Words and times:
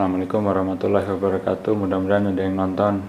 Assalamualaikum 0.00 0.48
warahmatullahi 0.48 1.08
wabarakatuh. 1.12 1.76
Mudah-mudahan 1.76 2.32
ada 2.32 2.40
yang 2.40 2.56
nonton. 2.56 3.04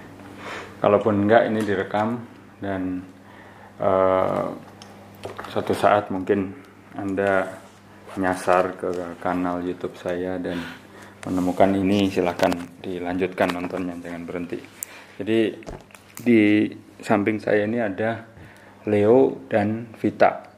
Kalaupun 0.84 1.24
enggak, 1.24 1.48
ini 1.48 1.64
direkam 1.64 2.20
dan 2.60 3.00
uh, 3.80 4.52
suatu 5.48 5.72
saat 5.72 6.12
mungkin 6.12 6.52
anda 6.92 7.48
nyasar 8.20 8.76
ke 8.76 9.16
kanal 9.24 9.64
YouTube 9.64 9.96
saya 9.96 10.36
dan 10.36 10.60
menemukan 11.24 11.72
ini 11.72 12.12
silahkan 12.12 12.52
dilanjutkan 12.84 13.56
nontonnya 13.56 13.96
jangan 14.04 14.28
berhenti. 14.28 14.60
Jadi 15.16 15.56
di 16.20 16.68
samping 17.00 17.40
saya 17.40 17.64
ini 17.64 17.80
ada 17.80 18.28
Leo 18.84 19.48
dan 19.48 19.88
Vita 19.96 20.50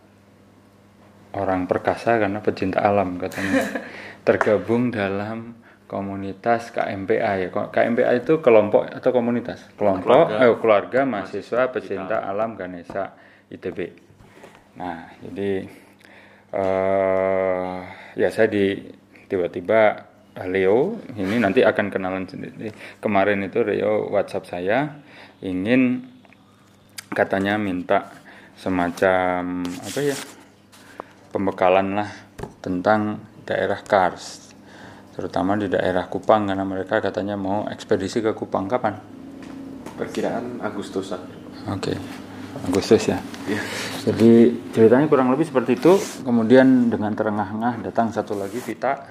orang 1.33 1.65
perkasa 1.65 2.21
karena 2.21 2.43
pecinta 2.43 2.83
alam 2.83 3.17
katanya 3.17 3.63
tergabung 4.23 4.95
dalam 4.95 5.59
komunitas 5.87 6.73
KMPA 6.73 7.33
ya. 7.43 7.49
KMPA 7.51 8.13
itu 8.17 8.41
kelompok 8.41 8.89
atau 8.89 9.11
komunitas? 9.13 9.69
Kelompok. 9.77 10.09
Keluarga, 10.09 10.37
eh, 10.41 10.57
keluarga 10.57 11.01
mahasiswa 11.05 11.63
pecinta 11.69 12.25
alam 12.25 12.57
Ganesha 12.57 13.13
ITB 13.53 13.79
nah 14.73 15.13
jadi 15.21 15.69
uh, 16.57 17.77
ya 18.17 18.29
saya 18.33 18.49
di 18.49 18.81
tiba-tiba 19.29 20.09
Leo 20.49 20.97
ini 21.13 21.37
nanti 21.37 21.61
akan 21.61 21.93
kenalan 21.93 22.25
sendiri. 22.25 22.73
Kemarin 23.05 23.45
itu 23.45 23.61
Leo 23.61 24.09
WhatsApp 24.09 24.49
saya 24.49 24.97
ingin 25.45 26.09
katanya 27.13 27.61
minta 27.61 28.09
semacam 28.57 29.61
apa 29.61 30.01
ya 30.01 30.17
pembekalan 31.37 32.01
lah 32.01 32.09
tentang 32.65 33.21
daerah 33.45 33.81
Kars 33.83 34.55
terutama 35.13 35.61
di 35.61 35.69
daerah 35.69 36.09
Kupang 36.09 36.49
karena 36.49 36.65
mereka 36.65 37.05
katanya 37.05 37.37
mau 37.37 37.69
ekspedisi 37.69 38.25
ke 38.25 38.33
Kupang 38.33 38.65
kapan? 38.65 38.97
Perkiraan 39.93 40.65
Agustusan. 40.65 41.21
Oke, 41.69 41.93
okay. 41.93 41.97
Agustus 42.65 43.13
ya. 43.13 43.21
Yeah. 43.45 43.65
Jadi 44.09 44.57
ceritanya 44.73 45.07
kurang 45.09 45.29
lebih 45.33 45.45
seperti 45.49 45.77
itu. 45.77 46.01
Kemudian 46.25 46.89
dengan 46.89 47.13
terengah-engah 47.13 47.85
datang 47.85 48.09
satu 48.09 48.37
lagi 48.37 48.57
Vita. 48.61 49.05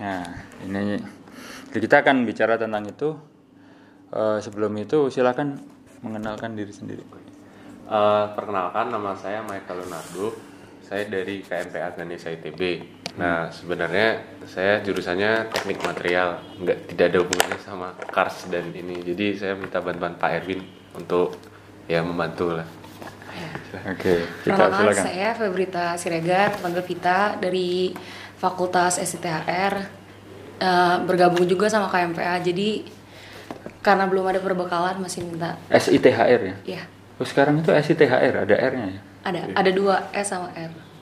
Nah, 0.00 0.24
ini 0.64 0.98
kita 1.68 2.00
akan 2.00 2.24
bicara 2.24 2.56
tentang 2.56 2.88
itu. 2.88 3.14
Uh, 4.14 4.38
sebelum 4.38 4.70
itu 4.78 5.10
silakan 5.10 5.58
mengenalkan 5.98 6.54
diri 6.54 6.70
sendiri. 6.70 7.02
Uh, 7.90 8.30
perkenalkan 8.32 8.88
nama 8.94 9.12
saya 9.18 9.42
Michael 9.42 9.82
Leonardo 9.82 10.32
saya 10.84 11.08
dari 11.10 11.42
KMPA 11.42 11.96
Ganesha 11.98 12.30
ITB. 12.30 12.60
Nah, 13.14 13.46
sebenarnya 13.46 14.26
saya 14.42 14.82
jurusannya 14.82 15.54
teknik 15.54 15.78
material, 15.86 16.42
nggak 16.58 16.78
tidak 16.90 17.06
ada 17.14 17.18
hubungannya 17.22 17.58
sama 17.62 17.88
Kars 18.10 18.50
dan 18.50 18.74
ini. 18.74 19.06
Jadi 19.06 19.38
saya 19.38 19.54
minta 19.54 19.78
bantuan 19.78 20.18
Pak 20.18 20.30
Erwin 20.42 20.66
untuk 20.98 21.38
ya 21.86 22.02
membantu 22.02 22.58
lah. 22.58 22.66
Oke, 23.74 24.22
kita 24.46 24.70
silakan. 24.70 25.04
Saya 25.06 25.28
Febrita 25.34 25.98
Siregar, 25.98 26.54
panggil 26.62 26.82
Vita 26.86 27.34
dari 27.38 27.90
Fakultas 28.38 29.02
SITHR, 29.02 29.74
uh, 29.74 29.82
eh, 30.62 30.96
bergabung 31.02 31.42
juga 31.46 31.66
sama 31.66 31.90
KMPA. 31.90 32.38
Jadi 32.42 32.86
karena 33.82 34.06
belum 34.06 34.30
ada 34.30 34.38
perbekalan 34.38 35.02
masih 35.02 35.26
minta. 35.26 35.58
SITHR 35.70 36.40
ya? 36.40 36.56
Iya. 36.62 36.82
Oh, 37.18 37.26
sekarang 37.26 37.62
itu 37.62 37.70
SITHR 37.70 38.46
ada 38.46 38.54
R-nya 38.54 38.88
ya? 38.90 39.00
Ada, 39.24 39.40
ada 39.54 39.70
dua 39.70 40.10
S 40.14 40.30
sama 40.30 40.50
R. 40.54 40.93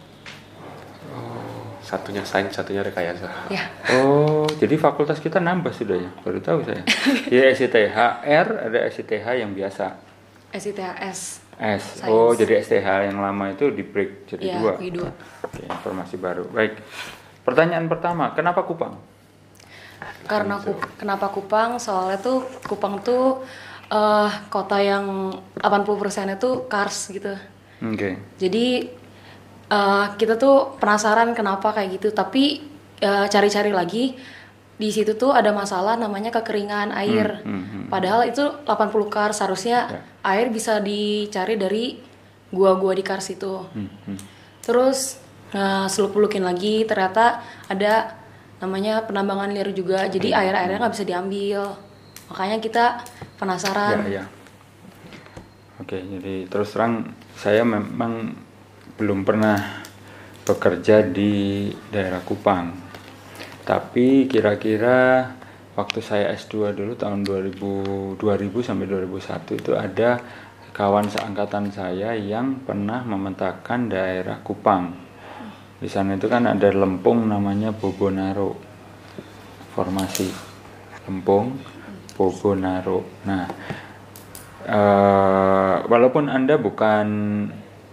Satunya 1.92 2.24
sains, 2.24 2.56
satunya 2.56 2.80
rekayasa. 2.80 3.52
Ya. 3.52 3.68
Oh, 4.00 4.48
jadi 4.56 4.80
fakultas 4.80 5.20
kita 5.20 5.44
nambah 5.44 5.76
sudah 5.76 6.00
ya? 6.00 6.08
Baru 6.24 6.40
tahu 6.40 6.64
saya. 6.64 6.80
ya 7.36 7.52
SITH 7.52 7.76
R, 8.24 8.48
ada 8.72 8.78
SITH 8.88 9.28
yang 9.36 9.52
biasa. 9.52 10.00
SITH 10.56 10.80
S. 11.04 11.42
Oh, 12.08 12.32
jadi 12.32 12.64
STH 12.64 13.12
yang 13.12 13.20
lama 13.20 13.52
itu 13.52 13.68
di 13.70 13.84
break 13.84 14.24
jadi 14.24 14.56
ya, 14.56 14.58
dua. 14.58 14.72
dua. 14.80 15.10
Oke, 15.44 15.62
informasi 15.68 16.16
baru. 16.16 16.48
Baik. 16.48 16.80
Pertanyaan 17.44 17.86
pertama, 17.92 18.32
kenapa 18.32 18.64
Kupang? 18.64 18.96
Karena 20.24 20.58
ku, 20.58 20.72
kenapa 20.96 21.28
Kupang? 21.28 21.76
Soalnya 21.76 22.18
tuh 22.18 22.48
Kupang 22.66 23.04
tuh 23.04 23.44
uh, 23.92 24.30
kota 24.48 24.80
yang 24.80 25.30
80% 25.60 26.40
itu 26.40 26.50
kars 26.66 27.12
gitu. 27.12 27.36
Oke. 27.84 27.94
Okay. 27.94 28.12
Jadi 28.40 28.66
uh, 29.72 30.04
kita 30.20 30.36
tuh 30.36 30.76
penasaran 30.76 31.32
kenapa 31.32 31.72
kayak 31.72 31.96
gitu, 31.96 32.12
tapi 32.12 32.60
eh, 33.02 33.26
cari-cari 33.26 33.72
lagi 33.72 34.04
di 34.82 34.90
situ 34.90 35.14
tuh 35.14 35.30
ada 35.30 35.54
masalah 35.54 35.94
namanya 35.94 36.34
kekeringan 36.34 36.90
air. 36.96 37.44
Hmm, 37.44 37.52
hmm, 37.54 37.64
hmm. 37.64 37.84
Padahal 37.86 38.26
itu 38.26 38.42
80 38.66 39.14
kars 39.14 39.38
seharusnya 39.38 39.78
yeah. 39.86 40.30
air 40.34 40.50
bisa 40.50 40.82
dicari 40.82 41.54
dari 41.54 41.84
gua-gua 42.50 42.96
di 42.96 43.04
kars 43.06 43.30
itu. 43.30 43.62
Hmm, 43.62 43.90
hmm. 44.10 44.18
Terus 44.64 45.22
uh, 45.54 45.86
seluk-pelukin 45.86 46.42
lagi 46.42 46.82
ternyata 46.82 47.42
ada 47.70 48.18
namanya 48.58 49.06
penambangan 49.06 49.54
liar 49.54 49.70
juga. 49.70 50.10
Jadi 50.10 50.34
air-airnya 50.34 50.82
nggak 50.82 50.94
bisa 50.98 51.06
diambil. 51.06 51.62
Makanya 52.34 52.58
kita 52.58 52.84
penasaran. 53.38 54.08
Yeah, 54.08 54.24
yeah. 54.24 54.26
Oke, 55.78 55.98
jadi 55.98 56.46
terus 56.46 56.74
terang 56.74 57.10
saya 57.38 57.66
memang 57.66 58.34
belum 58.96 59.24
pernah 59.24 59.82
bekerja 60.42 61.06
di 61.06 61.70
daerah 61.88 62.20
Kupang. 62.20 62.74
Tapi 63.62 64.26
kira-kira 64.26 65.30
waktu 65.78 66.00
saya 66.02 66.34
S2 66.34 66.74
dulu 66.76 66.92
tahun 66.98 67.22
2000 67.24 68.18
2000 68.18 68.66
sampai 68.66 68.86
2001 68.90 69.60
itu 69.62 69.72
ada 69.72 70.20
kawan 70.72 71.06
seangkatan 71.08 71.70
saya 71.70 72.16
yang 72.16 72.64
pernah 72.64 73.04
memetakan 73.06 73.92
daerah 73.92 74.40
Kupang. 74.42 74.92
Di 75.78 75.86
sana 75.90 76.14
itu 76.18 76.26
kan 76.26 76.48
ada 76.48 76.68
lempung 76.72 77.26
namanya 77.28 77.70
Bobonaro. 77.70 78.54
Formasi 79.72 80.28
lempung 81.06 81.58
Bobonaro. 82.18 83.02
Nah, 83.28 83.44
uh, 84.66 85.76
walaupun 85.86 86.28
anda 86.28 86.58
bukan 86.58 87.06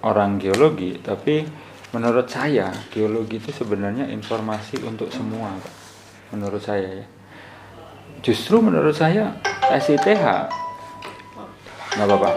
orang 0.06 0.40
geologi 0.40 1.00
tapi 1.00 1.44
menurut 1.90 2.30
saya 2.30 2.70
geologi 2.94 3.42
itu 3.42 3.52
sebenarnya 3.52 4.08
informasi 4.14 4.80
untuk 4.86 5.10
semua 5.10 5.58
Pak. 5.58 5.74
menurut 6.38 6.62
saya 6.62 7.04
ya 7.04 7.08
justru 8.22 8.62
menurut 8.62 8.94
saya 8.94 9.40
SITH 9.74 10.26
nggak 11.90 12.06
apa-apa 12.06 12.30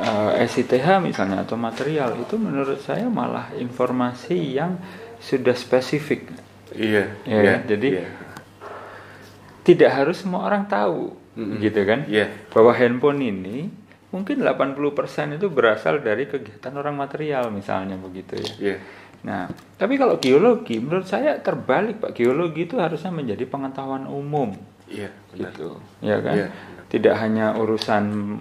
uh, 0.00 0.32
eh, 0.40 0.48
SITH 0.48 0.88
misalnya 1.04 1.44
atau 1.44 1.60
material 1.60 2.16
itu 2.16 2.40
menurut 2.40 2.80
saya 2.80 3.06
malah 3.06 3.52
informasi 3.54 4.56
yang 4.56 4.80
sudah 5.20 5.52
spesifik 5.52 6.32
iya 6.72 7.12
ya, 7.28 7.38
iya, 7.40 7.54
jadi 7.62 7.88
iya. 8.00 8.08
tidak 9.62 9.90
harus 9.92 10.24
semua 10.24 10.48
orang 10.48 10.64
tahu 10.66 11.12
mm-hmm. 11.36 11.58
gitu 11.60 11.80
kan 11.84 12.00
yeah. 12.08 12.28
bahwa 12.50 12.72
handphone 12.72 13.20
ini 13.20 13.83
mungkin 14.14 14.46
80% 14.46 15.42
itu 15.42 15.50
berasal 15.50 15.98
dari 15.98 16.30
kegiatan 16.30 16.70
orang 16.78 16.94
material 16.94 17.50
misalnya 17.50 17.98
begitu 17.98 18.38
ya. 18.38 18.52
Yeah. 18.62 18.78
nah 19.26 19.42
tapi 19.74 19.98
kalau 19.98 20.22
geologi 20.22 20.78
menurut 20.78 21.10
saya 21.10 21.42
terbalik 21.42 21.98
pak. 21.98 22.14
Geologi 22.14 22.70
itu 22.70 22.78
harusnya 22.78 23.10
menjadi 23.10 23.42
pengetahuan 23.50 24.06
umum. 24.06 24.54
Iya 24.86 25.10
yeah, 25.34 25.50
gitu 25.50 25.82
ya 25.98 26.22
kan? 26.22 26.34
Yeah. 26.38 26.50
tidak 26.94 27.18
hanya 27.18 27.58
urusan 27.58 28.38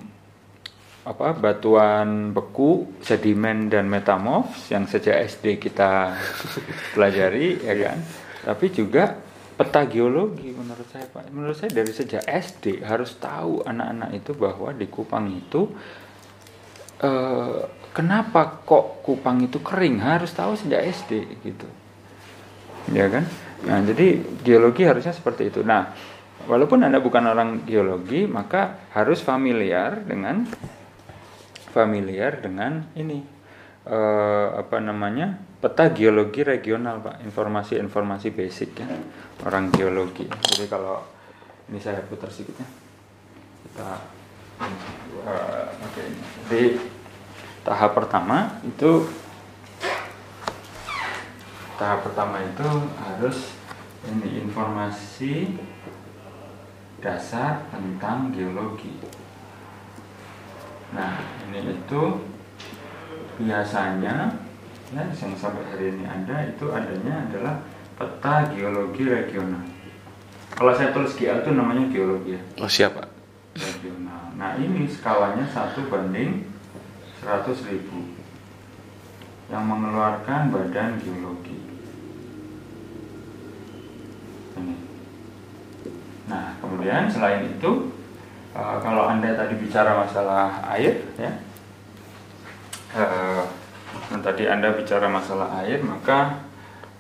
apa 1.04 1.36
batuan 1.36 2.31
beku, 2.31 2.88
sedimen 3.04 3.68
dan 3.68 3.92
metamorf 3.92 4.72
yang 4.72 4.88
sejak 4.88 5.19
SD 5.28 5.60
kita 5.60 6.16
pelajari 6.96 7.60
ya 7.60 7.76
kan. 7.76 7.98
Tapi 8.44 8.66
juga 8.72 9.19
peta 9.54 9.86
geologi 9.86 10.50
menurut 10.50 10.88
saya 10.90 11.06
Pak. 11.06 11.30
Menurut 11.30 11.56
saya 11.58 11.72
dari 11.72 11.94
sejak 11.94 12.26
SD 12.26 12.82
harus 12.82 13.14
tahu 13.22 13.62
anak-anak 13.62 14.10
itu 14.18 14.32
bahwa 14.34 14.74
di 14.74 14.90
Kupang 14.90 15.30
itu 15.30 15.70
eh, 17.02 17.62
kenapa 17.94 18.66
kok 18.66 19.06
Kupang 19.06 19.46
itu 19.46 19.62
kering 19.62 20.02
harus 20.02 20.34
tahu 20.34 20.58
sejak 20.58 20.82
SD 20.82 21.12
gitu. 21.46 21.68
Ya 22.92 23.08
kan? 23.08 23.24
Nah, 23.64 23.80
jadi 23.86 24.20
geologi 24.44 24.84
harusnya 24.84 25.16
seperti 25.16 25.48
itu. 25.48 25.64
Nah, 25.64 25.96
walaupun 26.50 26.84
Anda 26.84 27.00
bukan 27.00 27.24
orang 27.32 27.64
geologi, 27.64 28.28
maka 28.28 28.92
harus 28.92 29.24
familiar 29.24 30.04
dengan 30.04 30.44
familiar 31.72 32.44
dengan 32.44 32.90
ini 32.98 33.24
eh, 33.88 34.48
apa 34.58 34.82
namanya? 34.82 35.53
Peta 35.63 35.95
geologi 35.95 36.44
regional 36.44 37.00
Pak, 37.00 37.24
informasi-informasi 37.24 38.36
basic 38.36 38.83
ya 38.83 38.88
orang 39.48 39.71
geologi. 39.71 40.27
Jadi 40.27 40.68
kalau 40.68 41.00
ini 41.71 41.80
saya 41.80 42.04
putar 42.04 42.27
sedikit 42.27 42.60
ya. 42.60 42.68
Kita 43.63 43.89
uh, 44.60 44.68
oke. 45.71 45.88
Okay. 45.88 46.07
Jadi 46.44 46.63
tahap 47.63 47.95
pertama 47.95 48.60
itu 48.68 49.07
tahap 51.80 52.12
pertama 52.12 52.44
itu 52.44 52.68
harus 53.00 53.56
ini 54.04 54.44
informasi 54.44 55.48
dasar 57.00 57.63
tentang 57.71 58.36
geologi. 58.36 59.00
Nah, 60.92 61.24
ini 61.48 61.71
itu 61.71 62.04
biasanya 63.39 64.44
ya 64.94 65.10
yang 65.10 65.34
sampai 65.34 65.66
hari 65.74 65.90
ini 65.90 66.06
ada 66.06 66.36
itu 66.45 66.66
adanya 66.69 67.25
adalah 67.25 67.56
peta 67.98 68.36
geologi 68.54 69.04
regional. 69.10 69.66
Kalau 70.54 70.69
saya 70.78 70.94
tulis 70.94 71.18
GL 71.18 71.42
itu 71.42 71.50
namanya 71.50 71.90
geologi 71.90 72.38
ya. 72.38 72.42
Oh 72.62 72.69
siapa? 72.69 73.10
Regional. 73.57 74.38
Nah 74.38 74.54
ini 74.62 74.86
skalanya 74.86 75.50
satu 75.50 75.90
banding 75.90 76.45
100 77.25 77.69
ribu 77.74 78.13
yang 79.50 79.66
mengeluarkan 79.66 80.54
badan 80.54 81.01
geologi. 81.01 81.57
Ini. 84.62 84.75
Nah 86.30 86.54
kemudian 86.62 87.10
selain 87.10 87.50
itu 87.50 87.90
uh, 88.54 88.78
kalau 88.78 89.10
anda 89.10 89.34
tadi 89.34 89.57
bicara 89.57 90.06
masalah 90.06 90.62
air 90.78 91.01
ya, 91.18 91.34
uh, 92.94 93.62
tadi 94.12 94.44
anda 94.48 94.76
bicara 94.76 95.08
masalah 95.08 95.64
air 95.64 95.80
maka 95.84 96.44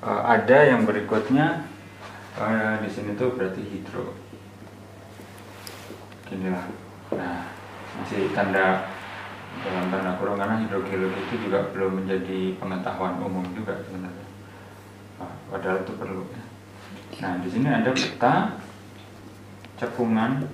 uh, 0.03 0.23
ada 0.27 0.57
yang 0.67 0.83
berikutnya 0.83 1.67
uh, 2.39 2.75
di 2.83 2.89
sini 2.91 3.15
tuh 3.15 3.33
berarti 3.35 3.61
hidro. 3.63 4.13
Inilah. 6.33 6.65
Nah, 7.13 7.45
masih 8.01 8.33
tanda 8.33 8.89
dalam 9.61 9.85
tanda 9.93 10.17
kurung 10.17 10.41
karena 10.41 10.59
hidrogeologi 10.65 11.19
itu 11.29 11.35
juga 11.47 11.69
belum 11.71 12.03
menjadi 12.03 12.57
pengetahuan 12.57 13.21
umum 13.21 13.45
juga 13.53 13.77
sebenarnya. 13.85 14.27
Nah, 15.21 15.33
padahal 15.53 15.85
itu 15.85 15.93
perlu. 15.93 16.23
Ya. 16.33 16.43
Nah, 17.21 17.33
di 17.45 17.49
sini 17.53 17.67
ada 17.69 17.91
peta 17.93 18.57
cekungan. 19.77 20.49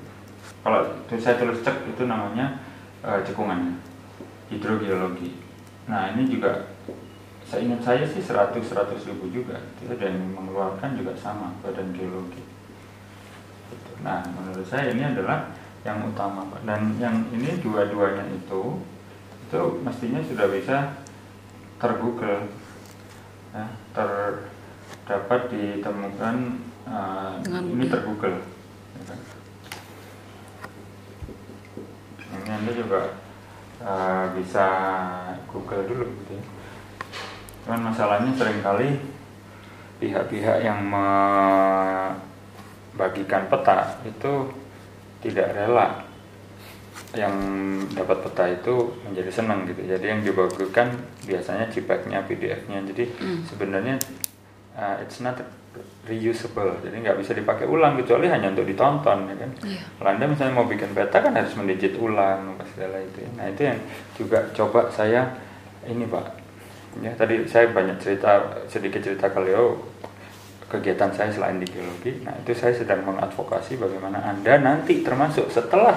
Kalau 0.60 0.84
saya 1.08 1.40
tulis 1.40 1.64
cek 1.64 1.88
itu 1.88 2.04
namanya 2.04 2.60
uh, 3.00 3.24
cekungannya 3.24 3.80
hidrogeologi. 4.52 5.49
Nah, 5.90 6.14
ini 6.14 6.30
juga 6.30 6.70
saya 7.50 7.66
ingat 7.66 7.82
saya 7.82 8.06
sih 8.06 8.22
100 8.22 8.62
100 8.62 9.10
ribu 9.10 9.26
juga. 9.34 9.58
Gitu, 9.82 9.98
dan 9.98 10.14
mengeluarkan 10.38 10.94
juga 10.96 11.18
sama 11.18 11.50
badan 11.66 11.90
geologi. 11.92 12.46
Gitu. 13.70 14.02
nah 14.02 14.26
menurut 14.26 14.66
saya 14.66 14.90
ini 14.94 15.02
adalah 15.02 15.50
yang 15.82 16.06
utama 16.06 16.46
pak. 16.54 16.62
Dan 16.66 16.94
yang 17.02 17.26
ini 17.34 17.58
dua-duanya 17.60 18.26
itu 18.30 18.78
itu 19.50 19.62
mestinya 19.82 20.22
sudah 20.22 20.48
bisa 20.54 20.78
tergoogle. 21.82 22.54
Ya, 23.50 23.66
terdapat 23.98 25.50
ditemukan 25.50 26.36
uh, 26.86 27.34
ini 27.66 27.90
tergoogle. 27.90 28.38
Ya 32.30 32.38
ini 32.50 32.50
anda 32.50 32.72
juga 32.74 33.00
uh, 33.84 34.26
bisa 34.36 34.68
google 35.50 35.84
dulu 35.88 36.06
gitu 36.24 36.40
ya 36.40 36.44
Cuman 37.70 37.94
masalahnya 37.94 38.34
sering 38.34 38.66
kali 38.66 38.98
pihak-pihak 40.02 40.66
yang 40.66 40.90
membagikan 42.98 43.46
peta 43.46 44.02
itu 44.08 44.50
tidak 45.22 45.54
rela 45.54 46.02
yang 47.14 47.34
dapat 47.94 48.26
peta 48.26 48.50
itu 48.50 48.90
menjadi 49.06 49.30
senang 49.30 49.70
gitu. 49.70 49.86
Jadi 49.86 50.02
yang 50.02 50.26
dibagikan 50.26 50.98
biasanya 51.30 51.70
JPEG-nya, 51.70 52.26
PDF-nya. 52.26 52.82
Jadi 52.90 53.06
mm. 53.06 53.46
sebenarnya 53.46 54.02
uh, 54.74 54.98
it's 55.06 55.22
not 55.22 55.38
reusable. 56.06 56.82
Jadi 56.82 56.96
nggak 57.06 57.18
bisa 57.22 57.32
dipakai 57.38 57.70
ulang 57.70 58.00
kecuali 58.02 58.26
hanya 58.32 58.50
untuk 58.50 58.66
ditonton, 58.66 59.30
ya 59.30 59.36
kan. 59.38 59.52
Yeah. 59.62 59.84
Kalau 60.02 60.10
anda 60.10 60.26
misalnya 60.26 60.54
mau 60.58 60.66
bikin 60.66 60.92
peta 60.98 61.22
kan 61.22 61.34
harus 61.38 61.54
mendigit 61.54 61.94
ulang, 61.98 62.58
apa 62.58 62.66
segala 62.74 62.98
itu. 63.04 63.22
Ya. 63.22 63.30
Nah 63.38 63.46
itu 63.50 63.62
yang 63.68 63.80
juga 64.18 64.40
coba 64.56 64.90
saya 64.90 65.38
ini 65.86 66.06
pak 66.10 66.26
ya 67.00 67.14
tadi 67.16 67.46
saya 67.46 67.70
banyak 67.70 68.02
cerita 68.02 68.66
sedikit 68.66 69.00
cerita 69.00 69.30
ke 69.30 69.40
Leo 69.46 69.78
kegiatan 70.70 71.14
saya 71.14 71.30
selain 71.30 71.62
di 71.62 71.68
geologi 71.70 72.26
nah 72.26 72.34
itu 72.36 72.52
saya 72.58 72.74
sedang 72.74 73.06
mengadvokasi 73.06 73.78
bagaimana 73.78 74.26
anda 74.26 74.58
nanti 74.58 75.06
termasuk 75.06 75.54
setelah 75.54 75.96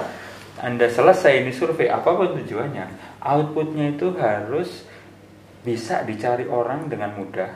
anda 0.60 0.86
selesai 0.86 1.42
ini 1.42 1.50
survei 1.50 1.88
apa 1.88 2.12
pun 2.12 2.36
tujuannya 2.38 3.18
outputnya 3.24 3.96
itu 3.96 4.14
harus 4.20 4.84
bisa 5.64 6.04
dicari 6.04 6.44
orang 6.46 6.92
dengan 6.92 7.16
mudah 7.16 7.50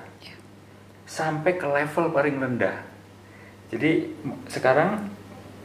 sampai 1.06 1.54
ke 1.54 1.64
level 1.64 2.10
paling 2.10 2.36
rendah. 2.36 2.82
Jadi 3.70 4.10
sekarang 4.50 5.06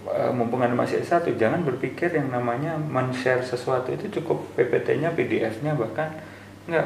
eh, 0.09 0.31
mumpung 0.31 0.61
anda 0.61 0.77
masih 0.77 1.01
S1 1.01 1.33
jangan 1.37 1.65
berpikir 1.65 2.13
yang 2.13 2.29
namanya 2.29 2.77
men-share 2.77 3.41
sesuatu 3.41 3.89
itu 3.93 4.21
cukup 4.21 4.45
PPT-nya 4.57 5.13
PDF-nya 5.13 5.73
bahkan 5.73 6.13
enggak 6.69 6.85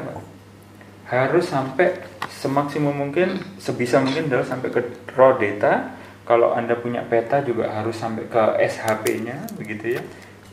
harus 1.06 1.46
sampai 1.46 2.02
semaksimum 2.26 2.90
mungkin 2.90 3.38
sebisa 3.62 4.02
mungkin 4.02 4.26
adalah 4.26 4.46
sampai 4.48 4.68
ke 4.74 4.80
raw 5.14 5.38
data. 5.38 5.94
Kalau 6.26 6.50
anda 6.58 6.74
punya 6.74 7.06
peta 7.06 7.38
juga 7.38 7.70
harus 7.70 7.94
sampai 7.94 8.26
ke 8.26 8.42
SHP-nya 8.58 9.46
begitu 9.54 9.94
ya. 9.94 10.02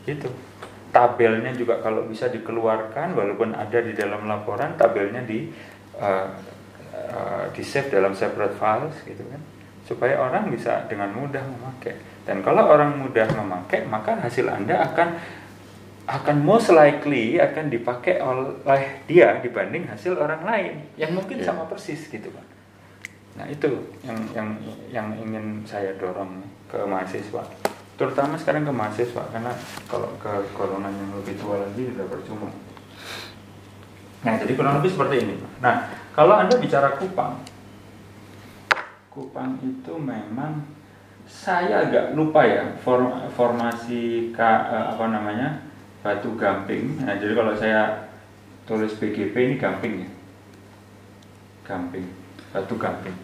Itu 0.06 0.30
tabelnya 0.94 1.50
juga 1.58 1.82
kalau 1.82 2.06
bisa 2.06 2.30
dikeluarkan 2.30 3.18
walaupun 3.18 3.58
ada 3.58 3.82
di 3.82 3.90
dalam 3.90 4.30
laporan 4.30 4.78
tabelnya 4.78 5.26
di 5.26 5.50
uh, 5.98 6.30
uh, 7.10 7.44
di 7.50 7.62
save 7.66 7.90
dalam 7.90 8.14
separate 8.14 8.56
files 8.56 8.96
gitu 9.06 9.22
kan 9.26 9.42
supaya 9.84 10.16
orang 10.16 10.48
bisa 10.48 10.88
dengan 10.88 11.12
mudah 11.12 11.44
memakai 11.44 11.94
dan 12.24 12.40
kalau 12.40 12.64
orang 12.72 12.96
mudah 12.96 13.28
memakai 13.36 13.84
maka 13.84 14.16
hasil 14.16 14.48
anda 14.48 14.80
akan 14.80 15.20
akan 16.04 16.36
most 16.44 16.68
likely 16.68 17.40
akan 17.40 17.72
dipakai 17.72 18.20
oleh 18.20 19.00
dia 19.08 19.40
dibanding 19.40 19.88
hasil 19.88 20.12
orang 20.20 20.44
lain 20.44 20.74
yang 21.00 21.16
mungkin 21.16 21.40
yeah. 21.40 21.48
sama 21.48 21.64
persis 21.64 22.04
gitu 22.12 22.28
kan. 22.28 22.44
Nah 23.40 23.46
itu 23.48 23.72
yang 24.04 24.20
yang 24.36 24.48
yang 24.92 25.08
ingin 25.16 25.64
saya 25.64 25.96
dorong 25.96 26.44
ke 26.68 26.76
mahasiswa, 26.84 27.40
terutama 27.96 28.36
sekarang 28.36 28.68
ke 28.68 28.72
mahasiswa 28.72 29.24
karena 29.32 29.52
kalau 29.88 30.12
ke 30.20 30.28
golongan 30.52 30.92
yang 30.92 31.10
lebih 31.24 31.34
tua 31.40 31.64
lagi 31.64 31.88
sudah 31.88 32.06
percuma. 32.06 32.48
Nah 34.24 34.34
jadi 34.40 34.52
kurang 34.56 34.80
lebih 34.80 34.90
seperti 34.90 35.16
ini. 35.22 35.34
Nah 35.60 35.92
kalau 36.16 36.34
anda 36.40 36.56
bicara 36.56 36.96
Kupang, 36.96 37.44
Kupang 39.12 39.60
itu 39.62 39.94
memang 39.94 40.64
saya 41.24 41.88
agak 41.88 42.12
lupa 42.12 42.44
ya 42.44 42.76
form, 42.84 43.14
formasi 43.32 44.34
ka, 44.34 44.68
eh, 44.68 44.86
apa 44.96 45.04
namanya 45.08 45.64
batu 46.04 46.36
gamping. 46.36 47.00
Nah, 47.00 47.16
jadi 47.16 47.32
kalau 47.32 47.56
saya 47.56 48.10
tulis 48.68 48.92
BGP 49.00 49.32
ini 49.32 49.54
gamping 49.56 50.04
ya. 50.04 50.10
Gamping, 51.64 52.04
batu 52.52 52.76
gamping. 52.76 53.16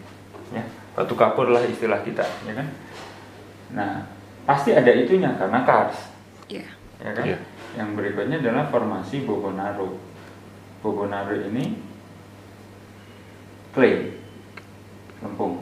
Ya, 0.49 0.65
batu 0.97 1.13
kapur 1.13 1.53
lah 1.53 1.61
istilah 1.61 2.01
kita, 2.01 2.25
ya 2.43 2.53
kan? 2.57 2.67
Nah, 3.71 3.93
pasti 4.49 4.73
ada 4.73 4.89
itunya 4.89 5.37
karena 5.37 5.61
kars. 5.61 6.09
Yeah. 6.49 6.73
Ya 6.97 7.13
kan? 7.13 7.23
Yeah. 7.23 7.41
Yang 7.77 7.89
berikutnya 8.01 8.41
adalah 8.41 8.67
formasi 8.73 9.23
Bobonaro. 9.23 10.10
Bobonaro 10.81 11.37
ini 11.37 11.77
clay 13.71 14.17
lempung. 15.21 15.61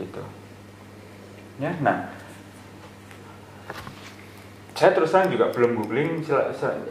Gitu. 0.00 0.22
Ya 1.60 1.76
nah. 1.84 2.08
Saya 4.78 4.94
terus 4.94 5.10
terang 5.10 5.28
juga 5.28 5.50
belum 5.50 5.74
googling 5.74 6.22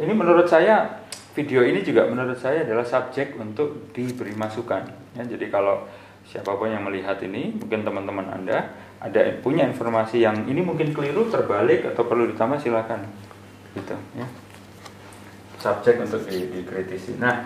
ini 0.04 0.12
menurut 0.12 0.44
saya 0.44 1.02
video 1.32 1.64
ini 1.64 1.82
juga 1.88 2.04
menurut 2.04 2.36
saya 2.36 2.68
adalah 2.68 2.84
subjek 2.84 3.34
untuk 3.40 3.90
diberi 3.96 4.36
masukan. 4.36 4.86
Ya 5.16 5.24
jadi 5.24 5.48
kalau 5.48 5.88
siapa 6.28 6.52
pun 6.60 6.68
yang 6.68 6.84
melihat 6.84 7.16
ini 7.24 7.56
mungkin 7.56 7.88
teman-teman 7.88 8.28
anda 8.28 8.76
ada 9.00 9.22
punya 9.40 9.64
informasi 9.64 10.20
yang 10.20 10.44
ini 10.52 10.60
mungkin 10.60 10.92
keliru 10.92 11.32
terbalik 11.32 11.88
atau 11.88 12.04
perlu 12.04 12.28
ditambah 12.28 12.60
silakan. 12.60 13.08
Gitu 13.72 13.96
ya 14.20 14.28
subjek 15.68 16.00
untuk 16.00 16.24
di, 16.24 16.48
dikritisi. 16.48 17.20
Nah 17.20 17.44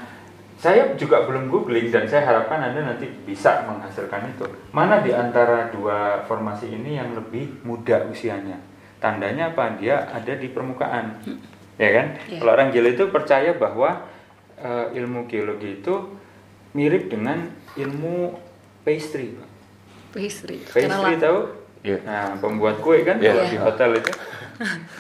saya 0.62 0.94
juga 0.94 1.26
belum 1.26 1.50
googling 1.50 1.90
dan 1.90 2.06
saya 2.06 2.22
harapkan 2.22 2.62
anda 2.62 2.86
nanti 2.86 3.10
bisa 3.26 3.66
menghasilkan 3.66 4.30
itu. 4.30 4.46
Mana 4.70 5.02
di 5.02 5.10
antara 5.10 5.74
dua 5.74 6.22
formasi 6.30 6.70
ini 6.70 7.02
yang 7.02 7.18
lebih 7.18 7.66
muda 7.66 8.06
usianya? 8.06 8.62
Tandanya 9.02 9.58
apa? 9.58 9.74
Dia 9.82 10.14
ada 10.14 10.38
di 10.38 10.46
permukaan. 10.54 11.18
Ya 11.82 11.90
kan? 11.98 12.08
Yeah. 12.30 12.46
kalau 12.46 12.52
orang 12.54 12.70
gila 12.70 12.94
itu 12.94 13.10
percaya 13.10 13.58
bahwa 13.58 14.06
uh, 14.62 14.94
ilmu 14.94 15.26
geologi 15.26 15.82
itu 15.82 16.14
mirip 16.78 17.10
dengan 17.10 17.50
ilmu 17.74 18.38
pastry 18.86 19.34
pastry 20.14 20.62
pastry 20.62 21.18
tahu? 21.18 21.50
yeah. 21.82 22.00
nah 22.06 22.38
pembuat 22.38 22.86
kue 22.86 23.02
kan? 23.02 23.18
Yeah. 23.18 23.34
kalau 23.34 23.44
yeah. 23.50 23.52
di 23.52 23.58
hotel 23.58 23.90
itu 23.98 24.12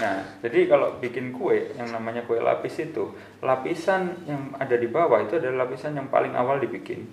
nah 0.02 0.20
jadi 0.42 0.60
kalau 0.68 0.98
bikin 0.98 1.32
kue 1.32 1.72
yang 1.78 1.90
namanya 1.94 2.26
kue 2.26 2.42
lapis 2.42 2.82
itu 2.82 3.14
lapisan 3.40 4.26
yang 4.26 4.54
ada 4.58 4.76
di 4.76 4.90
bawah 4.90 5.22
itu 5.22 5.38
adalah 5.38 5.66
lapisan 5.66 5.96
yang 5.96 6.10
paling 6.10 6.34
awal 6.34 6.58
dibikin 6.58 7.06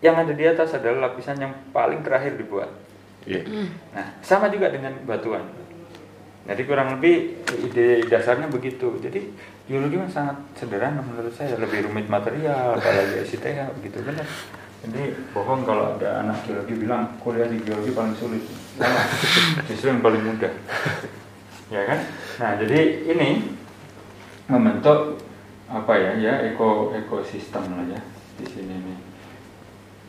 yang 0.00 0.16
ada 0.16 0.32
di 0.32 0.44
atas 0.48 0.72
adalah 0.76 1.12
lapisan 1.12 1.36
yang 1.36 1.52
paling 1.76 2.00
terakhir 2.00 2.40
dibuat. 2.40 2.72
Iya. 3.28 3.44
Nah, 3.92 4.06
sama 4.24 4.48
juga 4.48 4.72
dengan 4.72 4.96
batuan. 5.04 5.44
Jadi 6.48 6.64
kurang 6.64 6.96
lebih 6.96 7.44
ide 7.68 8.08
dasarnya 8.08 8.48
begitu. 8.48 8.96
Jadi 8.96 9.28
geologi 9.68 10.00
kan 10.00 10.10
sangat 10.10 10.36
sederhana 10.56 11.04
menurut 11.04 11.30
saya, 11.36 11.52
lebih 11.60 11.84
rumit 11.84 12.08
material, 12.08 12.80
apalagi 12.80 13.22
SITH 13.28 13.76
begitu 13.76 14.00
benar. 14.00 14.24
Jadi 14.80 15.12
bohong 15.36 15.68
kalau 15.68 16.00
ada 16.00 16.24
anak 16.24 16.48
geologi 16.48 16.74
bilang 16.80 17.04
kuliah 17.20 17.44
di 17.44 17.60
geologi 17.60 17.92
paling 17.92 18.16
sulit. 18.16 18.40
Salah. 18.80 19.04
Justru 19.68 19.92
yang 19.92 20.00
paling 20.00 20.24
mudah. 20.24 20.52
Ya 21.70 21.82
kan? 21.86 21.98
Nah, 22.42 22.52
jadi 22.58 23.06
ini 23.06 23.54
membentuk 24.50 25.22
apa 25.70 25.94
ya 25.94 26.12
ya 26.18 26.34
eko 26.50 26.90
ekosistem 26.98 27.62
lah 27.70 27.86
ya 27.86 28.00
di 28.34 28.46
sini 28.46 28.74
nih. 28.74 28.98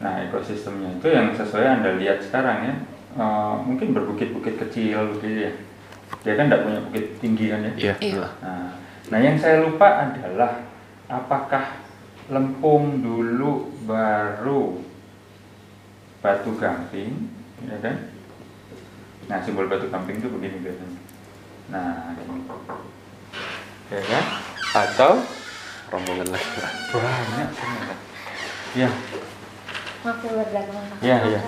Nah 0.01 0.25
ekosistemnya 0.25 0.97
itu 0.97 1.07
yang 1.13 1.29
sesuai 1.37 1.61
anda 1.69 2.01
lihat 2.01 2.17
sekarang 2.25 2.65
ya 2.65 2.75
Eh, 3.11 3.55
mungkin 3.67 3.91
berbukit-bukit 3.91 4.55
kecil 4.55 5.19
gitu 5.19 5.27
ya. 5.27 5.51
Dia 6.23 6.33
kan 6.39 6.47
tidak 6.47 6.63
punya 6.63 6.79
bukit 6.87 7.05
tinggi 7.19 7.51
kan 7.51 7.59
ya. 7.67 7.71
Iya. 7.75 7.95
Iya. 7.99 8.27
Nah, 8.39 8.71
nah 9.11 9.19
yang 9.19 9.35
saya 9.35 9.67
lupa 9.67 9.87
adalah 10.07 10.63
apakah 11.11 11.83
lempung 12.31 13.03
dulu 13.03 13.67
baru 13.83 14.79
batu 16.23 16.55
gamping, 16.55 17.27
ya 17.67 17.75
kan? 17.83 17.95
Nah 19.27 19.43
simbol 19.43 19.67
batu 19.67 19.91
gamping 19.91 20.23
itu 20.23 20.31
begini 20.31 20.63
biasanya. 20.63 21.00
Nah, 21.69 22.17
ini. 22.17 22.41
ya 23.91 24.01
kan? 24.01 24.25
Atau 24.71 25.11
Rombongan 25.91 26.27
lagi. 26.31 26.49
banyak 26.95 27.49
ternyata. 27.51 27.95
Ya, 28.71 28.89
Maaf 30.01 30.23
ya 30.23 30.31
ya, 31.03 31.17
ya. 31.27 31.41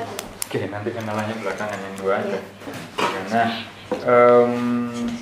Oke, 0.43 0.60
nanti 0.67 0.89
kenalannya 0.91 1.36
belakangan 1.39 1.79
yang 1.79 1.96
dua 1.98 2.13
aja. 2.20 2.39
Ya, 3.00 3.22
Nah, 3.32 3.50
em, 4.03 4.53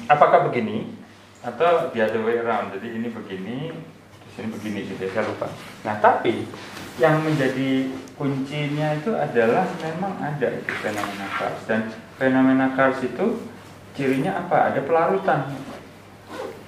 apakah 0.10 0.50
begini 0.50 0.98
atau 1.46 1.94
the 1.94 2.02
other 2.02 2.26
way 2.26 2.42
around? 2.42 2.74
Jadi 2.74 2.98
ini 2.98 3.08
begini, 3.14 3.72
terus 4.26 4.36
ini 4.42 4.48
begini 4.52 4.80
gitu 4.90 5.02
ya, 5.06 5.10
saya 5.14 5.30
lupa. 5.30 5.48
Nah, 5.86 5.96
tapi 6.02 6.50
yang 7.00 7.22
menjadi 7.24 7.94
kuncinya 8.18 8.98
itu 8.98 9.14
adalah 9.16 9.70
memang 9.80 10.18
ada 10.20 10.48
itu 10.52 10.72
fenomena 10.82 11.28
kars 11.32 11.62
dan 11.70 11.82
fenomena 12.20 12.68
kars 12.76 13.00
itu 13.06 13.40
cirinya 13.94 14.46
apa? 14.46 14.72
Ada 14.72 14.82
pelarutan. 14.84 15.40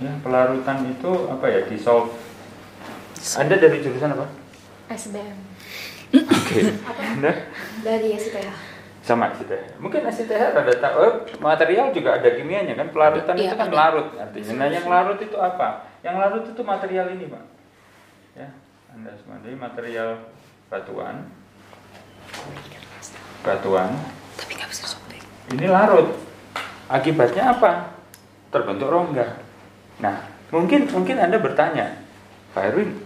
Ya, 0.01 0.12
pelarutan 0.20 0.77
itu 0.89 1.12
apa 1.30 1.46
ya? 1.48 1.60
Dissolve. 1.65 2.12
Anda 3.39 3.56
dari 3.56 3.80
jurusan 3.80 4.12
apa? 4.12 4.27
SBM. 4.92 5.38
Oke. 6.13 6.60
Anda? 6.86 7.32
Dari 7.82 8.13
SITH. 8.13 8.75
sama 9.03 9.36
SITH. 9.36 9.80
Mungkin 9.84 10.00
SITH 10.08 10.32
ada 10.32 10.74
tahu 10.80 10.96
oh, 10.96 11.13
material 11.44 11.92
juga 11.92 12.15
ada 12.15 12.30
kimianya 12.36 12.72
kan 12.74 12.88
pelarutan 12.88 13.36
Iya, 13.36 13.51
itu 13.51 13.56
kan 13.60 13.68
ada. 13.68 13.75
larut 13.75 14.08
artinya. 14.15 14.51
Nah 14.56 14.68
yang 14.72 14.86
larut 14.88 15.20
itu 15.20 15.36
apa? 15.36 15.68
Yang 16.00 16.15
larut 16.24 16.44
itu 16.48 16.62
material 16.63 17.08
ini 17.12 17.25
pak. 17.27 17.44
Ya, 18.34 18.48
anda 18.96 19.12
semua 19.20 19.44
jadi 19.44 19.60
material 19.60 20.10
batuan, 20.72 21.27
batuan. 23.44 23.92
Tapi 24.39 24.51
nggak 24.56 24.70
bisa 24.72 24.84
sobek. 24.88 25.20
Ini 25.51 25.68
larut. 25.68 26.15
Akibatnya 26.92 27.56
apa? 27.56 27.96
Terbentuk 28.52 28.90
rongga. 28.92 29.28
Nah 30.04 30.16
mungkin 30.54 30.90
mungkin 30.92 31.18
anda 31.18 31.42
bertanya, 31.42 31.98
Pak 32.54 32.63
Erwin, 32.70 33.02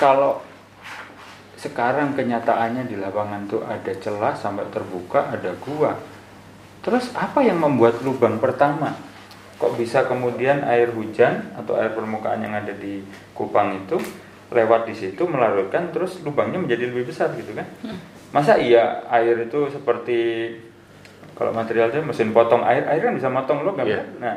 kalau 0.00 0.40
sekarang 1.56 2.14
kenyataannya 2.14 2.86
di 2.86 2.96
lapangan 3.00 3.48
tuh 3.48 3.64
ada 3.64 3.92
celah 3.96 4.36
sampai 4.36 4.68
terbuka, 4.70 5.32
ada 5.32 5.56
gua. 5.60 5.96
Terus 6.84 7.10
apa 7.18 7.42
yang 7.42 7.58
membuat 7.58 8.00
lubang 8.06 8.38
pertama? 8.38 8.94
Kok 9.56 9.74
bisa 9.80 10.04
kemudian 10.04 10.62
air 10.68 10.92
hujan 10.92 11.56
atau 11.56 11.80
air 11.80 11.96
permukaan 11.96 12.44
yang 12.44 12.52
ada 12.52 12.76
di 12.76 13.00
Kupang 13.32 13.72
itu 13.84 13.96
lewat 14.52 14.86
di 14.86 14.94
situ 14.94 15.26
melarutkan 15.26 15.90
terus 15.90 16.22
lubangnya 16.22 16.62
menjadi 16.62 16.92
lebih 16.92 17.10
besar 17.10 17.34
gitu 17.34 17.56
kan? 17.56 17.66
Masa 18.30 18.60
iya 18.60 19.02
air 19.10 19.48
itu 19.48 19.72
seperti 19.72 20.52
kalau 21.36 21.52
material 21.52 21.92
itu 21.92 22.00
mesin 22.00 22.32
potong 22.32 22.64
air, 22.64 22.82
air 22.88 23.04
kan 23.04 23.14
bisa 23.14 23.28
motong 23.28 23.60
logam 23.62 23.84
Iya. 23.84 24.00
kan? 24.00 24.08
Nah, 24.24 24.34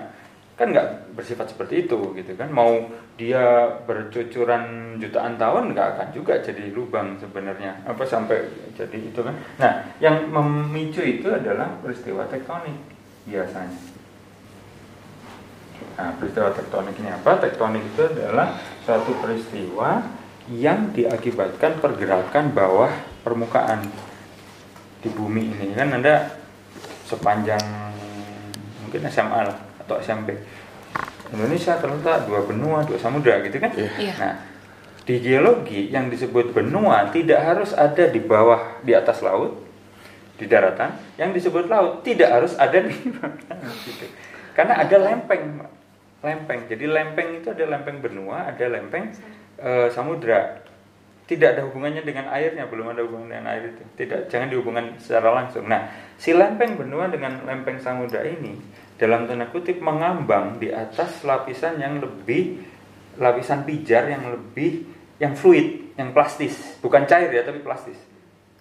kan 0.60 0.68
nggak 0.75 1.15
bersifat 1.15 1.56
seperti 1.56 1.88
itu 1.88 1.96
gitu 2.20 2.36
kan? 2.36 2.51
Mau 2.51 2.91
dia 3.15 3.72
bercucuran 3.88 4.96
jutaan 5.00 5.39
tahun 5.39 5.72
nggak 5.72 5.88
akan 5.96 6.08
juga 6.12 6.44
jadi 6.44 6.75
lubang 6.75 7.15
sebenarnya. 7.15 7.79
Apa 7.88 8.03
sampai 8.03 8.44
jadi 8.75 9.00
itu 9.00 9.24
kan? 9.24 9.32
Nah 9.56 9.88
yang 10.03 10.27
memicu 10.27 11.00
itu 11.00 11.32
adalah 11.32 11.79
peristiwa 11.79 12.27
tektonik 12.27 12.75
biasanya. 13.24 13.79
Nah 15.96 16.12
peristiwa 16.20 16.51
tektonik 16.51 16.96
ini 17.00 17.08
apa? 17.12 17.39
Tektonik 17.39 17.84
itu 17.96 18.01
adalah 18.03 18.60
suatu 18.84 19.15
peristiwa 19.24 20.03
yang 20.51 20.91
diakibatkan 20.91 21.79
pergerakan 21.79 22.51
bawah 22.51 22.91
permukaan 23.24 23.88
di 25.00 25.08
bumi 25.08 25.56
ini. 25.56 25.72
Kan 25.72 25.96
anda 25.96 26.38
sepanjang 27.10 27.62
mungkin 28.86 29.01
SMA 29.10 29.50
lah 29.50 29.58
atau 29.82 29.98
SMP 29.98 30.38
Indonesia 31.34 31.78
terletak 31.82 32.30
dua 32.30 32.46
benua 32.46 32.86
dua 32.86 32.98
samudra 33.01 33.42
gitu 33.42 33.58
kan? 33.58 33.74
Iya. 33.74 34.13
nah 34.18 34.36
di 35.10 35.18
geologi 35.25 35.89
yang 35.89 36.13
disebut 36.13 36.54
benua 36.54 37.10
tidak 37.10 37.42
harus 37.42 37.74
ada 37.74 38.06
di 38.06 38.22
bawah 38.22 38.78
di 38.86 38.94
atas 38.94 39.25
laut 39.25 39.58
di 40.38 40.46
daratan. 40.46 40.94
Yang 41.18 41.42
disebut 41.42 41.66
laut 41.66 42.06
tidak 42.06 42.30
harus 42.30 42.54
ada 42.54 42.78
di 42.78 42.94
bawah 43.18 43.34
gitu. 43.89 44.06
karena 44.54 44.86
ada 44.86 44.96
lempeng 45.01 45.66
lempeng. 46.22 46.62
Jadi 46.70 46.86
lempeng 46.86 47.42
itu 47.42 47.50
ada 47.50 47.66
lempeng 47.66 47.98
benua 48.06 48.54
ada 48.54 48.66
lempeng 48.70 49.10
eh, 49.58 49.89
samudra 49.89 50.62
tidak 51.29 51.53
ada 51.53 51.62
hubungannya 51.69 52.01
dengan 52.01 52.25
airnya 52.33 52.65
belum 52.65 52.89
ada 52.89 53.05
hubungan 53.05 53.29
dengan 53.29 53.53
air 53.53 53.69
itu. 53.69 53.86
Tidak 54.01 54.33
jangan 54.33 54.50
dihubungkan 54.50 54.98
secara 54.98 55.29
langsung. 55.29 55.69
Nah 55.69 55.93
si 56.17 56.33
lempeng 56.33 56.74
benua 56.74 57.05
dengan 57.05 57.45
lempeng 57.45 57.77
samudra 57.77 58.25
ini 58.25 58.57
dalam 58.98 59.29
tanda 59.29 59.45
kutip 59.53 59.77
mengambang 59.77 60.57
di 60.57 60.74
atas 60.74 61.21
lapisan 61.21 61.77
yang 61.77 62.01
lebih 62.01 62.65
lapisan 63.21 63.62
pijar 63.62 64.09
yang 64.09 64.25
lebih 64.25 64.89
yang 65.21 65.38
fluid 65.38 65.93
yang 66.01 66.17
plastis. 66.17 66.81
Bukan 66.81 67.05
cair 67.05 67.29
ya 67.29 67.45
tapi 67.45 67.62
plastis. 67.62 68.01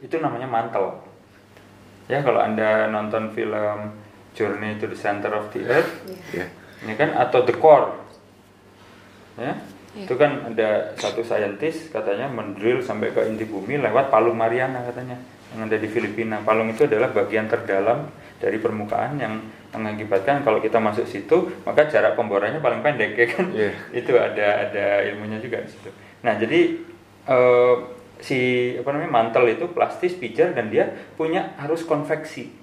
Itu 0.05 0.21
namanya 0.21 0.45
mantel. 0.45 1.01
Ya 2.05 2.21
kalau 2.21 2.45
anda 2.45 2.85
nonton 2.93 3.33
film 3.33 3.97
Journey 4.37 4.77
to 4.77 4.93
the 4.93 4.99
Center 4.99 5.33
of 5.33 5.49
the 5.57 5.65
Earth 5.65 6.05
Iya. 6.37 6.53
ini 6.85 6.93
kan? 7.01 7.17
Atau 7.17 7.49
the 7.49 7.57
core. 7.57 7.97
Ya 9.41 9.57
Iya. 9.99 10.07
itu 10.07 10.15
kan 10.15 10.55
ada 10.55 10.95
satu 10.95 11.27
saintis 11.27 11.91
katanya 11.91 12.31
mendrill 12.31 12.79
sampai 12.79 13.11
ke 13.11 13.27
inti 13.27 13.43
bumi 13.43 13.83
lewat 13.83 14.15
palung 14.15 14.39
Mariana 14.39 14.87
katanya 14.87 15.19
yang 15.51 15.67
ada 15.67 15.77
di 15.81 15.89
Filipina. 15.91 16.39
Palung 16.45 16.71
itu 16.71 16.87
adalah 16.87 17.11
bagian 17.11 17.51
terdalam 17.51 18.07
dari 18.39 18.63
permukaan 18.63 19.19
yang 19.19 19.43
mengakibatkan 19.75 20.47
kalau 20.47 20.63
kita 20.63 20.79
masuk 20.79 21.09
situ 21.11 21.51
maka 21.67 21.91
jarak 21.91 22.15
pemborannya 22.15 22.63
paling 22.63 22.79
pendek 22.85 23.19
ya 23.19 23.27
kan? 23.27 23.47
Iya. 23.51 23.73
itu 23.91 24.13
ada 24.15 24.71
ada 24.71 24.85
ilmunya 25.11 25.43
juga 25.43 25.59
di 25.67 25.71
situ. 25.75 25.91
Nah 26.23 26.39
jadi 26.39 26.61
eh, 27.27 27.77
si 28.23 28.39
apa 28.79 28.89
namanya 28.95 29.11
mantel 29.11 29.51
itu 29.51 29.67
plastis 29.71 30.15
pijar 30.15 30.55
dan 30.55 30.71
dia 30.71 30.91
punya 31.19 31.59
arus 31.67 31.83
konveksi. 31.83 32.55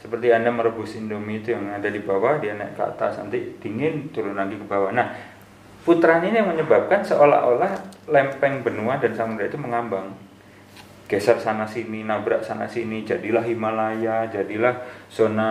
Seperti 0.00 0.32
anda 0.32 0.48
merebus 0.48 0.96
indomie 0.96 1.44
itu 1.44 1.52
yang 1.52 1.76
ada 1.76 1.92
di 1.92 2.00
bawah 2.00 2.40
dia 2.40 2.56
naik 2.56 2.72
ke 2.72 2.82
atas 2.84 3.20
nanti 3.20 3.60
dingin 3.60 4.08
turun 4.08 4.32
lagi 4.32 4.56
ke 4.56 4.64
bawah. 4.64 4.88
Nah 4.88 5.29
putaran 5.90 6.22
ini 6.22 6.38
yang 6.38 6.54
menyebabkan 6.54 7.02
seolah-olah 7.02 8.06
lempeng 8.06 8.62
benua 8.62 9.02
dan 9.02 9.10
samudra 9.10 9.50
itu 9.50 9.58
mengambang. 9.58 10.14
Geser 11.10 11.42
sana 11.42 11.66
sini 11.66 12.06
nabrak 12.06 12.46
sana 12.46 12.70
sini 12.70 13.02
jadilah 13.02 13.42
Himalaya 13.42 14.30
jadilah 14.30 14.86
zona 15.10 15.50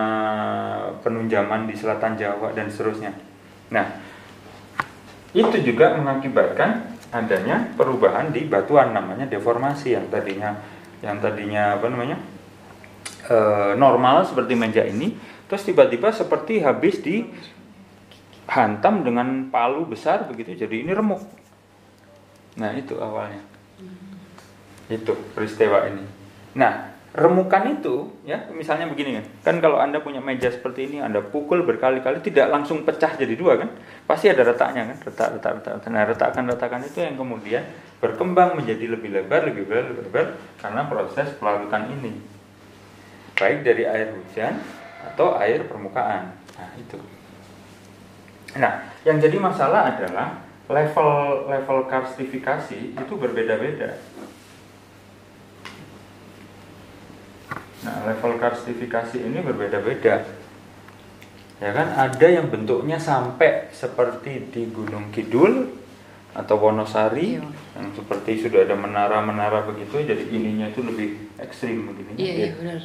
penunjaman 1.04 1.68
di 1.68 1.76
selatan 1.76 2.16
Jawa 2.16 2.56
dan 2.56 2.72
seterusnya. 2.72 3.12
Nah 3.68 3.84
itu 5.36 5.60
juga 5.60 5.92
mengakibatkan 6.00 6.96
adanya 7.12 7.76
perubahan 7.76 8.32
di 8.32 8.48
batuan 8.48 8.96
namanya 8.96 9.28
deformasi 9.28 9.92
yang 9.92 10.08
tadinya 10.08 10.56
yang 11.04 11.20
tadinya 11.20 11.76
apa 11.76 11.92
namanya 11.92 12.16
eh, 13.28 13.76
normal 13.76 14.24
seperti 14.24 14.56
meja 14.56 14.88
ini. 14.88 15.12
Terus 15.52 15.68
tiba-tiba 15.68 16.08
seperti 16.08 16.64
habis 16.64 17.04
dihantam 18.46 19.06
dengan 19.06 19.46
palu 19.52 19.86
besar 19.86 20.26
begitu 20.26 20.56
jadi 20.56 20.82
ini 20.82 20.90
remuk. 20.90 21.22
Nah 22.58 22.74
itu 22.74 22.98
awalnya. 22.98 23.38
Itu 24.90 25.14
peristiwa 25.36 25.86
ini. 25.86 26.02
Nah 26.58 26.90
remukan 27.10 27.66
itu 27.78 28.10
ya 28.26 28.50
misalnya 28.50 28.90
begini 28.90 29.22
kan. 29.22 29.26
Kan 29.46 29.56
kalau 29.62 29.78
anda 29.78 30.02
punya 30.02 30.18
meja 30.18 30.50
seperti 30.50 30.90
ini 30.90 30.98
anda 30.98 31.22
pukul 31.22 31.62
berkali-kali 31.62 32.22
tidak 32.26 32.50
langsung 32.50 32.82
pecah 32.82 33.14
jadi 33.14 33.34
dua 33.38 33.54
kan? 33.58 33.70
Pasti 34.06 34.26
ada 34.26 34.42
retaknya 34.42 34.94
kan? 34.94 34.98
Retak 34.98 35.28
retak 35.38 35.52
retak, 35.62 35.72
retak. 35.78 35.90
nah 35.94 36.02
retakan 36.02 36.44
retakan 36.50 36.82
itu 36.82 36.98
yang 37.06 37.14
kemudian 37.14 37.62
berkembang 38.02 38.58
menjadi 38.58 38.98
lebih 38.98 39.14
lebar 39.14 39.46
lebih 39.46 39.62
lebar 39.70 39.84
lebih 39.94 40.02
lebar 40.10 40.26
karena 40.58 40.82
proses 40.90 41.28
pelarutan 41.38 41.86
ini. 41.86 42.18
Baik 43.38 43.62
dari 43.62 43.86
air 43.86 44.10
hujan 44.10 44.58
atau 45.06 45.38
air 45.38 45.66
permukaan. 45.70 46.34
Nah 46.58 46.70
itu 46.74 46.98
nah 48.58 48.82
yang 49.06 49.22
jadi 49.22 49.36
masalah 49.38 49.94
adalah 49.94 50.42
level 50.70 51.10
level 51.50 51.78
karstifikasi 51.90 52.98
itu 52.98 53.12
berbeda-beda 53.14 53.98
Nah, 57.80 58.04
level 58.04 58.36
karstifikasi 58.36 59.16
ini 59.24 59.40
berbeda-beda. 59.40 60.20
Ya 61.60 61.70
kan, 61.76 61.92
ada 61.96 62.26
yang 62.28 62.48
bentuknya 62.48 63.00
sampai 63.00 63.68
seperti 63.72 64.52
di 64.52 64.68
Gunung 64.68 65.12
Kidul 65.12 65.80
atau 66.30 66.56
Wonosari 66.62 67.36
Iya. 67.36 67.44
yang 67.74 67.88
seperti 67.96 68.38
sudah 68.38 68.62
ada 68.62 68.78
menara-menara 68.78 69.66
begitu 69.66 69.98
jadi 69.98 70.30
ininya 70.30 70.70
itu 70.70 70.80
lebih 70.84 71.36
ekstrim 71.42 71.90
begini. 71.90 72.16
Iya, 72.16 72.32
iya 72.32 72.48
benar. 72.54 72.78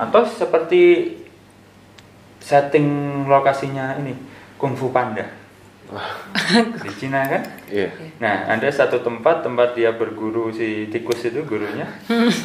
Atau 0.00 0.22
seperti 0.24 1.14
setting 2.40 2.86
lokasinya 3.28 4.00
ini 4.00 4.14
Kung 4.58 4.74
Fu 4.74 4.90
Panda. 4.90 5.48
di 6.84 6.90
Cina 7.00 7.24
kan? 7.24 7.42
Iya. 7.72 7.88
Nah, 8.20 8.44
ada 8.44 8.68
satu 8.68 9.00
tempat 9.00 9.40
tempat 9.40 9.72
dia 9.72 9.88
berguru 9.96 10.52
si 10.52 10.84
tikus 10.92 11.24
itu 11.24 11.40
gurunya. 11.48 11.88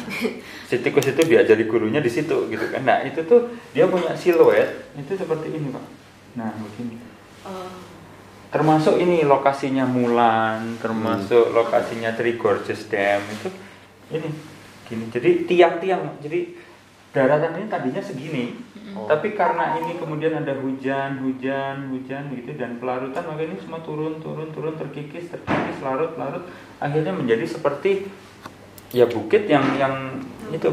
si 0.68 0.80
tikus 0.80 1.12
itu 1.12 1.20
diajari 1.20 1.68
gurunya 1.68 2.00
di 2.00 2.08
situ 2.08 2.48
gitu 2.48 2.66
kan. 2.72 2.82
Nah, 2.88 3.04
itu 3.04 3.20
tuh 3.28 3.52
dia 3.76 3.84
punya 3.84 4.16
siluet 4.16 4.88
itu 4.96 5.12
seperti 5.12 5.52
ini, 5.52 5.68
Pak. 5.68 5.84
Nah, 6.40 6.50
begini. 6.56 6.96
Termasuk 8.48 8.96
ini 9.02 9.26
lokasinya 9.26 9.84
Mulan, 9.84 10.78
termasuk 10.78 11.52
lokasinya 11.52 12.14
Three 12.14 12.38
Gorges 12.38 12.86
Dam 12.88 13.20
itu 13.28 13.50
ini 14.14 14.28
gini. 14.88 15.04
Jadi 15.12 15.30
tiang-tiang. 15.44 16.22
Jadi 16.22 16.54
daratan 17.12 17.60
ini 17.60 17.66
tadinya 17.68 18.00
segini. 18.00 18.56
Tapi 18.94 19.34
karena 19.34 19.74
ini 19.82 19.98
kemudian 19.98 20.38
ada 20.38 20.54
hujan, 20.54 21.18
hujan, 21.18 21.90
hujan 21.90 22.30
gitu 22.38 22.54
dan 22.54 22.78
pelarutan 22.78 23.26
maka 23.26 23.42
ini 23.42 23.58
semua 23.58 23.82
turun, 23.82 24.22
turun, 24.22 24.54
turun 24.54 24.78
terkikis, 24.78 25.34
terkikis, 25.34 25.82
larut, 25.82 26.14
larut 26.14 26.46
akhirnya 26.78 27.10
menjadi 27.10 27.42
seperti 27.44 28.06
ya 28.94 29.10
bukit 29.10 29.50
yang 29.50 29.66
yang 29.74 30.22
itu 30.54 30.70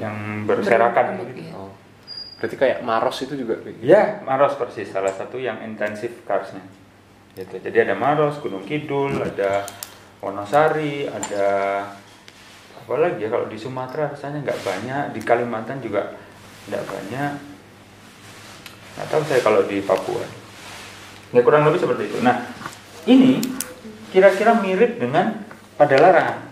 yang 0.00 0.48
berserakan 0.48 1.20
Berlubang, 1.20 1.36
gitu. 1.36 1.42
iya. 1.44 1.52
Oh. 1.54 1.72
Berarti 2.36 2.56
kayak 2.56 2.78
Maros 2.84 3.16
itu 3.24 3.34
juga 3.36 3.60
gitu. 3.64 3.80
Ya, 3.80 4.20
Maros 4.24 4.56
persis 4.56 4.88
salah 4.88 5.12
satu 5.12 5.40
yang 5.40 5.60
intensif 5.64 6.24
karsnya. 6.28 6.64
Gitu. 7.36 7.60
Jadi 7.60 7.76
ada 7.84 7.94
Maros, 7.96 8.40
Gunung 8.40 8.64
Kidul, 8.64 9.20
ada 9.20 9.64
Wonosari, 10.24 11.04
ada 11.08 11.46
apa 12.76 12.94
lagi 13.02 13.24
ya 13.24 13.28
kalau 13.28 13.46
di 13.50 13.58
Sumatera 13.58 14.08
rasanya 14.08 14.46
nggak 14.46 14.60
banyak, 14.64 15.04
di 15.16 15.20
Kalimantan 15.20 15.80
juga 15.84 16.16
nggak 16.66 16.84
banyak. 16.84 17.32
Nggak 18.96 19.08
tahu 19.12 19.22
saya 19.28 19.40
kalau 19.44 19.60
di 19.66 19.78
Papua. 19.84 20.24
Ya 21.34 21.40
kurang 21.42 21.66
lebih 21.66 21.82
seperti 21.82 22.08
itu. 22.08 22.18
Nah, 22.22 22.46
ini 23.04 23.42
kira-kira 24.10 24.56
mirip 24.58 24.96
dengan 24.96 25.42
Padalarang. 25.76 26.48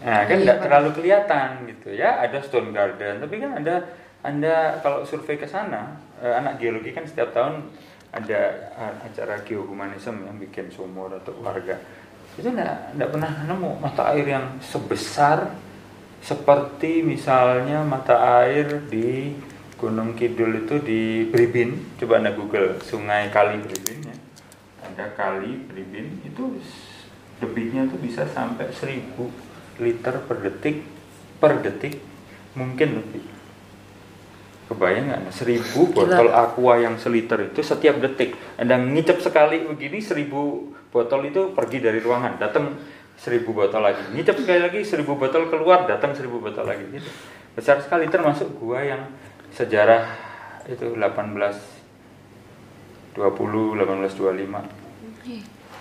Nah, 0.00 0.20
kan 0.24 0.32
Iya, 0.32 0.44
nggak 0.48 0.58
Pak. 0.58 0.64
terlalu 0.64 0.90
kelihatan 0.96 1.48
gitu 1.68 1.92
ya. 1.92 2.24
Ada 2.24 2.40
Stone 2.40 2.72
Garden, 2.72 3.20
tapi 3.20 3.36
kan 3.36 3.60
ada 3.60 3.84
anda 4.24 4.80
kalau 4.80 5.04
survei 5.04 5.36
ke 5.36 5.44
sana, 5.44 6.00
eh, 6.20 6.32
anak 6.32 6.56
geologi 6.60 6.92
kan 6.92 7.04
setiap 7.04 7.36
tahun 7.36 7.68
ada 8.10 8.40
eh, 8.72 8.94
acara 9.04 9.44
geohumanism 9.44 10.24
yang 10.24 10.36
bikin 10.40 10.72
sumur 10.72 11.12
atau 11.12 11.36
warga. 11.44 11.76
Itu 12.40 12.48
enggak, 12.48 12.96
enggak 12.96 13.10
pernah 13.12 13.32
nemu 13.44 13.70
mata 13.76 14.02
air 14.16 14.24
yang 14.24 14.56
sebesar 14.64 15.52
seperti 16.20 17.00
misalnya 17.00 17.80
mata 17.84 18.44
air 18.44 18.84
di 18.88 19.32
Gunung 19.80 20.12
Kidul 20.12 20.68
itu 20.68 20.76
di 20.84 21.24
Bribin. 21.24 21.96
Coba 21.96 22.20
Anda 22.20 22.36
Google 22.36 22.76
Sungai 22.84 23.32
Kali 23.32 23.56
Bribin 23.64 24.00
ya. 24.04 24.16
Ada 24.84 25.16
Kali 25.16 25.64
Bribin 25.64 26.20
itu 26.20 26.60
debitnya 27.40 27.88
tuh 27.88 27.96
bisa 27.96 28.28
sampai 28.28 28.68
1000 28.68 29.80
liter 29.80 30.14
per 30.28 30.36
detik 30.44 30.84
per 31.40 31.64
detik 31.64 31.96
mungkin 32.52 33.00
lebih. 33.00 33.24
Kebayang 34.70 35.10
nggak? 35.10 35.20
Nah, 35.26 35.32
seribu 35.34 35.90
botol 35.90 36.30
aqua 36.30 36.78
yang 36.78 36.94
seliter 36.94 37.50
itu 37.50 37.58
setiap 37.58 37.98
detik. 37.98 38.38
Anda 38.54 38.78
ngicep 38.78 39.18
sekali 39.18 39.66
begini 39.66 39.98
seribu 39.98 40.70
botol 40.94 41.26
itu 41.26 41.50
pergi 41.56 41.82
dari 41.82 41.98
ruangan 41.98 42.38
datang 42.38 42.78
seribu 43.16 43.56
botol 43.56 43.82
lagi 43.82 44.02
ngicep 44.12 44.36
sekali 44.42 44.60
lagi 44.62 44.84
seribu 44.84 45.16
botol 45.16 45.50
keluar 45.50 45.88
datang 45.88 46.12
seribu 46.12 46.38
botol 46.38 46.66
lagi 46.66 46.84
gitu 46.90 47.10
besar 47.56 47.80
sekali 47.82 48.06
termasuk 48.06 48.48
gua 48.56 48.84
yang 48.84 49.00
sejarah 49.54 50.06
itu 50.68 50.94
18 50.94 53.16
20 53.16 53.18
1825 53.18 54.80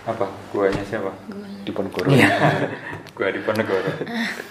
apa 0.08 0.26
guanya 0.50 0.84
siapa 0.88 1.12
Di 1.60 1.76
Ponegoro. 1.76 2.08
Iya, 2.10 2.32
gua 3.20 3.30
di 3.30 3.44
Ponegoro, 3.44 3.92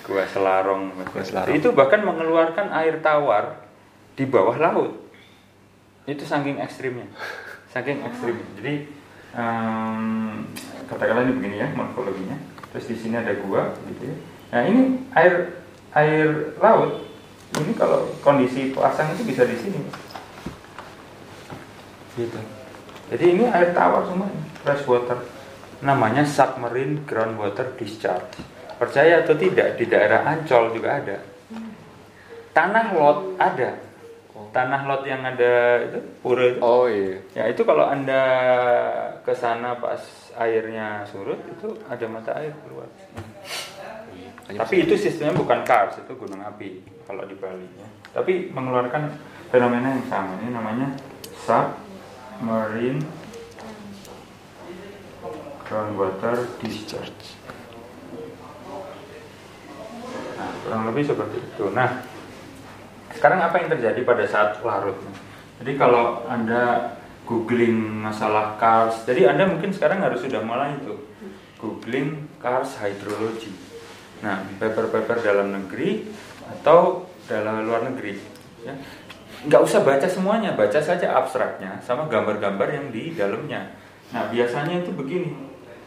gua 0.07 0.23
Selarong. 0.29 0.93
Gua 1.09 1.25
Selarong. 1.25 1.57
Itu 1.57 1.73
bahkan 1.73 2.05
mengeluarkan 2.05 2.69
air 2.71 3.01
tawar 3.01 3.64
di 4.14 4.29
bawah 4.29 4.55
laut. 4.61 4.93
Itu 6.05 6.23
saking 6.23 6.61
ekstrimnya, 6.62 7.09
saking 7.73 8.05
ekstrimnya. 8.07 8.47
Jadi 8.61 8.75
em, 9.35 10.45
katakanlah 10.87 11.27
ini 11.27 11.33
begini 11.33 11.57
ya 11.64 11.69
morfologinya. 11.75 12.37
Terus 12.75 12.87
di 12.89 12.97
sini 12.97 13.17
ada 13.17 13.33
gua, 13.41 13.73
gitu 13.89 14.13
ya. 14.13 14.17
Nah 14.53 14.61
ini 14.69 14.81
air 15.17 15.35
air 15.97 16.53
laut. 16.61 17.05
Ini 17.57 17.73
kalau 17.77 18.05
kondisi 18.21 18.77
pasang 18.77 19.17
itu 19.17 19.25
bisa 19.25 19.43
di 19.49 19.57
sini. 19.57 19.81
Gitu. 22.19 22.41
Jadi 23.09 23.25
ini 23.25 23.45
air 23.49 23.73
tawar 23.73 24.05
semua, 24.05 24.29
fresh 24.61 24.85
water 24.85 25.17
namanya 25.81 26.27
submarine 26.29 27.07
groundwater 27.09 27.73
discharge. 27.79 28.43
Percaya 28.79 29.27
atau 29.27 29.35
tidak, 29.35 29.75
di 29.75 29.91
daerah 29.91 30.23
Ancol 30.23 30.71
juga 30.77 31.03
ada. 31.03 31.19
Tanah 32.55 32.87
lot 32.95 33.35
ada. 33.39 33.75
Tanah 34.55 34.81
lot 34.87 35.03
yang 35.03 35.23
ada 35.27 35.83
itu 35.83 35.99
pura 36.23 36.47
itu. 36.47 36.59
Oh 36.63 36.87
iya. 36.87 37.19
Ya 37.35 37.45
itu 37.51 37.63
kalau 37.67 37.87
anda 37.87 38.23
ke 39.27 39.35
sana 39.35 39.75
pas 39.79 39.99
airnya 40.38 41.03
surut 41.03 41.42
itu 41.42 41.68
ada 41.90 42.07
mata 42.07 42.31
air 42.38 42.55
keluar. 42.62 42.87
Hanya 44.46 44.64
Tapi 44.64 44.87
itu 44.87 44.94
sistemnya 44.96 45.37
bukan 45.37 45.61
kars, 45.66 46.01
itu 46.01 46.12
gunung 46.14 46.40
api 46.40 46.81
kalau 47.05 47.27
di 47.27 47.37
Bali. 47.37 47.66
Ya. 47.77 47.88
Tapi 48.16 48.48
mengeluarkan 48.55 49.12
fenomena 49.53 49.92
yang 49.92 50.07
sama. 50.09 50.38
Ini 50.40 50.51
namanya 50.55 50.88
submarine 51.44 53.03
groundwater 55.68 56.48
discharge. 56.64 57.37
Nah, 60.38 60.51
kurang 60.64 60.83
lebih 60.88 61.05
seperti 61.05 61.37
itu. 61.44 61.64
Nah, 61.77 62.09
sekarang 63.12 63.44
apa 63.44 63.61
yang 63.61 63.68
terjadi 63.77 64.01
pada 64.07 64.24
saat 64.24 64.51
larut? 64.64 64.96
Jadi 65.61 65.77
kalau 65.77 66.24
anda 66.24 66.96
googling 67.29 67.77
masalah 68.01 68.57
kars, 68.57 69.05
jadi 69.05 69.37
anda 69.37 69.45
mungkin 69.45 69.69
sekarang 69.69 70.01
harus 70.01 70.25
sudah 70.25 70.41
mulai 70.41 70.81
itu 70.81 70.97
googling 71.61 72.25
kars 72.41 72.81
hydrology. 72.81 73.53
Nah, 74.25 74.41
paper-paper 74.57 75.21
dalam 75.21 75.53
negeri 75.53 76.09
atau 76.49 77.05
dalam 77.29 77.69
luar 77.69 77.85
negeri. 77.93 78.17
Ya. 78.64 78.73
Nggak 79.45 79.62
usah 79.62 79.85
baca 79.85 80.09
semuanya, 80.09 80.57
baca 80.57 80.81
saja 80.81 81.14
abstraknya 81.14 81.79
sama 81.85 82.09
gambar-gambar 82.09 82.67
yang 82.73 82.87
di 82.88 83.12
dalamnya. 83.12 83.77
Nah, 84.11 84.33
biasanya 84.33 84.83
itu 84.83 84.91
begini. 84.97 85.31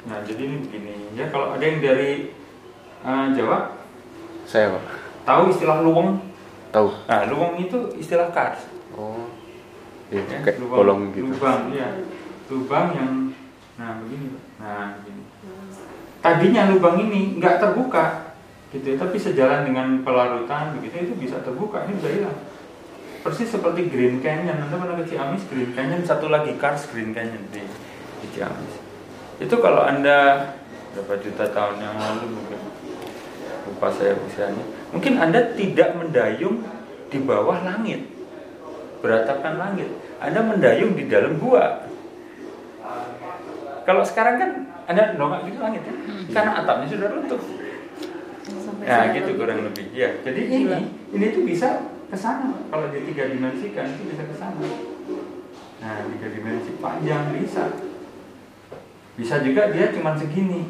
Nah, 0.05 0.21
jadi 0.23 0.45
ini 0.45 0.57
begini. 0.63 0.93
Ya, 1.17 1.27
kalau 1.33 1.57
ada 1.57 1.63
yang 1.65 1.81
dari 1.81 2.31
eh, 3.01 3.25
Jawa, 3.33 3.75
Saya 4.45 4.77
pak. 4.77 4.83
tahu 5.25 5.49
istilah 5.51 5.81
luweng? 5.81 6.21
Tahu. 6.71 6.87
Nah, 7.09 7.27
luweng 7.27 7.59
itu 7.59 7.91
istilah 7.99 8.31
kars. 8.31 8.70
Iya, 10.11 10.21
Ya, 10.27 10.37
kayak 10.43 10.57
lubang- 10.59 10.79
bolong 10.83 11.01
gitu. 11.15 11.23
Lubang, 11.31 11.59
iya. 11.71 11.87
Lubang 12.51 12.87
yang 12.91 13.11
nah 13.79 13.95
begini. 14.03 14.27
Nah, 14.59 14.99
begini. 14.99 15.23
Tadinya 16.21 16.61
lubang 16.69 16.99
ini 17.01 17.39
nggak 17.39 17.57
terbuka 17.57 18.35
gitu 18.69 18.85
ya, 18.93 18.95
tapi 18.99 19.17
sejalan 19.17 19.67
dengan 19.67 19.87
pelarutan 20.03 20.75
begitu 20.77 21.09
itu 21.09 21.13
bisa 21.17 21.39
terbuka, 21.41 21.87
ini 21.87 21.97
bisa 21.97 22.09
hilang. 22.11 22.37
Persis 23.21 23.49
seperti 23.49 23.87
Green 23.87 24.19
Canyon, 24.19 24.57
Anda 24.59 24.75
pernah 24.75 24.97
ke 24.97 25.05
Ciamis, 25.07 25.45
Green 25.47 25.71
Canyon, 25.71 26.01
satu 26.03 26.27
lagi 26.27 26.55
Kars 26.59 26.89
Green 26.91 27.13
Canyon 27.15 27.41
di, 27.49 27.61
di 28.21 28.27
Ciamis. 28.31 28.75
Itu 29.39 29.57
kalau 29.59 29.81
Anda 29.81 30.51
berapa 30.91 31.23
juta 31.23 31.47
tahun 31.49 31.79
yang 31.79 31.95
lalu 31.95 32.35
mungkin 32.35 32.59
lupa 33.63 33.87
saya 33.93 34.11
usianya 34.17 34.65
Mungkin 34.91 35.15
Anda 35.15 35.55
tidak 35.55 35.95
mendayung 35.95 36.59
di 37.07 37.19
bawah 37.23 37.63
langit, 37.63 38.10
beratapkan 39.01 39.57
langit. 39.57 39.89
Anda 40.21 40.45
mendayung 40.45 40.93
di 40.93 41.09
dalam 41.09 41.41
gua. 41.41 41.89
Kalau 43.81 44.05
sekarang 44.05 44.35
kan 44.37 44.51
Anda 44.85 45.17
nongak 45.17 45.49
di 45.49 45.57
langit 45.57 45.81
ya, 45.83 45.93
karena 46.31 46.51
atapnya 46.61 46.87
sudah 46.87 47.07
runtuh. 47.09 47.41
Sampai 48.41 48.85
Nah, 48.85 49.13
gitu 49.13 49.37
kurang 49.37 49.65
lebih. 49.65 49.89
Ya, 49.93 50.21
jadi 50.21 50.41
ini 50.49 50.77
ini 51.13 51.25
tuh 51.33 51.43
bisa 51.45 51.89
ke 52.09 52.17
sana. 52.17 52.53
Kalau 52.69 52.93
di 52.93 53.01
tiga 53.09 53.29
dimensikan 53.29 53.89
itu 53.97 54.03
bisa 54.13 54.23
ke 54.25 54.35
sana. 54.37 54.61
Nah, 55.81 56.05
tiga 56.13 56.27
dimensi 56.29 56.71
panjang 56.77 57.33
bisa. 57.33 57.73
Bisa 59.17 59.41
juga 59.41 59.73
dia 59.73 59.89
cuma 59.93 60.13
segini. 60.13 60.69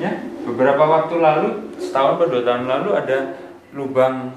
Ya, 0.00 0.24
beberapa 0.48 0.80
waktu 0.80 1.20
lalu, 1.20 1.48
setahun 1.76 2.16
atau 2.16 2.26
dua 2.32 2.42
tahun 2.48 2.64
lalu 2.64 2.90
ada 2.96 3.18
lubang 3.76 4.32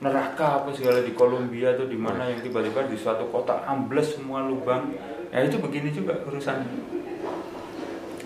neraka 0.00 0.64
apa 0.64 0.72
segala 0.72 1.04
di 1.04 1.12
Kolombia 1.12 1.76
atau 1.76 1.84
di 1.84 1.96
mana 2.00 2.32
yang 2.32 2.40
tiba-tiba 2.40 2.88
di 2.88 2.96
suatu 2.96 3.28
kota 3.28 3.68
ambles 3.68 4.16
semua 4.16 4.40
lubang. 4.48 4.96
Ya 5.28 5.44
itu 5.44 5.60
begini 5.60 5.92
juga 5.92 6.16
urusan 6.24 6.64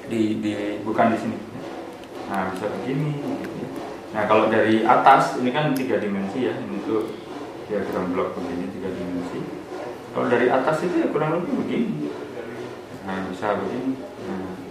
di, 0.06 0.38
di 0.38 0.78
bukan 0.86 1.12
di 1.12 1.18
sini. 1.18 1.38
Nah 2.30 2.54
bisa 2.54 2.70
begini. 2.70 3.18
Nah 4.14 4.22
kalau 4.30 4.46
dari 4.46 4.86
atas 4.86 5.42
ini 5.42 5.50
kan 5.50 5.74
tiga 5.74 5.98
dimensi 5.98 6.46
ya, 6.46 6.54
ini 6.54 6.78
tuh 6.86 7.10
diagram 7.66 8.14
blok 8.14 8.38
begini 8.38 8.70
tiga 8.78 8.88
dimensi. 8.94 9.42
Kalau 10.14 10.30
dari 10.30 10.46
atas 10.46 10.78
itu 10.86 11.02
ya 11.02 11.10
kurang 11.10 11.42
lebih 11.42 11.58
begini. 11.66 12.06
Nah 13.02 13.26
bisa 13.28 13.58
begini. 13.58 13.98
Nah, 14.30 14.62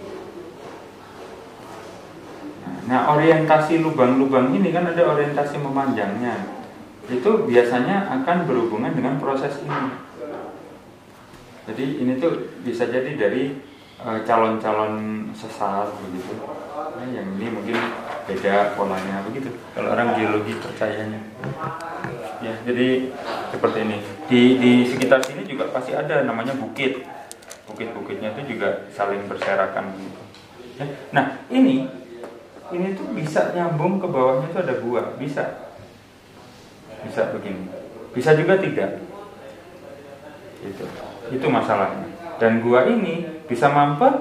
Nah, 2.84 3.16
orientasi 3.16 3.80
lubang-lubang 3.80 4.52
ini 4.52 4.68
kan 4.68 4.84
ada 4.84 5.08
orientasi 5.08 5.56
memanjangnya. 5.56 6.63
Itu 7.08 7.30
biasanya 7.44 8.08
akan 8.20 8.48
berhubungan 8.48 8.92
dengan 8.96 9.20
proses 9.20 9.60
ini. 9.60 9.92
Jadi 11.64 11.84
ini 12.04 12.12
tuh 12.20 12.52
bisa 12.60 12.84
jadi 12.88 13.16
dari 13.16 13.56
eh, 14.04 14.18
calon-calon 14.28 15.26
sesat 15.32 15.88
begitu. 16.08 16.36
Nah, 16.74 17.08
yang 17.08 17.26
ini 17.40 17.48
mungkin 17.48 17.76
beda 18.28 18.76
polanya 18.76 19.24
begitu. 19.24 19.48
Kalau 19.72 19.92
orang 19.92 20.16
geologi 20.16 20.56
percayanya. 20.60 21.20
Ya, 22.44 22.52
jadi 22.68 23.08
seperti 23.48 23.78
ini. 23.84 23.98
Di 24.28 24.42
di 24.60 24.72
sekitar 24.84 25.24
sini 25.24 25.48
juga 25.48 25.72
pasti 25.72 25.96
ada 25.96 26.24
namanya 26.24 26.52
bukit. 26.56 27.04
Bukit-bukitnya 27.64 28.36
itu 28.36 28.56
juga 28.56 28.88
saling 28.92 29.24
berserakan 29.24 29.96
begitu. 29.96 30.20
Ya. 30.76 30.86
Nah, 31.16 31.24
ini 31.48 31.88
ini 32.72 32.86
tuh 32.92 33.08
bisa 33.16 33.56
nyambung 33.56 34.00
ke 34.00 34.06
bawahnya 34.08 34.52
itu 34.52 34.58
ada 34.60 34.74
gua, 34.84 35.02
bisa. 35.16 35.63
Bisa 37.04 37.30
begini. 37.32 37.64
Bisa 38.14 38.30
juga 38.34 38.54
tidak. 38.58 39.00
Itu. 40.64 40.84
Itu 41.32 41.46
masalahnya. 41.52 42.08
Dan 42.40 42.64
gua 42.64 42.88
ini 42.88 43.24
bisa 43.46 43.70
mampet 43.70 44.14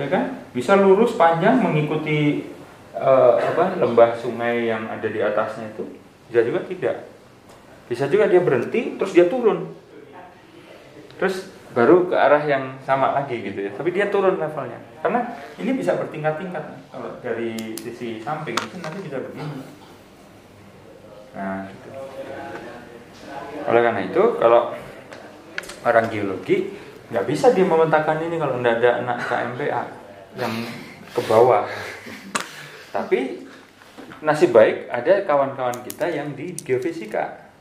ya 0.00 0.06
kan? 0.10 0.24
Bisa 0.54 0.74
lurus 0.78 1.14
panjang 1.14 1.60
mengikuti 1.62 2.48
eh, 2.94 3.34
apa 3.38 3.78
lembah 3.78 4.18
sungai 4.18 4.70
yang 4.70 4.86
ada 4.90 5.06
di 5.06 5.20
atasnya 5.20 5.70
itu. 5.74 5.84
Bisa 6.30 6.40
juga 6.42 6.60
tidak. 6.66 6.96
Bisa 7.84 8.08
juga 8.08 8.24
dia 8.26 8.40
berhenti 8.40 8.96
terus 8.96 9.12
dia 9.12 9.28
turun. 9.28 9.70
Terus 11.20 11.52
baru 11.74 12.06
ke 12.06 12.16
arah 12.16 12.42
yang 12.46 12.78
sama 12.86 13.12
lagi 13.12 13.42
gitu 13.42 13.66
ya. 13.66 13.70
Tapi 13.74 13.90
dia 13.90 14.08
turun 14.08 14.38
levelnya. 14.38 14.78
Karena 15.02 15.20
ini 15.60 15.74
bisa 15.76 15.98
bertingkat-tingkat. 15.98 16.64
Kalau 16.90 17.10
dari 17.20 17.76
sisi 17.76 18.22
samping 18.22 18.56
itu 18.56 18.76
nanti 18.80 18.98
bisa 19.04 19.20
begini. 19.20 19.83
Nah, 21.34 21.66
gitu. 21.66 21.90
Oleh 23.66 23.80
karena 23.82 24.00
itu, 24.06 24.22
kalau 24.38 24.70
orang 25.84 26.06
geologi 26.08 26.72
nggak 27.12 27.26
bisa 27.28 27.52
dia 27.52 27.68
memetakan 27.68 28.18
ini 28.24 28.40
kalau 28.40 28.58
nggak 28.58 28.80
ada 28.80 28.90
anak 29.04 29.18
KMPA 29.28 29.82
yang 30.40 30.54
ke 31.14 31.20
bawah. 31.28 31.68
Tapi 32.90 33.44
nasib 34.24 34.56
baik 34.56 34.88
ada 34.88 35.22
kawan-kawan 35.28 35.84
kita 35.84 36.08
yang 36.08 36.32
di 36.32 36.56
geofisika. 36.56 37.52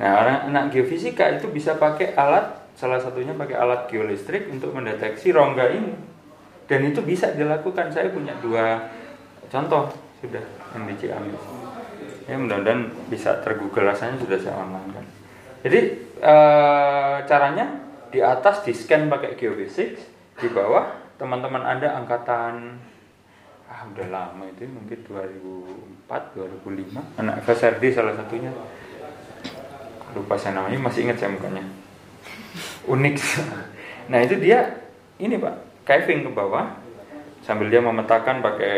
Nah, 0.00 0.24
orang 0.24 0.38
anak 0.48 0.64
geofisika 0.72 1.28
itu 1.36 1.52
bisa 1.52 1.76
pakai 1.76 2.16
alat 2.16 2.64
salah 2.72 2.96
satunya 2.96 3.36
pakai 3.36 3.54
alat 3.58 3.86
geolistrik 3.92 4.48
untuk 4.48 4.72
mendeteksi 4.72 5.30
rongga 5.30 5.68
ini. 5.68 5.92
Dan 6.64 6.88
itu 6.88 7.04
bisa 7.04 7.34
dilakukan. 7.36 7.92
Saya 7.92 8.08
punya 8.08 8.32
dua 8.40 8.88
contoh 9.52 9.92
sudah 10.24 10.40
di 10.72 10.94
Ciamis. 10.96 11.71
Ya 12.26 12.38
mudah-mudahan 12.38 12.94
bisa 13.10 13.42
tergoogle 13.42 13.86
rasanya 13.86 14.18
sudah 14.22 14.38
saya 14.38 14.54
online 14.58 14.90
kan. 14.94 15.06
Jadi 15.66 15.80
eh, 16.22 17.16
caranya 17.26 17.66
di 18.12 18.20
atas 18.20 18.62
di 18.62 18.72
scan 18.76 19.08
pakai 19.08 19.34
geofisik, 19.34 19.98
di 20.38 20.48
bawah 20.50 21.16
teman-teman 21.16 21.62
Anda 21.62 21.96
angkatan 21.98 22.82
ah 23.72 23.88
udah 23.88 24.08
lama 24.12 24.44
itu 24.52 24.68
mungkin 24.68 25.00
2004 25.08 26.04
2005 26.36 27.20
anak 27.24 27.34
FSRD 27.46 27.84
salah 27.94 28.12
satunya. 28.12 28.52
Lupa 30.12 30.36
saya 30.36 30.60
namanya 30.60 30.76
masih 30.76 31.08
ingat 31.08 31.16
saya 31.22 31.32
mukanya. 31.32 31.64
Unik. 32.86 33.16
Nah 34.02 34.18
itu 34.18 34.34
dia 34.42 34.82
ini 35.22 35.38
pak 35.38 35.86
caving 35.86 36.26
ke 36.26 36.30
bawah 36.34 36.74
sambil 37.46 37.70
dia 37.70 37.78
memetakan 37.78 38.42
pakai 38.42 38.74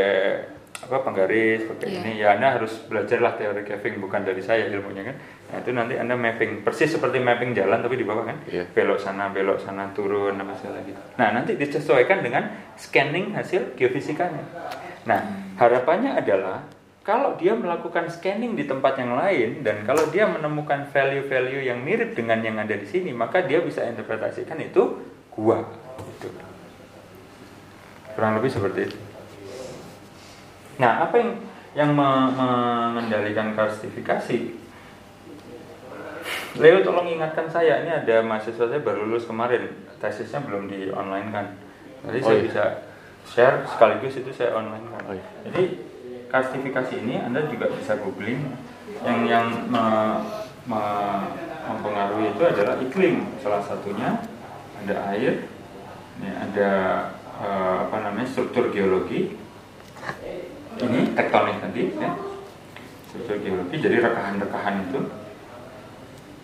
apa 0.84 1.00
penggaris 1.00 1.64
pakai 1.64 1.86
Iya. 1.88 1.98
ini. 2.04 2.12
Ya 2.20 2.28
anda 2.36 2.54
harus 2.54 2.84
belajarlah 2.86 3.34
teori 3.40 3.64
caving 3.64 3.98
bukan 3.98 4.22
dari 4.22 4.44
saya 4.44 4.68
ilmunya 4.68 5.08
kan? 5.08 5.16
Nah 5.52 5.56
itu 5.64 5.70
nanti 5.72 5.94
anda 5.96 6.14
mapping 6.14 6.60
persis 6.60 6.92
seperti 6.92 7.18
mapping 7.20 7.56
jalan 7.56 7.80
tapi 7.80 7.96
di 7.96 8.04
bawah 8.04 8.24
kan? 8.28 8.36
Iya. 8.46 8.68
belok 8.70 9.00
sana 9.00 9.32
belok 9.32 9.58
sana 9.60 9.88
turun 9.96 10.36
apa 10.36 10.52
segala 10.60 10.84
gitu. 10.84 11.00
Nah 11.16 11.28
nanti 11.32 11.56
disesuaikan 11.56 12.20
dengan 12.20 12.52
scanning 12.76 13.32
hasil 13.32 13.72
geofisikanya. 13.76 14.44
Nah 15.08 15.20
harapannya 15.56 16.16
adalah 16.20 16.64
kalau 17.04 17.36
dia 17.36 17.52
melakukan 17.52 18.08
scanning 18.08 18.56
di 18.56 18.64
tempat 18.64 18.96
yang 18.96 19.12
lain 19.12 19.60
dan 19.60 19.84
kalau 19.84 20.08
dia 20.08 20.24
menemukan 20.24 20.88
value-value 20.88 21.60
yang 21.68 21.84
mirip 21.84 22.16
dengan 22.16 22.40
yang 22.40 22.56
ada 22.56 22.72
di 22.72 22.88
sini 22.88 23.12
maka 23.12 23.44
dia 23.44 23.60
bisa 23.60 23.84
interpretasikan 23.84 24.56
itu 24.56 25.04
gua 25.28 25.60
gitu. 26.16 26.32
kurang 28.16 28.40
lebih 28.40 28.48
seperti 28.48 28.80
itu 28.88 28.96
nah 30.76 31.06
apa 31.06 31.14
yang 31.18 31.30
yang 31.74 31.90
me- 31.94 32.32
mengendalikan 32.34 33.54
karstifikasi 33.54 34.62
Leo 36.54 36.80
tolong 36.86 37.10
ingatkan 37.10 37.50
saya 37.50 37.82
ini 37.82 37.90
ada 37.90 38.22
mahasiswa 38.22 38.70
saya 38.70 38.78
baru 38.80 39.04
lulus 39.10 39.26
kemarin. 39.26 39.74
Tesisnya 39.98 40.38
belum 40.40 40.70
di 40.70 40.86
online 40.94 41.28
kan. 41.34 41.46
Jadi 42.06 42.18
Oh, 42.22 42.24
saya 42.24 42.36
iya. 42.38 42.44
bisa 42.46 42.64
share 43.26 43.56
sekaligus 43.66 44.14
itu 44.22 44.30
saya 44.30 44.54
online 44.54 44.86
kan. 44.88 45.02
Oh, 45.10 45.14
iya. 45.18 45.26
jadi 45.50 45.62
karstifikasi 46.30 46.94
ini 47.02 47.18
anda 47.18 47.44
juga 47.50 47.68
bisa 47.74 47.98
googling. 47.98 48.54
Yang 49.02 49.20
yang 49.26 49.46
me- 49.66 50.20
me- 50.70 51.26
mempengaruhi 51.66 52.32
itu 52.32 52.42
adalah 52.46 52.78
iklim. 52.78 53.26
Salah 53.42 53.60
satunya 53.66 54.22
ada 54.78 54.96
air 55.12 55.44
ini 56.22 56.30
ada 56.30 56.70
eh, 57.42 57.76
apa 57.82 57.96
namanya 57.98 58.30
struktur 58.30 58.70
geologi 58.70 59.34
ini 60.82 61.14
tektonik 61.14 61.56
tadi 61.62 61.82
ya. 61.98 62.10
Struktur 63.06 63.36
geologi 63.38 63.76
jadi 63.78 63.96
rekahan-rekahan 64.02 64.90
itu. 64.90 65.00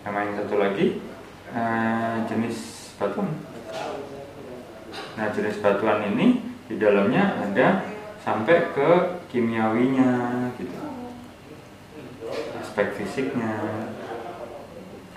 Sama 0.07 0.19
yang 0.25 0.35
satu 0.39 0.55
lagi 0.57 1.03
eh, 1.51 2.17
jenis 2.31 2.57
batuan. 2.97 3.31
Nah 5.19 5.27
jenis 5.35 5.59
batuan 5.59 6.07
ini 6.15 6.47
di 6.71 6.79
dalamnya 6.79 7.43
ada 7.43 7.83
sampai 8.23 8.71
ke 8.71 8.91
kimiawinya 9.35 10.13
gitu. 10.57 10.79
Aspek 12.63 12.95
fisiknya 12.95 13.85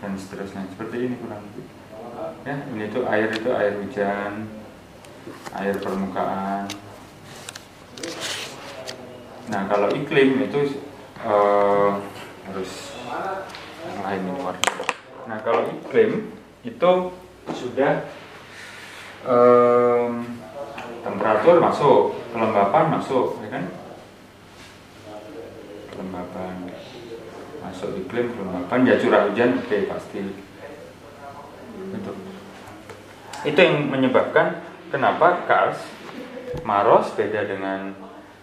dan 0.01 0.17
seterusnya. 0.17 0.65
Seperti 0.73 0.95
ini 1.11 1.15
kurang 1.21 1.45
lebih. 1.53 1.65
Ya 2.43 2.55
ini 2.71 2.89
tuh 2.89 3.05
air 3.07 3.29
itu 3.29 3.49
air 3.53 3.77
hujan 3.77 4.49
air 5.55 5.75
permukaan 5.79 6.67
nah 9.51 9.67
kalau 9.67 9.91
iklim 9.91 10.39
itu 10.47 10.79
eh, 11.23 11.91
harus 12.47 12.71
yang 13.83 13.99
lain 14.03 14.21
ini 14.27 14.39
warna 14.39 14.71
nah 15.27 15.37
kalau 15.43 15.67
iklim 15.67 16.31
itu 16.63 16.91
sudah 17.51 18.07
em, 19.27 20.11
temperatur 21.03 21.59
masuk 21.59 22.15
kelembapan 22.31 22.85
masuk 22.99 23.39
ya 23.43 23.49
kan? 23.51 23.63
Kelembapan 25.91 26.53
masuk 27.63 27.89
iklim 27.99 28.31
kelembapan 28.31 28.79
ya 28.87 28.95
curah 28.99 29.21
hujan 29.27 29.59
oke 29.59 29.77
pasti. 29.91 30.19
Itu. 31.93 32.11
Itu 33.43 33.59
yang 33.59 33.91
menyebabkan 33.91 34.63
kenapa 34.87 35.43
Kars 35.43 35.79
Maros 36.63 37.11
beda 37.17 37.43
dengan 37.43 37.91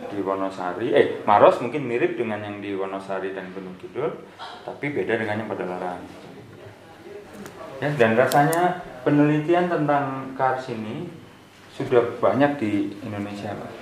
di 0.08 0.18
Wonosari, 0.24 0.96
eh 0.96 1.20
Maros 1.28 1.60
mungkin 1.60 1.84
mirip 1.84 2.16
dengan 2.16 2.40
yang 2.40 2.64
di 2.64 2.72
Wonosari 2.72 3.36
dan 3.36 3.52
Gunung 3.52 3.76
Kidul, 3.76 4.24
tapi 4.64 4.88
beda 4.88 5.20
dengan 5.20 5.44
yang 5.44 5.48
Padalarang. 5.50 6.00
Ya, 7.80 7.88
dan 7.96 8.16
rasanya 8.16 8.84
penelitian 9.04 9.68
tentang 9.68 10.36
kars 10.36 10.68
ini 10.72 11.08
sudah 11.76 12.20
banyak 12.20 12.60
di 12.60 12.72
Indonesia, 13.04 13.52
Pak. 13.56 13.72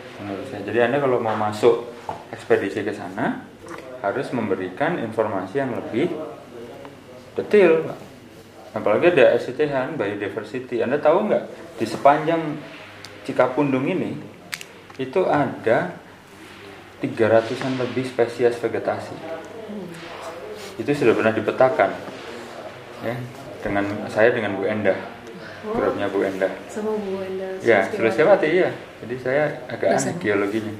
Saya. 0.50 0.66
Jadi 0.66 0.78
Anda 0.82 0.98
kalau 0.98 1.22
mau 1.22 1.38
masuk 1.38 1.94
ekspedisi 2.34 2.82
ke 2.82 2.90
sana 2.90 3.46
harus 4.02 4.30
memberikan 4.34 4.98
informasi 4.98 5.62
yang 5.62 5.78
lebih 5.78 6.10
detail. 7.38 7.94
Apalagi 8.74 9.14
ada 9.14 9.38
SCTH, 9.38 9.94
biodiversity. 9.94 10.82
Anda 10.82 10.98
tahu 10.98 11.30
nggak 11.30 11.44
di 11.78 11.86
sepanjang 11.86 12.42
Cikapundung 13.22 13.86
ini 13.86 14.18
itu 14.98 15.20
ada 15.28 15.94
300-an 16.98 17.72
lebih 17.78 18.04
spesies 18.06 18.58
vegetasi. 18.58 19.14
Itu 20.78 20.90
sudah 20.94 21.14
pernah 21.14 21.34
dipetakan. 21.34 21.90
Ya, 23.06 23.14
dengan 23.62 23.84
saya 24.10 24.34
dengan 24.34 24.58
Bu 24.58 24.66
Endah. 24.66 24.98
Grupnya 25.62 26.10
Bu 26.10 26.22
Endah. 26.26 26.50
Sama 26.70 26.94
Bu 26.94 27.22
Enda. 27.22 27.58
Ya, 27.62 27.86
Sulawesiwati 27.90 28.48
ya. 28.50 28.70
Jadi 29.02 29.14
saya 29.22 29.62
agak 29.70 29.98
aneh 29.98 30.14
geologinya. 30.18 30.74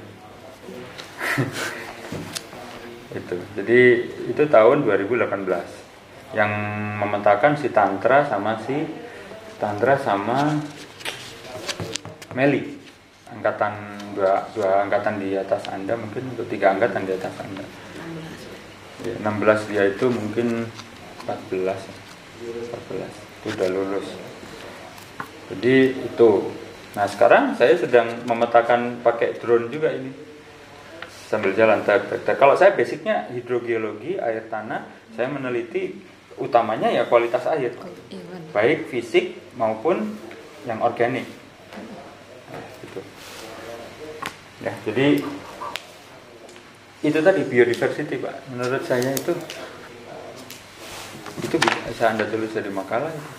itu. 3.19 3.37
Jadi 3.59 3.81
itu 4.31 4.43
tahun 4.47 4.87
2018. 4.87 6.37
Yang 6.37 6.51
memetakan 7.01 7.57
si 7.57 7.71
Tantra 7.73 8.27
sama 8.27 8.59
si 8.63 8.87
Tantra 9.59 9.99
sama 9.99 10.59
Meli. 12.35 12.79
Angkatan 13.35 13.98
dua, 14.19 14.43
dua 14.51 14.83
angkatan 14.83 15.23
di 15.23 15.39
atas 15.39 15.63
Anda 15.71 15.95
mungkin 15.95 16.35
untuk 16.35 16.51
tiga 16.51 16.75
angkatan 16.75 17.07
di 17.07 17.15
atas 17.15 17.35
Anda. 17.39 17.63
Ya, 19.07 19.15
16 19.23 19.71
dia 19.71 19.83
itu 19.87 20.11
mungkin 20.11 20.67
14 21.23 21.79
ya. 21.79 21.95
14 22.75 23.07
itu 23.15 23.47
udah 23.55 23.69
lulus. 23.71 24.07
Jadi 25.55 25.75
itu. 26.03 26.31
Nah 26.99 27.07
sekarang 27.07 27.55
saya 27.55 27.79
sedang 27.79 28.27
memetakan 28.27 28.99
pakai 29.07 29.39
drone 29.39 29.71
juga 29.71 29.95
ini 29.95 30.11
sambil 31.31 31.55
jalan 31.55 31.85
tek, 31.87 32.11
tek, 32.11 32.21
tek. 32.27 32.37
Kalau 32.41 32.59
saya 32.59 32.75
basicnya 32.75 33.31
hidrogeologi 33.31 34.19
air 34.19 34.49
tanah, 34.51 34.89
saya 35.15 35.31
meneliti 35.31 35.95
utamanya 36.41 36.89
ya 36.89 37.05
kualitas 37.07 37.45
air, 37.53 37.71
Iya, 38.09 38.23
benar. 38.25 38.51
baik 38.57 38.89
fisik 38.89 39.37
maupun 39.55 40.17
yang 40.65 40.81
organik. 40.81 41.29
Nah, 42.49 42.63
gitu. 42.81 43.01
Ya 44.69 44.77
jadi 44.85 45.25
itu 47.01 47.19
tadi 47.25 47.41
biodiversity 47.49 48.21
pak. 48.21 48.53
Menurut 48.53 48.85
saya 48.85 49.17
itu 49.17 49.33
itu 51.41 51.57
bisa 51.57 52.13
anda 52.13 52.29
tulis 52.29 52.53
dari 52.53 52.69
makalah 52.69 53.09
itu. 53.09 53.33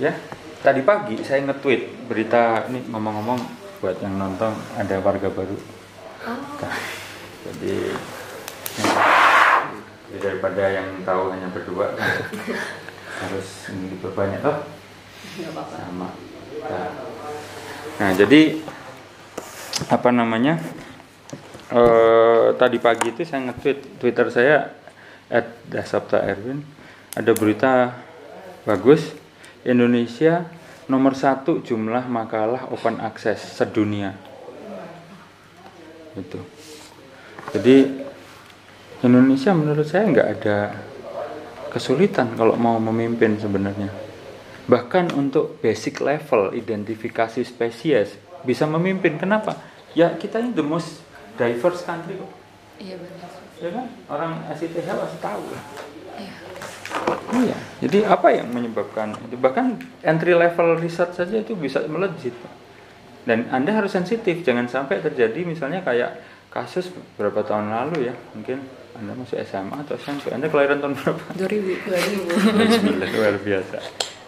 Ya, 0.00 0.16
tadi 0.64 0.80
pagi 0.80 1.20
saya 1.20 1.44
nge-tweet 1.44 2.08
berita 2.08 2.64
ini 2.72 2.80
ngomong-ngomong 2.88 3.36
buat 3.84 4.00
yang 4.00 4.16
nonton 4.16 4.56
ada 4.80 4.96
warga 5.04 5.28
baru. 5.28 5.56
Jadi 7.44 7.92
ya, 8.80 8.88
jadi 10.08 10.16
daripada 10.16 10.64
yang 10.64 10.88
tahu 11.04 11.28
hanya 11.36 11.52
berdua 11.52 11.92
harus 13.20 13.68
ini 13.68 14.00
diperbanyak 14.00 14.40
toh. 14.40 14.64
Sama. 15.44 16.08
Nah, 16.64 16.88
Nah, 18.00 18.16
jadi 18.16 18.56
apa 19.88 20.10
namanya? 20.12 20.60
eh 21.70 22.50
tadi 22.58 22.82
pagi 22.82 23.14
itu 23.14 23.22
saya 23.22 23.46
nge-tweet 23.46 24.02
Twitter 24.02 24.26
saya 24.28 24.74
@dasapta 25.70 26.18
Erwin. 26.26 26.66
Ada 27.14 27.30
berita 27.30 27.94
bagus 28.66 29.14
Indonesia 29.62 30.50
nomor 30.90 31.14
satu 31.14 31.62
jumlah 31.62 32.10
makalah 32.10 32.66
open 32.74 32.98
access 32.98 33.54
sedunia. 33.54 34.18
Itu 36.18 36.42
jadi 37.54 37.86
Indonesia 39.06 39.54
menurut 39.54 39.86
saya 39.86 40.10
nggak 40.10 40.28
ada 40.38 40.58
kesulitan 41.70 42.34
kalau 42.34 42.58
mau 42.58 42.76
memimpin 42.82 43.38
sebenarnya. 43.38 43.94
Bahkan 44.66 45.14
untuk 45.14 45.62
basic 45.62 46.02
level 46.02 46.50
identifikasi 46.54 47.46
spesies 47.46 48.18
bisa 48.42 48.64
memimpin 48.64 49.16
kenapa 49.16 49.56
ya 49.92 50.14
kita 50.14 50.38
ini 50.38 50.52
the 50.52 50.62
most 50.62 51.02
diverse 51.34 51.82
country 51.82 52.14
kok 52.14 52.30
Iya 52.76 52.96
benar. 52.96 53.28
ya 53.60 53.68
kan 53.70 53.86
orang 54.08 54.32
SITH 54.50 54.76
pasti 54.80 55.18
tahu 55.20 55.44
Iya. 56.16 56.34
Iya, 57.30 57.56
jadi 57.80 57.98
apa 58.04 58.28
yang 58.28 58.50
menyebabkan 58.50 59.14
itu? 59.16 59.38
Bahkan 59.38 59.66
entry 60.02 60.34
level 60.34 60.76
research 60.76 61.16
saja 61.16 61.38
itu 61.38 61.54
bisa 61.54 61.80
melejit, 61.86 62.34
Pak. 62.34 62.52
Dan 63.24 63.46
Anda 63.48 63.72
harus 63.72 63.94
sensitif, 63.94 64.42
jangan 64.42 64.66
sampai 64.66 65.00
terjadi 65.00 65.46
misalnya 65.46 65.80
kayak 65.80 66.18
kasus 66.50 66.90
beberapa 66.90 67.40
tahun 67.40 67.70
lalu 67.70 68.10
ya, 68.10 68.14
mungkin 68.34 68.60
Anda 68.92 69.14
masuk 69.14 69.38
SMA 69.40 69.76
atau 69.80 69.94
SMP, 69.96 70.28
Anda 70.28 70.50
kelahiran 70.50 70.82
tahun 70.82 70.94
berapa? 70.98 71.22
2000. 71.38 72.98
9 72.98 73.00
luar 73.16 73.34
biasa. 73.38 73.76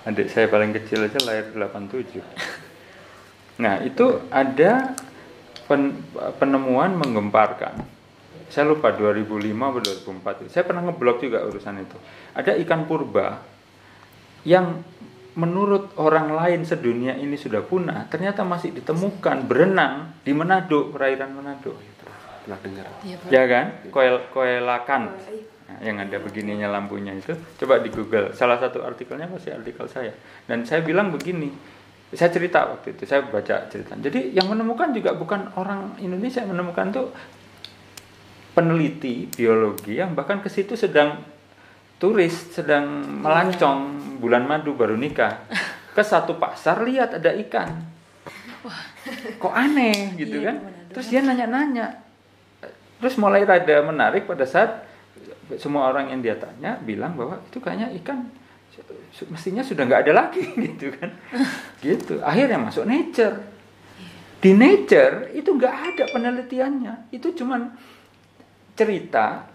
Adik 0.03 0.27
saya 0.31 0.47
paling 0.47 0.71
kecil 0.73 1.03
aja 1.03 1.19
lahir 1.27 1.51
87. 1.53 2.23
Nah, 3.63 3.79
itu 3.87 4.27
ada 4.29 4.99
pen- 5.71 6.03
penemuan 6.43 6.99
menggemparkan. 6.99 7.79
Saya 8.51 8.69
lupa 8.69 8.91
2005 8.93 9.71
atau 9.73 9.81
2004. 9.81 10.51
Saya 10.51 10.67
pernah 10.67 10.83
ngeblok 10.85 11.23
juga 11.23 11.47
urusan 11.47 11.79
itu. 11.81 11.97
Ada 12.35 12.59
ikan 12.67 12.85
purba 12.85 13.41
yang 14.43 14.83
menurut 15.33 15.97
orang 15.97 16.37
lain 16.37 16.61
sedunia 16.69 17.17
ini 17.17 17.41
sudah 17.41 17.65
punah, 17.65 18.05
ternyata 18.13 18.45
masih 18.45 18.77
ditemukan 18.77 19.49
berenang 19.49 20.13
di 20.21 20.37
Manado, 20.37 20.93
perairan 20.93 21.33
Manado. 21.33 21.73
pernah 22.43 22.59
dengar 22.59 22.87
Iya. 23.07 23.17
Ya 23.31 23.43
kan? 23.47 23.67
Koel 23.95 24.19
koelakan. 24.35 25.15
Nah, 25.15 25.79
yang 25.79 25.97
ada 26.03 26.19
begininya 26.19 26.69
lampunya 26.69 27.15
itu. 27.15 27.33
Coba 27.57 27.79
di 27.79 27.89
Google. 27.89 28.35
Salah 28.35 28.59
satu 28.59 28.83
artikelnya 28.83 29.31
pasti 29.31 29.55
artikel 29.55 29.87
saya. 29.87 30.11
Dan 30.45 30.67
saya 30.67 30.83
bilang 30.83 31.15
begini. 31.15 31.55
Saya 32.13 32.29
cerita 32.29 32.69
waktu 32.69 32.93
itu, 32.93 33.09
saya 33.09 33.25
baca 33.25 33.67
cerita. 33.73 33.97
Jadi 33.97 34.37
yang 34.37 34.53
menemukan 34.53 34.93
juga 34.93 35.17
bukan 35.17 35.49
orang 35.57 35.97
Indonesia 35.97 36.45
yang 36.45 36.53
menemukan 36.53 36.93
tuh 36.93 37.09
peneliti 38.53 39.33
biologi 39.33 39.97
yang 39.97 40.13
bahkan 40.13 40.45
ke 40.45 40.53
situ 40.53 40.77
sedang 40.77 41.25
turis, 41.97 42.53
sedang 42.53 42.85
melancong 43.25 43.97
bulan 44.21 44.45
madu 44.45 44.77
baru 44.77 44.95
nikah. 44.99 45.41
Ke 45.97 46.01
satu 46.01 46.41
pasar 46.41 46.81
lihat 46.89 47.21
ada 47.21 47.37
ikan. 47.37 47.69
Kok 49.37 49.53
aneh 49.53 50.17
gitu 50.17 50.41
Iya, 50.41 50.49
kan? 50.49 50.57
Terus 50.89 51.07
dia 51.13 51.21
nanya-nanya. 51.21 52.01
Terus 52.97 53.21
mulai 53.21 53.45
rada 53.45 53.85
menarik 53.85 54.25
pada 54.25 54.49
saat 54.49 54.89
semua 55.61 55.93
orang 55.93 56.09
yang 56.09 56.25
dia 56.25 56.37
tanya 56.39 56.81
bilang 56.81 57.13
bahwa 57.13 57.37
itu 57.45 57.61
kayaknya 57.61 57.93
ikan 58.01 58.25
mestinya 59.29 59.63
sudah 59.65 59.85
nggak 59.85 60.03
ada 60.09 60.13
lagi 60.13 60.45
gitu 60.67 60.93
kan. 60.97 61.11
gitu. 61.81 62.21
Akhirnya 62.23 62.59
masuk 62.59 62.85
nature. 62.89 63.37
Di 64.43 64.51
nature 64.57 65.31
itu 65.37 65.51
nggak 65.55 65.75
ada 65.95 66.05
penelitiannya. 66.11 67.15
Itu 67.15 67.31
cuman 67.37 67.73
cerita 68.75 69.47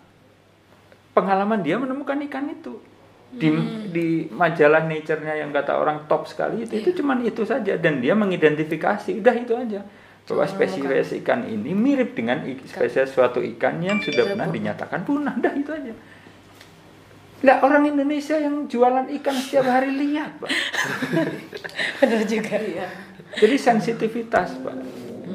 pengalaman 1.11 1.65
dia 1.65 1.75
menemukan 1.81 2.17
ikan 2.29 2.47
itu. 2.51 2.79
Di 3.27 3.51
di 3.91 4.07
majalah 4.31 4.87
Nature-nya 4.87 5.43
yang 5.43 5.51
kata 5.51 5.75
orang 5.75 6.07
top 6.07 6.31
sekali 6.31 6.63
itu 6.63 6.79
itu 6.79 7.03
cuman 7.03 7.27
itu 7.27 7.43
saja. 7.43 7.75
Dan 7.75 7.99
dia 7.99 8.15
mengidentifikasi 8.15 9.11
udah 9.19 9.35
itu 9.35 9.53
aja. 9.53 9.83
Bahwa 10.27 10.43
spesies 10.47 11.11
ikan 11.23 11.47
ini 11.47 11.71
mirip 11.71 12.15
dengan 12.15 12.43
spesies 12.67 13.11
suatu 13.11 13.39
ikan 13.55 13.79
yang 13.83 13.99
sudah 13.99 14.31
pernah 14.31 14.47
dinyatakan 14.47 15.03
punah. 15.03 15.35
Udah 15.35 15.53
itu 15.55 15.71
aja 15.75 15.93
lah 17.45 17.61
orang 17.61 17.85
Indonesia 17.85 18.33
yang 18.33 18.65
jualan 18.65 19.05
ikan 19.21 19.37
setiap 19.37 19.69
hari 19.69 19.93
lihat 19.93 20.41
pak. 20.41 20.49
Benar 22.01 22.21
juga. 22.25 22.57
jadi 23.37 23.55
sensitivitas 23.61 24.57
pak. 24.57 24.75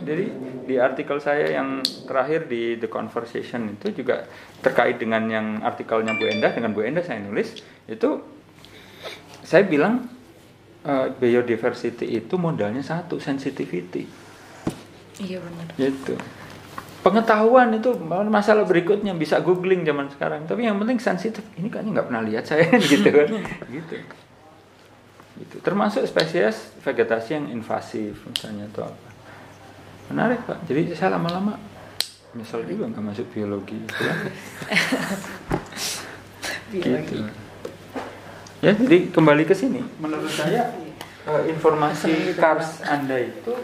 Jadi 0.02 0.24
di 0.66 0.74
artikel 0.82 1.22
saya 1.22 1.62
yang 1.62 1.78
terakhir 2.08 2.50
di 2.50 2.74
The 2.78 2.90
Conversation 2.90 3.78
itu 3.78 4.02
juga 4.02 4.26
terkait 4.58 4.98
dengan 4.98 5.30
yang 5.30 5.46
artikelnya 5.62 6.18
Bu 6.18 6.26
Endah 6.26 6.50
dengan 6.50 6.74
Bu 6.74 6.82
Endah 6.82 7.06
saya 7.06 7.22
nulis 7.22 7.62
itu 7.86 8.10
saya 9.46 9.62
bilang 9.62 10.06
eh, 10.82 11.06
biodiversity 11.14 12.18
itu 12.18 12.34
modalnya 12.34 12.82
satu 12.82 13.22
sensitivity. 13.22 14.06
Iya 15.22 15.38
benar. 15.38 15.66
gitu 15.76 16.16
pengetahuan 17.02 17.74
itu 17.74 17.90
masalah 18.30 18.62
berikutnya 18.62 19.12
bisa 19.12 19.42
googling 19.42 19.82
zaman 19.82 20.06
sekarang. 20.08 20.46
Tapi 20.46 20.64
yang 20.64 20.78
penting 20.78 21.02
sensitif. 21.02 21.42
Ini 21.58 21.66
kayaknya 21.68 22.00
nggak 22.00 22.06
pernah 22.08 22.22
lihat 22.22 22.44
saya 22.46 22.70
gitu 22.94 23.10
kan. 23.10 23.28
Gitu. 23.68 23.96
Gitu. 25.42 25.56
Termasuk 25.60 26.06
spesies 26.06 26.78
vegetasi 26.86 27.30
yang 27.34 27.46
invasif 27.50 28.22
misalnya 28.30 28.70
atau 28.70 28.86
apa. 28.86 29.08
Menarik 30.14 30.40
pak. 30.46 30.58
Jadi 30.70 30.94
saya 30.94 31.18
lama-lama 31.18 31.58
nyesel 32.32 32.62
juga 32.64 32.86
nggak 32.88 33.04
masuk 33.04 33.26
biologi. 33.34 33.76
Gitu 33.82 34.02
kan. 34.06 34.18
gitu. 36.72 37.16
Ya 38.62 38.72
jadi 38.78 39.10
kembali 39.10 39.42
ke 39.42 39.58
sini. 39.58 39.82
Menurut 39.98 40.30
saya 40.30 40.70
eh, 41.26 41.42
informasi 41.50 42.38
cars 42.38 42.78
anda 42.86 43.18
itu 43.18 43.58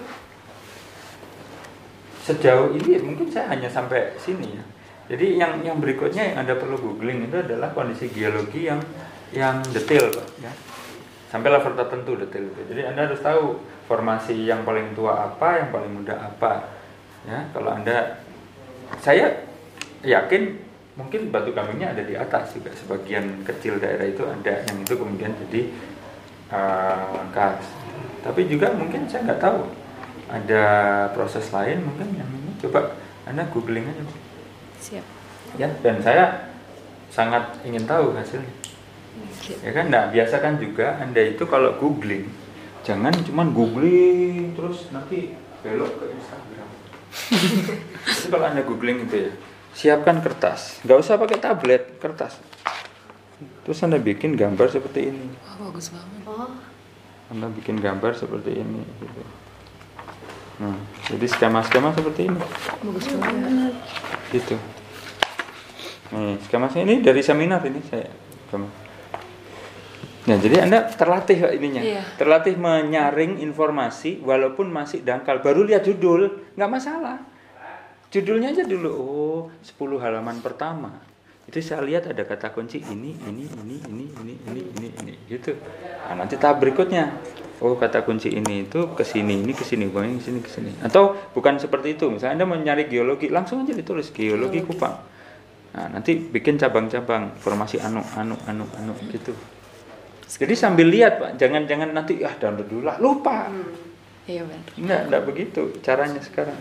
sejauh 2.28 2.76
ini 2.76 3.00
mungkin 3.00 3.32
saya 3.32 3.56
hanya 3.56 3.72
sampai 3.72 4.12
sini 4.20 4.60
ya. 4.60 4.64
Jadi 5.08 5.40
yang 5.40 5.64
yang 5.64 5.80
berikutnya 5.80 6.32
yang 6.32 6.36
anda 6.44 6.52
perlu 6.60 6.76
googling 6.76 7.24
itu 7.24 7.40
adalah 7.40 7.72
kondisi 7.72 8.12
geologi 8.12 8.68
yang 8.68 8.80
yang 9.32 9.64
detail 9.72 10.12
pak 10.12 10.28
ya. 10.44 10.52
Sampai 11.32 11.48
level 11.48 11.72
tertentu 11.72 12.12
detail 12.20 12.44
itu. 12.52 12.60
Jadi 12.76 12.80
anda 12.84 13.08
harus 13.08 13.20
tahu 13.24 13.56
formasi 13.88 14.44
yang 14.44 14.68
paling 14.68 14.92
tua 14.92 15.32
apa 15.32 15.64
yang 15.64 15.68
paling 15.72 15.92
muda 16.04 16.14
apa 16.20 16.68
ya. 17.24 17.48
Kalau 17.56 17.72
anda 17.72 18.20
saya 19.00 19.48
yakin 20.04 20.68
mungkin 21.00 21.32
batu 21.32 21.56
kambingnya 21.56 21.96
ada 21.96 22.04
di 22.04 22.12
atas 22.12 22.52
juga. 22.52 22.68
Sebagian 22.76 23.48
kecil 23.48 23.80
daerah 23.80 24.04
itu 24.04 24.28
ada 24.28 24.60
yang 24.68 24.84
itu 24.84 24.92
kemudian 24.92 25.32
jadi 25.48 25.72
uh, 26.52 27.24
kars 27.32 27.88
tapi 28.24 28.44
juga 28.50 28.72
mungkin 28.74 29.06
saya 29.06 29.24
nggak 29.24 29.40
tahu 29.40 29.60
ada 30.28 30.64
proses 31.16 31.48
lain 31.50 31.84
mungkin 31.84 32.12
yang 32.16 32.28
ini? 32.28 32.52
Coba 32.62 32.96
anda 33.28 33.44
googling 33.48 33.88
aja. 33.88 34.02
Siap. 34.78 35.06
ya 35.56 35.68
dan 35.80 35.96
saya 36.04 36.52
sangat 37.08 37.56
ingin 37.64 37.88
tahu 37.88 38.12
hasilnya. 38.12 38.52
Ya 39.64 39.72
kan? 39.72 39.88
Nah 39.88 40.12
biasa 40.12 40.44
kan 40.44 40.60
juga 40.60 41.00
anda 41.00 41.24
itu 41.24 41.42
kalau 41.48 41.76
googling 41.80 42.28
jangan 42.86 43.12
cuman 43.26 43.52
googling 43.52 44.54
terus 44.54 44.88
nanti 44.92 45.34
belok 45.64 45.92
ke 45.98 46.04
Instagram. 46.14 46.68
Itu 48.06 48.26
kalau 48.28 48.46
anda 48.46 48.62
googling 48.62 49.08
itu 49.08 49.28
ya 49.28 49.32
siapkan 49.78 50.18
kertas. 50.18 50.82
Nggak 50.82 50.98
usah 50.98 51.14
pakai 51.20 51.38
tablet 51.38 51.82
kertas. 52.02 52.34
Terus 53.62 53.78
anda 53.84 54.00
bikin 54.00 54.34
gambar 54.34 54.66
seperti 54.72 55.12
ini. 55.12 55.26
Wah, 55.44 55.70
bagus 55.70 55.94
banget. 55.94 56.22
Oh, 56.26 56.50
anda 57.30 57.46
bikin 57.52 57.78
gambar 57.78 58.16
seperti 58.16 58.58
ini 58.58 58.82
gitu. 58.98 59.22
Nah 60.58 60.76
jadi 61.06 61.26
skema-skema 61.26 61.94
seperti 61.94 62.26
ini 62.26 62.38
Bagus 62.82 63.06
banget. 63.14 63.74
gitu 64.34 64.56
nih 66.08 66.36
skema 66.42 66.66
ini 66.72 67.04
dari 67.04 67.20
seminar 67.20 67.60
ini 67.68 67.80
saya. 67.84 68.08
Nah, 70.28 70.36
jadi 70.36 70.68
Anda 70.68 70.84
terlatih 70.92 71.56
ininya. 71.56 71.80
Iya. 71.80 72.04
Terlatih 72.20 72.60
menyaring 72.60 73.40
informasi 73.40 74.20
walaupun 74.20 74.68
masih 74.68 75.00
dangkal. 75.00 75.40
Baru 75.40 75.64
lihat 75.64 75.88
judul, 75.88 76.52
nggak 76.52 76.68
masalah. 76.68 77.24
Judulnya 78.12 78.52
aja 78.52 78.68
dulu. 78.68 78.90
Oh, 78.92 79.40
10 79.64 79.96
halaman 80.04 80.36
pertama. 80.44 81.00
Itu 81.48 81.64
saya 81.64 81.80
lihat 81.80 82.04
ada 82.12 82.28
kata 82.28 82.52
kunci 82.52 82.84
ini, 82.84 83.16
ini, 83.24 83.48
ini, 83.48 83.76
ini, 83.88 84.04
ini, 84.20 84.34
ini, 84.52 84.62
ini, 84.76 84.88
ini, 85.00 85.12
gitu. 85.32 85.56
Nah, 86.04 86.20
nanti 86.20 86.36
tahap 86.36 86.60
berikutnya. 86.60 87.08
Oh, 87.64 87.74
kata 87.74 88.04
kunci 88.04 88.30
ini 88.30 88.68
itu 88.68 88.92
ke 88.92 89.02
sini, 89.02 89.40
ini 89.40 89.56
ke 89.56 89.64
sini, 89.64 89.88
bukan 89.88 90.20
ke 90.20 90.28
sini, 90.28 90.38
ke 90.44 90.50
sini. 90.52 90.70
Atau 90.84 91.16
bukan 91.32 91.56
seperti 91.56 91.96
itu. 91.96 92.06
Misalnya 92.12 92.44
Anda 92.44 92.46
mau 92.46 92.60
nyari 92.60 92.86
geologi, 92.86 93.32
langsung 93.32 93.64
aja 93.64 93.72
ditulis 93.72 94.12
geologi 94.12 94.60
Kupang. 94.60 94.94
Nah, 95.72 95.88
nanti 95.88 96.20
bikin 96.20 96.60
cabang-cabang 96.60 97.40
informasi 97.40 97.80
anu, 97.80 98.04
anu, 98.14 98.36
anu, 98.44 98.68
anu 98.78 98.92
gitu. 99.08 99.32
Jadi 100.28 100.52
sambil 100.52 100.92
lihat 100.92 101.16
pak, 101.16 101.40
jangan-jangan 101.40 101.96
nanti 101.96 102.20
ah 102.20 102.36
download 102.36 102.68
dulu 102.68 102.82
lah, 102.84 103.00
lupa. 103.00 103.48
Iya 104.28 104.44
benar. 104.44 104.60
Enggak, 104.76 105.00
enggak 105.08 105.22
begitu 105.24 105.62
caranya 105.80 106.20
sekarang. 106.20 106.60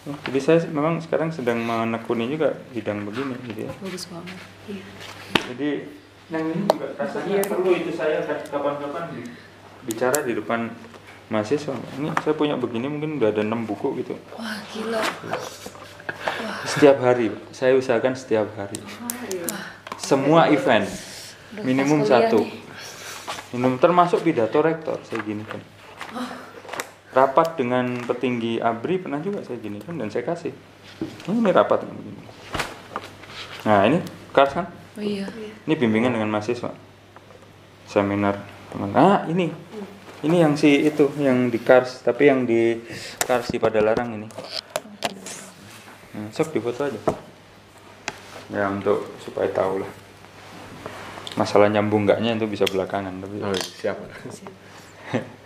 Jadi 0.00 0.38
saya 0.40 0.64
memang 0.72 0.96
sekarang 1.04 1.28
sedang 1.28 1.60
menekuni 1.60 2.24
juga 2.32 2.56
bidang 2.72 3.04
begini 3.04 3.36
gitu 3.52 3.68
ya. 3.68 3.70
Bagus 3.84 4.08
banget. 4.08 4.36
Jadi 5.52 5.70
yang 6.30 6.44
ini 6.46 6.62
juga 6.64 6.86
rasanya 6.96 7.44
perlu 7.44 7.70
itu 7.76 7.92
saya 7.92 8.24
kapan-kapan 8.24 9.12
bi- 9.12 9.28
bicara 9.84 10.24
di 10.24 10.32
depan 10.32 10.72
mahasiswa. 11.28 11.76
Ini 12.00 12.16
saya 12.24 12.32
punya 12.32 12.56
begini 12.56 12.88
mungkin 12.88 13.20
udah 13.20 13.28
ada 13.28 13.44
enam 13.44 13.68
buku 13.68 14.00
gitu. 14.00 14.16
Wah, 14.40 14.56
gila. 14.72 15.04
Setiap 16.64 16.96
hari, 17.04 17.34
saya 17.52 17.76
usahakan 17.76 18.16
setiap 18.16 18.48
hari. 18.56 18.80
Semua 20.00 20.48
event 20.48 20.88
minimum 21.60 22.08
satu. 22.08 22.40
nih. 22.40 22.62
Minimum 23.52 23.76
termasuk 23.76 24.24
pidato 24.24 24.64
rektor 24.64 24.96
saya 25.04 25.20
gini 25.20 25.44
kan. 25.44 25.60
Rapat 27.10 27.58
dengan 27.58 27.98
petinggi 28.06 28.62
ABRI 28.62 29.02
pernah 29.02 29.18
juga 29.18 29.42
saya 29.42 29.58
gini 29.58 29.82
kan 29.82 29.98
dan 29.98 30.14
saya 30.14 30.22
kasih. 30.22 30.54
Ini 31.26 31.50
rapat 31.50 31.82
begini. 31.82 32.22
Nah 33.66 33.82
ini 33.90 33.98
kars 34.30 34.54
kan? 34.54 34.70
Oh 34.94 35.02
iya. 35.02 35.26
Ini 35.66 35.74
bimbingan 35.74 36.14
dengan 36.14 36.30
mahasiswa. 36.30 36.70
Seminar 37.90 38.38
teman. 38.70 38.94
Ah 38.94 39.26
ini, 39.26 39.50
ini 40.22 40.36
yang 40.38 40.54
si 40.54 40.86
itu 40.86 41.10
yang 41.18 41.50
di 41.50 41.58
kars 41.58 42.06
tapi 42.06 42.30
yang 42.30 42.46
di 42.46 42.78
kars 43.26 43.50
di 43.50 43.58
Padalarang 43.58 44.14
ini. 44.14 44.28
Nah, 46.14 46.30
sok 46.30 46.54
difoto 46.54 46.86
aja. 46.86 47.00
Ya 48.54 48.70
untuk 48.70 49.18
supaya 49.18 49.50
tahu 49.50 49.82
lah. 49.82 49.90
Masalah 51.34 51.66
nyambung 51.66 52.06
enggaknya 52.06 52.38
itu 52.38 52.46
bisa 52.46 52.70
belakangan 52.70 53.18
tapi. 53.18 53.42
Oh, 53.42 53.50
siap. 53.54 53.98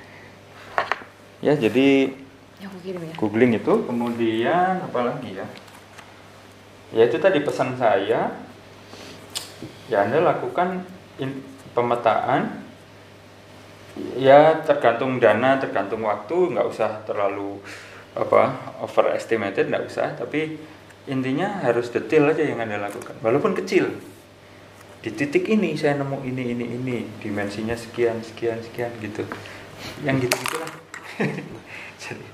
Ya 1.44 1.52
jadi 1.52 2.08
Ya 2.56 2.72
aku 2.72 2.80
kirim 2.80 3.04
ya. 3.04 3.14
googling 3.20 3.52
itu 3.60 3.72
kemudian 3.84 4.80
apa 4.80 5.00
lagi 5.04 5.36
ya? 5.36 5.44
Ya 6.96 7.04
itu 7.04 7.20
tadi 7.20 7.44
pesan 7.44 7.76
saya. 7.76 8.32
Ya 9.92 9.98
Anda 10.08 10.24
lakukan 10.24 10.88
in- 11.20 11.44
pemetaan. 11.76 12.64
Ya 14.16 14.64
tergantung 14.64 15.20
dana, 15.20 15.60
tergantung 15.60 16.08
waktu, 16.08 16.56
nggak 16.56 16.66
usah 16.66 17.04
terlalu 17.04 17.60
apa 18.16 18.74
overestimated, 18.80 19.68
nggak 19.68 19.84
usah. 19.86 20.16
Tapi 20.16 20.56
intinya 21.04 21.60
harus 21.60 21.92
detail 21.92 22.32
aja 22.32 22.42
yang 22.42 22.58
Anda 22.58 22.80
lakukan, 22.80 23.20
walaupun 23.20 23.52
kecil. 23.54 23.92
Di 25.04 25.12
titik 25.12 25.44
ini 25.52 25.76
saya 25.76 26.00
nemu 26.00 26.24
ini, 26.24 26.56
ini, 26.56 26.64
ini, 26.64 26.98
dimensinya 27.20 27.76
sekian, 27.76 28.24
sekian, 28.24 28.56
sekian 28.64 28.88
gitu. 29.04 29.28
Yang 30.00 30.26
gitu 30.26 30.34
gitulah. 30.48 30.83
Jadi 32.02 32.26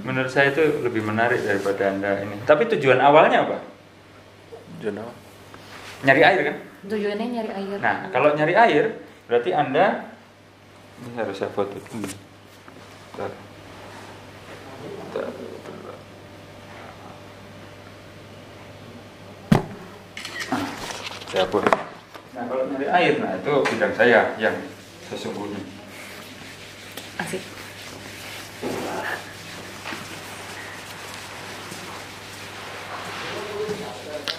menurut 0.00 0.30
saya 0.32 0.54
itu 0.54 0.62
lebih 0.80 1.04
menarik 1.04 1.42
daripada 1.44 1.92
anda 1.92 2.22
ini. 2.24 2.36
Tapi 2.46 2.70
tujuan 2.76 3.00
awalnya 3.02 3.44
apa? 3.44 3.58
Jono. 4.80 5.04
Nyari 6.00 6.22
air 6.24 6.40
kan? 6.48 6.56
Tujuannya 6.88 7.26
nyari 7.28 7.50
air. 7.52 7.76
Nah, 7.76 8.08
kalau 8.08 8.32
nyari 8.32 8.56
air 8.56 8.84
berarti 9.28 9.52
Anda 9.52 10.16
ini 11.04 11.12
harus 11.16 11.36
saya 11.36 11.52
foto. 11.52 11.76
Hmm. 11.76 12.08
Bentar. 13.12 13.32
Bentar. 15.12 15.28
Ah, 20.48 20.64
saya. 21.28 21.60
Nah, 22.32 22.44
kalau 22.48 22.64
nyari 22.72 22.88
air, 22.88 23.14
nah 23.20 23.36
itu 23.36 23.52
bidang 23.68 23.92
saya 23.92 24.32
yang 24.40 24.56
sesungguhnya. 25.12 25.60
Asik. 27.20 27.59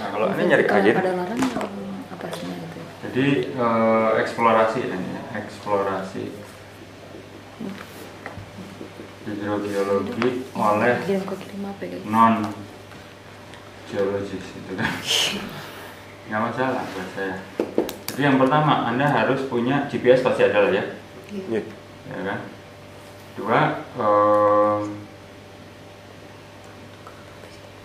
Nah 0.01 0.09
kalau 0.09 0.27
ini 0.33 0.43
nyari 0.49 0.65
kayu 0.65 0.97
Ada 0.97 1.13
larang 1.13 1.37
apa 2.09 2.27
sih 2.33 2.49
itu? 2.49 2.79
Jadi 3.05 3.25
uh, 3.53 4.17
eksplorasi 4.17 4.77
ya, 4.81 4.97
ini, 4.97 5.21
eksplorasi. 5.37 6.23
Hidrogeologi 9.29 10.49
oleh 10.57 10.93
non. 12.09 12.49
Geologis 13.85 14.45
itu 14.57 14.71
kan 14.73 14.89
nggak 16.31 16.41
masalah 16.49 16.81
buat 16.97 17.09
saya. 17.13 17.37
Jadi 18.09 18.21
yang 18.25 18.41
pertama 18.41 18.89
anda 18.89 19.05
harus 19.05 19.45
punya 19.45 19.85
GPS 19.85 20.25
pasti 20.25 20.49
ada 20.49 20.65
lah 20.65 20.71
ya. 20.73 20.85
Yeah. 21.29 21.61
ya 22.09 22.21
kan? 22.25 22.39
Dua 23.37 23.59
um, 24.01 24.81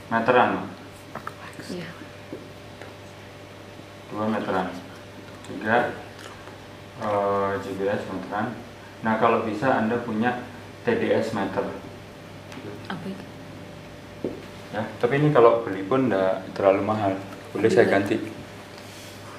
meteran. 0.08 0.72
Yeah. 1.68 2.05
2 4.16 4.32
meteran 4.32 4.72
juga 5.44 5.92
eh, 7.04 7.52
GBS 7.60 8.02
meteran 8.08 8.56
nah 9.04 9.20
kalau 9.20 9.44
bisa 9.44 9.76
anda 9.76 10.00
punya 10.00 10.40
TDS 10.86 11.34
meter. 11.34 11.66
Apa 12.86 13.04
itu? 13.10 13.24
ya 14.70 14.82
tapi 15.02 15.18
ini 15.18 15.34
kalau 15.34 15.66
beli 15.66 15.82
pun 15.82 16.06
tidak 16.06 16.46
terlalu 16.54 16.82
mahal. 16.86 17.12
Boleh 17.50 17.70
saya 17.70 17.90
iya. 17.90 17.92
ganti? 17.98 18.16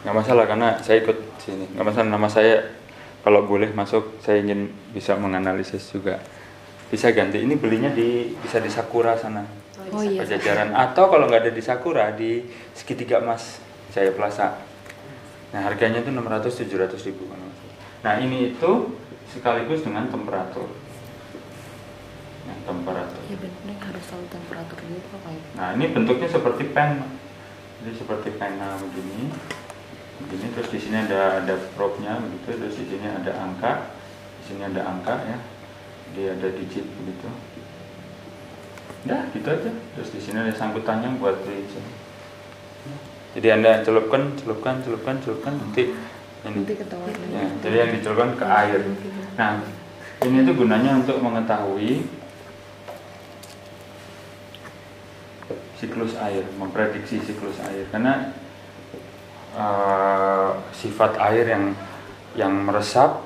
Nggak 0.04 0.16
masalah 0.16 0.44
karena 0.44 0.70
saya 0.84 0.98
ikut 1.00 1.18
sini. 1.40 1.72
Nggak 1.72 1.86
masalah 1.88 2.08
nama 2.12 2.28
saya 2.28 2.56
kalau 3.24 3.48
boleh 3.48 3.72
masuk 3.72 4.20
saya 4.20 4.44
ingin 4.44 4.76
bisa 4.92 5.16
menganalisis 5.16 5.88
juga. 5.88 6.20
Bisa 6.92 7.16
ganti. 7.16 7.40
Ini 7.40 7.56
belinya 7.56 7.92
di 7.96 8.36
bisa 8.44 8.60
di 8.60 8.68
Sakura 8.68 9.16
sana. 9.16 9.48
Oh, 9.88 10.04
iya. 10.04 10.20
pajajaran. 10.28 10.76
Atau 10.76 11.08
kalau 11.08 11.32
nggak 11.32 11.48
ada 11.48 11.54
di 11.56 11.64
Sakura 11.64 12.12
di 12.12 12.44
segitiga 12.76 13.24
emas 13.24 13.64
Jaya 13.98 14.14
Plaza. 14.14 14.62
Nah 15.50 15.66
harganya 15.66 16.06
itu 16.06 16.14
600 16.14 16.54
700 16.54 17.08
ribu 17.10 17.26
nah 18.06 18.22
ini 18.22 18.54
itu 18.54 18.94
sekaligus 19.34 19.82
dengan 19.82 20.06
temperatur. 20.08 20.70
Nah, 22.46 22.58
temperatur. 22.64 23.20
Iya 23.28 23.38
benar 23.42 23.78
harus 23.84 24.06
tahu 24.08 24.24
temperatur 24.32 24.78
gitu 24.86 25.08
apa 25.12 25.30
ya? 25.34 25.42
Nah 25.58 25.68
ini 25.76 25.86
bentuknya 25.92 26.30
seperti 26.30 26.72
pen, 26.72 27.04
jadi 27.84 27.92
seperti 27.98 28.30
pena 28.40 28.80
begini, 28.80 29.34
begini 30.24 30.46
terus 30.56 30.70
di 30.72 30.80
sini 30.80 31.04
ada 31.10 31.44
ada 31.44 31.56
probe-nya 31.76 32.22
begitu, 32.24 32.56
terus 32.56 32.76
di 32.80 32.86
sini 32.88 33.08
ada 33.10 33.32
angka, 33.36 33.92
di 34.40 34.44
sini 34.48 34.62
ada 34.64 34.82
angka 34.88 35.16
ya, 35.28 35.38
dia 36.16 36.28
ada 36.38 36.48
digit 36.54 36.88
begitu. 37.04 37.28
Udah 39.04 39.28
gitu 39.36 39.48
aja, 39.52 39.72
terus 39.98 40.10
di 40.16 40.22
sini 40.24 40.38
ada 40.40 40.54
sangkutannya 40.56 41.20
buat 41.20 41.44
tulisan. 41.44 41.84
Jadi 43.38 43.54
anda 43.54 43.86
celupkan, 43.86 44.34
celupkan, 44.34 44.82
celupkan, 44.82 45.22
celupkan 45.22 45.54
nanti 45.54 45.94
ini. 45.94 46.66
Nanti 46.66 46.74
ketahuan. 46.74 47.14
Ya, 47.30 47.46
jadi 47.62 47.76
yang 47.86 47.92
dicelupkan 47.94 48.34
ke 48.34 48.46
air. 48.50 48.82
Nah 49.38 49.62
ini 50.26 50.42
tuh 50.42 50.56
gunanya 50.58 50.98
untuk 50.98 51.22
mengetahui 51.22 52.02
siklus 55.78 56.18
air, 56.18 56.42
memprediksi 56.58 57.22
siklus 57.22 57.62
air 57.62 57.86
karena 57.94 58.34
eh, 59.54 60.50
sifat 60.74 61.22
air 61.22 61.46
yang 61.46 61.66
yang 62.34 62.54
meresap 62.66 63.22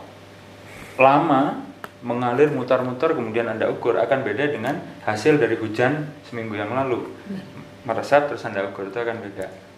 lama 0.99 1.63
mengalir 2.03 2.51
mutar-mutar 2.51 3.15
kemudian 3.15 3.47
anda 3.47 3.71
ukur 3.71 3.95
akan 3.95 4.27
beda 4.27 4.51
dengan 4.51 4.83
hasil 5.07 5.39
dari 5.39 5.55
hujan 5.55 6.11
seminggu 6.27 6.59
yang 6.59 6.75
lalu 6.75 7.07
meresap 7.87 8.27
terus 8.27 8.43
anda 8.43 8.67
ukur 8.67 8.91
itu 8.91 8.99
akan 8.99 9.21
beda 9.21 9.70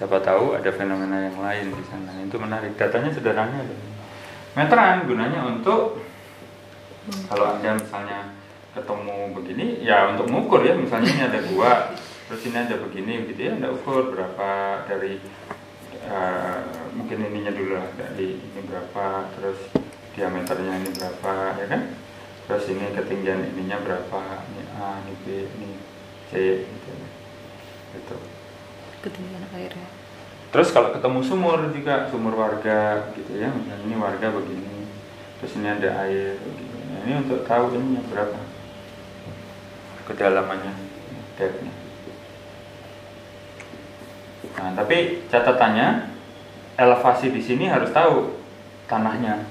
siapa 0.00 0.16
tahu 0.24 0.56
ada 0.56 0.72
fenomena 0.72 1.28
yang 1.28 1.36
lain 1.36 1.76
di 1.76 1.84
sana. 1.84 2.08
Itu 2.24 2.40
menarik. 2.40 2.72
Datanya 2.80 3.12
sederhana 3.12 3.60
meteran 4.56 5.04
gunanya 5.04 5.44
untuk 5.44 6.00
kalau 7.28 7.60
anda 7.60 7.76
misalnya 7.76 8.32
ketemu 8.72 9.36
begini 9.36 9.84
ya 9.84 10.08
untuk 10.16 10.32
mengukur 10.32 10.64
ya. 10.64 10.72
Misalnya 10.72 11.12
ini 11.12 11.22
ada 11.28 11.40
gua 11.52 11.92
terus 12.32 12.48
ini 12.48 12.56
ada 12.56 12.80
begini 12.80 13.28
gitu 13.28 13.40
ya. 13.44 13.52
Anda 13.60 13.76
ukur 13.76 14.16
berapa 14.16 14.48
dari 14.88 15.20
eh, 16.00 16.58
mungkin 16.96 17.20
ininya 17.20 17.52
dulu 17.52 17.76
lah. 17.76 17.92
Dari 18.00 18.40
ini 18.40 18.60
berapa 18.64 19.28
terus 19.36 19.68
diameternya 20.16 20.80
ini 20.80 20.96
berapa 20.96 21.60
ya 21.60 21.66
kan? 21.68 21.92
Terus 22.48 22.72
ini 22.72 22.88
ketinggian 22.96 23.52
ininya 23.52 23.76
berapa 23.84 24.48
ini 24.48 24.64
A 24.80 24.96
ini 25.04 25.12
B 25.28 25.44
ini 25.44 25.70
C 26.32 26.64
gitu 26.64 26.92
gitu 28.00 28.39
Ketinggian 29.00 29.44
airnya. 29.56 29.88
Terus 30.50 30.74
kalau 30.74 30.90
ketemu 30.90 31.20
sumur 31.22 31.58
juga 31.70 32.10
sumur 32.10 32.34
warga 32.34 33.08
gitu 33.14 33.38
ya, 33.38 33.48
misalnya 33.54 33.86
ini 33.86 33.94
warga 33.94 34.34
begini, 34.34 34.84
terus 35.38 35.54
ini 35.56 35.68
ada 35.70 35.88
air 36.04 36.36
begini. 36.42 36.78
Nah, 36.90 36.98
ini 37.06 37.14
untuk 37.22 37.46
tahu 37.46 37.70
ini 37.78 38.02
berapa 38.10 38.38
kedalamannya, 40.10 40.74
depthnya. 41.38 41.72
Nah, 44.58 44.74
tapi 44.74 45.22
catatannya 45.30 46.10
elevasi 46.74 47.30
di 47.30 47.40
sini 47.40 47.70
harus 47.70 47.94
tahu 47.94 48.42
tanahnya. 48.90 49.46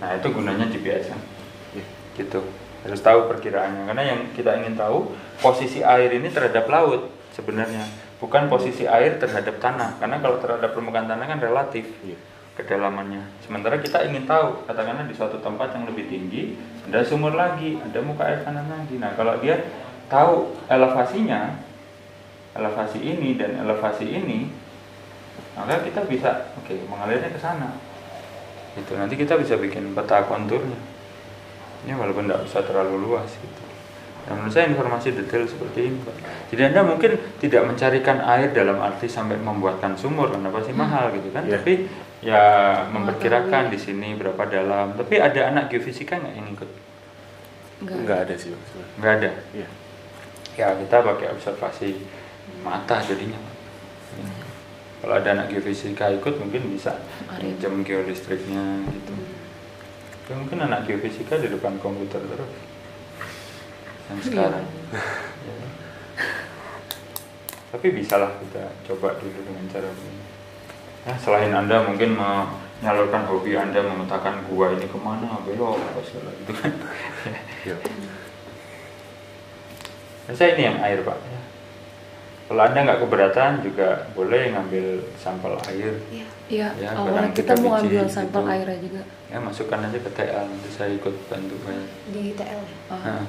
Nah, 0.00 0.10
itu 0.16 0.26
gunanya 0.32 0.72
GPS 0.72 1.12
kan. 1.12 1.20
Gitu. 2.16 2.40
Harus 2.82 3.00
tahu 3.04 3.30
perkiraannya 3.30 3.86
karena 3.86 4.02
yang 4.02 4.20
kita 4.34 4.58
ingin 4.58 4.74
tahu 4.74 5.14
posisi 5.38 5.84
air 5.84 6.10
ini 6.10 6.32
terhadap 6.32 6.66
laut 6.66 7.12
sebenarnya, 7.30 7.86
bukan 8.22 8.46
posisi 8.46 8.86
air 8.86 9.18
terhadap 9.18 9.58
tanah. 9.58 9.98
Karena 9.98 10.22
kalau 10.22 10.38
terhadap 10.38 10.70
permukaan 10.70 11.10
tanah 11.10 11.26
kan 11.26 11.42
relatif 11.42 11.90
kedalamannya. 12.54 13.42
Sementara 13.42 13.82
kita 13.82 14.06
ingin 14.06 14.28
tahu, 14.28 14.62
katakanlah 14.68 15.08
di 15.08 15.14
suatu 15.16 15.42
tempat 15.42 15.74
yang 15.74 15.90
lebih 15.90 16.06
tinggi 16.06 16.54
ada 16.86 17.02
sumur 17.02 17.34
lagi, 17.34 17.80
ada 17.82 17.98
muka 18.04 18.22
air 18.28 18.46
kanan 18.46 18.68
lagi. 18.70 19.00
Nah, 19.02 19.16
kalau 19.18 19.40
dia 19.42 19.58
tahu 20.06 20.54
elevasinya, 20.68 21.58
elevasi 22.52 23.00
ini 23.00 23.40
dan 23.40 23.56
elevasi 23.56 24.06
ini, 24.06 24.52
maka 25.56 25.80
kita 25.82 26.04
bisa 26.04 26.52
oke 26.60 26.74
mengalirnya 26.86 27.32
ke 27.32 27.40
sana. 27.40 27.72
Itu 28.76 28.96
nanti 28.96 29.16
kita 29.16 29.36
bisa 29.40 29.56
bikin 29.56 29.96
peta 29.96 30.24
konturnya. 30.28 30.78
Ini 31.82 31.98
walaupun 31.98 32.28
tidak 32.28 32.46
usah 32.46 32.62
terlalu 32.62 33.10
luas 33.10 33.26
gitu. 33.26 33.61
Dan 34.22 34.38
menurut 34.38 34.54
saya 34.54 34.70
informasi 34.70 35.18
detail 35.18 35.44
seperti 35.50 35.90
ini, 35.90 35.98
Pak. 36.06 36.14
Jadi 36.54 36.62
Anda 36.70 36.80
mungkin 36.86 37.18
tidak 37.42 37.62
mencarikan 37.66 38.22
air 38.22 38.54
dalam 38.54 38.78
arti 38.78 39.10
sampai 39.10 39.34
membuatkan 39.34 39.98
sumur 39.98 40.30
karena 40.30 40.46
pasti 40.54 40.70
mahal 40.70 41.10
gitu 41.10 41.34
kan. 41.34 41.42
Iya. 41.42 41.58
Tapi 41.58 41.72
ya 42.22 42.44
memperkirakan 42.86 43.74
di 43.74 43.78
sini 43.82 44.14
berapa 44.14 44.46
dalam. 44.46 44.94
Tapi 44.94 45.18
ada 45.18 45.50
anak 45.50 45.74
geofisika 45.74 46.22
nggak 46.22 46.34
yang 46.38 46.48
ikut? 46.54 46.70
Enggak. 47.82 47.96
Enggak 47.98 48.18
ada 48.30 48.34
sih 48.38 48.54
Mas. 48.54 48.70
Nggak 49.02 49.12
ada. 49.18 49.30
Iya. 49.58 49.68
Ya 50.54 50.66
kita 50.78 50.96
pakai 51.02 51.26
observasi 51.34 51.88
mata 52.62 53.02
jadinya. 53.02 53.40
Kalau 55.02 55.18
ada 55.18 55.28
anak 55.34 55.50
geofisika 55.50 56.14
ikut 56.14 56.38
mungkin 56.38 56.70
bisa 56.70 56.94
jam 57.58 57.82
geolistriknya 57.82 58.86
gitu. 58.86 59.14
Ya, 60.30 60.38
mungkin 60.38 60.62
anak 60.62 60.86
geofisika 60.86 61.42
di 61.42 61.50
depan 61.50 61.74
komputer 61.82 62.22
terus. 62.22 62.70
Yang 64.12 64.20
sekarang. 64.28 64.64
Ya. 64.92 65.00
Tapi 67.72 67.86
bisalah 67.96 68.30
kita 68.36 68.68
coba 68.84 69.16
dulu 69.16 69.38
dengan 69.48 69.64
cara 69.72 69.88
begini. 69.88 70.22
Ya, 71.02 71.14
selain 71.18 71.50
anda 71.50 71.82
mungkin 71.82 72.14
menyalurkan 72.14 73.26
hobi 73.26 73.56
anda 73.56 73.80
memetakan 73.80 74.44
gua 74.46 74.76
ini 74.76 74.86
ke 74.86 74.98
mana 75.00 75.40
belok 75.42 75.80
apa 75.80 76.00
segala 76.04 76.30
gitu 76.44 76.52
kan. 76.52 76.72
Iya. 77.62 77.78
Dan 80.26 80.34
saya 80.34 80.54
ini 80.54 80.62
yang 80.66 80.78
air 80.82 81.00
pak. 81.02 81.14
Ya. 81.14 81.40
Kalau 82.46 82.62
anda 82.68 82.78
nggak 82.84 83.00
keberatan 83.00 83.52
juga 83.64 83.88
boleh 84.12 84.52
ngambil 84.52 84.86
sampel 85.16 85.56
air. 85.70 85.94
Iya. 86.12 86.26
Iya, 86.52 86.68
Ya, 86.76 86.92
awalnya 86.92 87.32
kita 87.32 87.56
tiga 87.56 87.64
mau 87.64 87.80
biji 87.80 87.96
ambil 87.96 88.06
sampel 88.12 88.42
gitu. 88.44 88.52
airnya 88.52 88.78
juga. 88.84 89.02
Ya 89.32 89.38
masukkan 89.40 89.80
aja 89.88 89.98
ke 89.98 90.10
TA 90.12 90.40
nanti 90.44 90.68
saya 90.68 90.90
ikut 90.92 91.14
bantu 91.32 91.54
banyak. 91.64 91.88
Di 92.12 92.22
TL 92.36 92.60
ya? 92.60 92.76
Ah. 92.92 93.00
Nah, 93.00 93.22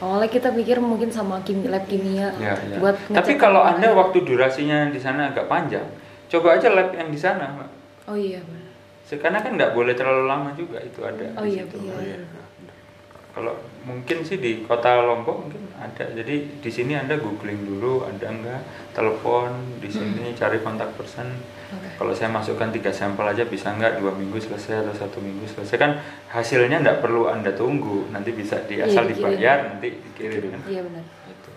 Awalnya 0.00 0.30
kita 0.32 0.48
pikir 0.56 0.80
mungkin 0.80 1.12
sama 1.12 1.44
kim 1.44 1.60
lab 1.68 1.84
kimia 1.84 2.32
ya, 2.40 2.56
ya. 2.56 2.80
buat 2.80 2.96
Tapi 3.12 3.36
kalau 3.36 3.60
anda 3.60 3.92
waktu 3.92 4.24
durasinya 4.24 4.88
di 4.88 4.96
sana 4.96 5.28
agak 5.28 5.44
panjang, 5.44 5.84
coba 6.32 6.56
aja 6.56 6.72
lab 6.72 6.88
yang 6.96 7.12
di 7.12 7.20
sana, 7.20 7.52
Mbak. 7.52 7.70
Oh 8.08 8.16
iya 8.16 8.40
benar. 8.40 8.72
Karena 9.20 9.38
kan 9.44 9.52
nggak 9.60 9.76
boleh 9.76 9.92
terlalu 9.92 10.24
lama 10.24 10.50
juga 10.56 10.80
itu 10.80 11.04
ada. 11.04 11.26
Oh 11.36 11.44
di 11.44 11.60
iya, 11.60 11.68
situ. 11.68 11.76
iya. 11.84 11.92
Oh 11.92 12.00
iya. 12.00 12.18
Kalau 13.30 13.54
mungkin 13.86 14.26
sih 14.26 14.42
di 14.42 14.66
kota 14.66 15.06
Lombok 15.06 15.46
mungkin 15.46 15.62
ada. 15.78 16.10
Jadi 16.10 16.58
di 16.58 16.70
sini 16.70 16.98
anda 16.98 17.14
googling 17.14 17.62
dulu 17.62 18.02
ada 18.02 18.26
enggak, 18.26 18.62
telepon 18.90 19.78
di 19.78 19.86
sini 19.86 20.34
cari 20.34 20.58
kontak 20.58 20.98
person. 20.98 21.30
Oke. 21.70 21.94
Kalau 21.94 22.10
saya 22.10 22.34
masukkan 22.34 22.74
tiga 22.74 22.90
sampel 22.90 23.22
aja 23.22 23.46
bisa 23.46 23.70
nggak 23.70 24.02
dua 24.02 24.10
minggu 24.18 24.34
selesai 24.42 24.82
atau 24.82 24.94
satu 24.94 25.22
minggu 25.22 25.46
selesai 25.46 25.76
kan 25.78 26.02
hasilnya 26.34 26.82
nggak 26.82 26.98
perlu 26.98 27.30
anda 27.30 27.54
tunggu 27.54 28.10
nanti 28.10 28.34
bisa 28.34 28.66
di 28.66 28.82
Iya, 28.82 28.90
asal 28.90 29.06
dikirim. 29.06 29.38
dibayar 29.38 29.58
nanti 29.70 29.88
dikirim 29.94 30.42
kan. 30.50 30.60
Iya 30.66 30.80
benar. 30.90 31.04
Itu. 31.30 31.50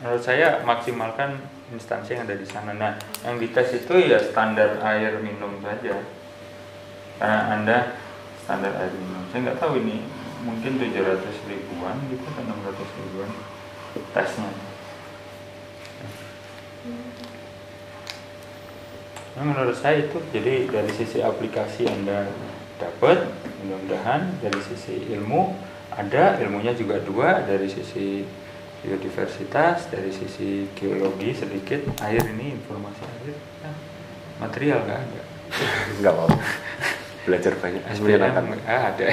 Menurut 0.00 0.22
saya 0.24 0.48
maksimalkan 0.64 1.36
instansi 1.76 2.16
yang 2.16 2.24
ada 2.24 2.36
di 2.36 2.48
sana. 2.48 2.72
Nah, 2.72 2.96
yang 3.20 3.36
dites 3.36 3.68
itu 3.76 3.94
ya 4.00 4.16
standar 4.16 4.80
air 4.80 5.20
minum 5.20 5.60
saja. 5.60 6.00
Karena 7.20 7.40
anda 7.52 7.78
standar 8.46 8.70
air 8.78 8.94
minum. 8.94 9.26
Saya 9.34 9.50
nggak 9.50 9.58
tahu 9.58 9.82
ini 9.82 10.06
mungkin 10.46 10.78
700 10.78 11.50
ribuan 11.50 11.98
gitu 12.06 12.22
atau 12.22 12.42
600 12.46 12.98
ribuan 13.02 13.30
tesnya. 14.14 14.50
Nah, 19.36 19.42
menurut 19.42 19.74
saya 19.74 20.06
itu 20.06 20.22
jadi 20.30 20.70
dari 20.70 20.94
sisi 20.94 21.18
aplikasi 21.20 21.90
anda 21.90 22.30
dapat 22.78 23.26
mudah-mudahan 23.66 24.38
dari 24.38 24.60
sisi 24.62 25.10
ilmu 25.10 25.52
ada 25.90 26.38
ilmunya 26.38 26.72
juga 26.78 27.02
dua 27.02 27.42
dari 27.42 27.66
sisi 27.66 28.22
biodiversitas 28.86 29.90
dari 29.90 30.14
sisi 30.14 30.70
geologi 30.78 31.34
sedikit 31.34 31.82
air 32.04 32.22
ini 32.22 32.54
informasi 32.54 33.02
air 33.02 33.34
ya, 33.34 33.70
material 34.38 34.78
nggak 34.86 35.00
ada 35.02 35.22
Enggak 35.98 36.12
apa-apa. 36.12 36.38
Belajar 37.26 37.52
banyak. 37.58 37.82
SDM 37.90 38.22
Menyenangkan. 38.22 38.44
nggak 38.54 38.80
ada 38.94 39.04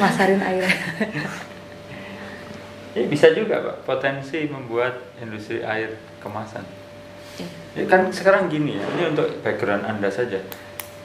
Masarin 0.00 0.40
airnya. 0.40 0.72
ya, 2.96 3.04
bisa 3.06 3.30
juga 3.36 3.60
pak 3.60 3.76
potensi 3.84 4.48
membuat 4.48 5.14
industri 5.20 5.60
air 5.62 6.00
kemasan 6.18 6.64
Ya, 7.78 7.86
kan 7.86 8.10
sekarang 8.10 8.50
gini 8.50 8.74
ya, 8.74 8.82
ini 8.98 9.14
untuk 9.14 9.30
background 9.46 9.86
Anda 9.86 10.10
saja. 10.10 10.42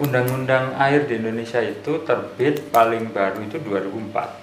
Undang-undang 0.01 0.73
air 0.81 1.05
di 1.05 1.21
Indonesia 1.21 1.61
itu 1.61 2.01
terbit 2.01 2.73
paling 2.73 3.13
baru 3.13 3.45
itu 3.45 3.61
2004. 3.61 4.41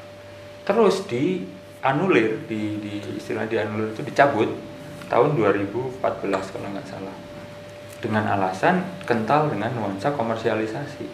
terus 0.61 1.03
dianulir 1.11 2.47
di, 2.47 2.79
di 2.79 3.03
istilah 3.19 3.43
dianulir 3.51 3.91
itu 3.91 4.07
dicabut 4.07 4.47
tahun 5.11 5.35
2014 5.35 5.99
kalau 6.31 6.69
nggak 6.71 6.87
salah 6.87 7.17
dengan 7.99 8.25
alasan 8.39 8.87
kental 9.03 9.51
dengan 9.51 9.75
nuansa 9.75 10.15
komersialisasi 10.15 11.11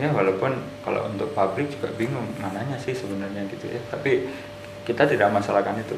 ya 0.00 0.08
walaupun 0.08 0.56
kalau 0.80 1.04
untuk 1.08 1.36
pabrik 1.36 1.68
juga 1.68 1.92
bingung 1.96 2.24
mananya 2.40 2.76
sih 2.80 2.96
sebenarnya 2.96 3.44
gitu 3.52 3.68
ya. 3.68 3.80
Tapi 3.92 4.28
kita 4.88 5.04
tidak 5.04 5.28
masalahkan 5.30 5.76
itu. 5.78 5.94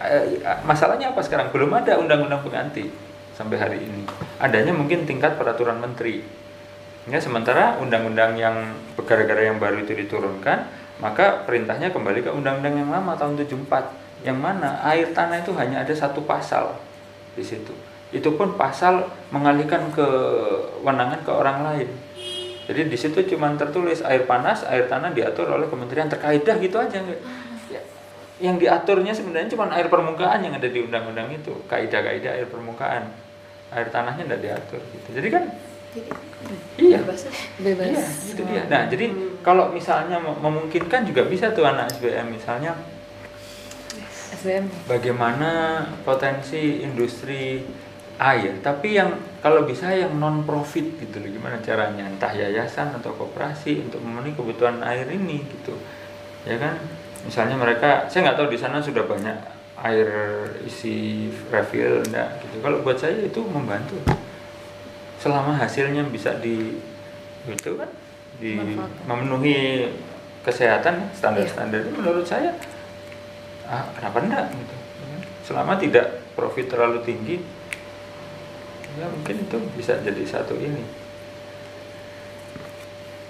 Eh, 0.00 0.40
masalahnya 0.64 1.12
apa 1.12 1.20
sekarang? 1.24 1.52
Belum 1.52 1.72
ada 1.72 1.96
undang-undang 2.00 2.42
pengganti 2.44 2.88
sampai 3.36 3.56
hari 3.60 3.78
ini. 3.84 4.08
Adanya 4.40 4.72
mungkin 4.72 5.04
tingkat 5.04 5.36
peraturan 5.36 5.80
menteri. 5.80 6.24
Ya 7.06 7.22
sementara 7.22 7.78
undang-undang 7.78 8.34
yang 8.34 8.74
gara-gara 8.98 9.46
yang 9.46 9.62
baru 9.62 9.86
itu 9.86 9.94
diturunkan 9.94 10.66
maka 10.96 11.44
perintahnya 11.44 11.92
kembali 11.92 12.24
ke 12.24 12.30
undang-undang 12.32 12.82
yang 12.82 12.90
lama 12.90 13.14
tahun 13.14 13.36
74 13.36 14.24
yang 14.24 14.40
mana 14.40 14.80
air 14.80 15.12
tanah 15.12 15.44
itu 15.44 15.52
hanya 15.54 15.84
ada 15.84 15.92
satu 15.92 16.24
pasal 16.24 16.74
di 17.36 17.44
situ. 17.44 17.70
Itu 18.10 18.34
pun 18.34 18.56
pasal 18.56 19.06
mengalihkan 19.30 19.92
ke 19.92 20.08
kewenangan 20.86 21.20
ke 21.26 21.30
orang 21.30 21.58
lain 21.62 21.88
jadi 22.66 22.90
di 22.90 22.98
situ 22.98 23.22
cuma 23.30 23.54
tertulis 23.54 24.02
air 24.02 24.26
panas, 24.26 24.66
air 24.66 24.90
tanah 24.90 25.14
diatur 25.14 25.46
oleh 25.46 25.70
kementerian 25.70 26.10
terkait 26.10 26.42
dah 26.42 26.58
gitu 26.58 26.82
aja 26.82 26.98
nggak. 26.98 27.20
Ya, 27.70 27.80
yang 28.42 28.58
diaturnya 28.58 29.14
sebenarnya 29.14 29.54
cuma 29.54 29.70
air 29.70 29.86
permukaan 29.86 30.42
yang 30.42 30.58
ada 30.58 30.66
di 30.66 30.82
undang-undang 30.82 31.30
itu, 31.30 31.54
kaidah-kaidah 31.70 32.42
air 32.42 32.50
permukaan, 32.50 33.06
air 33.70 33.86
tanahnya 33.94 34.26
tidak 34.26 34.40
diatur 34.42 34.82
gitu. 34.82 35.08
Jadi 35.14 35.28
kan 35.30 35.44
Jadi 35.96 36.10
iya, 36.76 37.00
bebas 37.00 37.24
ya. 37.24 37.32
bebas 37.64 37.86
iya 37.88 38.04
itu 38.34 38.42
dia. 38.44 38.62
Nah 38.68 38.82
jadi 38.90 39.06
kalau 39.40 39.72
misalnya 39.72 40.20
mem- 40.20 40.40
memungkinkan 40.44 41.08
juga 41.08 41.24
bisa 41.24 41.54
tuh 41.56 41.64
anak 41.64 41.88
SBM 41.96 42.36
misalnya 42.36 42.76
SBM 44.36 44.68
bagaimana 44.84 45.80
potensi 46.04 46.84
industri 46.84 47.64
air 48.16 48.56
tapi 48.64 48.96
yang 48.96 49.12
kalau 49.44 49.68
bisa 49.68 49.92
yang 49.92 50.16
non 50.16 50.42
profit 50.42 50.96
gitu 50.98 51.20
loh. 51.20 51.30
Gimana 51.30 51.60
caranya? 51.60 52.08
Entah 52.08 52.32
yayasan 52.32 52.96
atau 52.96 53.14
koperasi 53.14 53.84
untuk 53.86 54.02
memenuhi 54.02 54.34
kebutuhan 54.34 54.80
air 54.82 55.06
ini 55.12 55.44
gitu. 55.44 55.76
Ya 56.48 56.56
kan? 56.58 56.80
Misalnya 57.22 57.54
mereka 57.54 58.10
saya 58.10 58.26
nggak 58.26 58.38
tahu 58.42 58.48
di 58.50 58.58
sana 58.58 58.82
sudah 58.82 59.04
banyak 59.06 59.36
air 59.86 60.08
isi 60.64 61.28
refill 61.52 62.02
enggak 62.08 62.40
gitu. 62.42 62.58
Kalau 62.64 62.80
buat 62.80 62.96
saya 62.96 63.20
itu 63.20 63.40
membantu. 63.44 64.00
Selama 65.20 65.54
hasilnya 65.54 66.02
bisa 66.08 66.34
di 66.40 66.80
itu 67.46 67.70
kan? 67.76 67.90
Di 68.40 68.56
Manfaatkan. 68.56 69.04
memenuhi 69.06 69.58
kesehatan 70.42 71.10
standar-standar 71.14 71.82
itu 71.86 71.92
menurut 71.94 72.26
saya 72.26 72.50
ah, 73.68 73.86
kenapa 73.94 74.18
enggak? 74.24 74.44
gitu. 74.50 74.76
Selama 75.46 75.78
tidak 75.78 76.26
profit 76.34 76.66
terlalu 76.66 77.04
tinggi 77.06 77.38
ya 78.96 79.06
mungkin 79.12 79.36
itu 79.44 79.56
bisa 79.76 80.00
jadi 80.00 80.22
satu 80.24 80.56
ini 80.56 80.82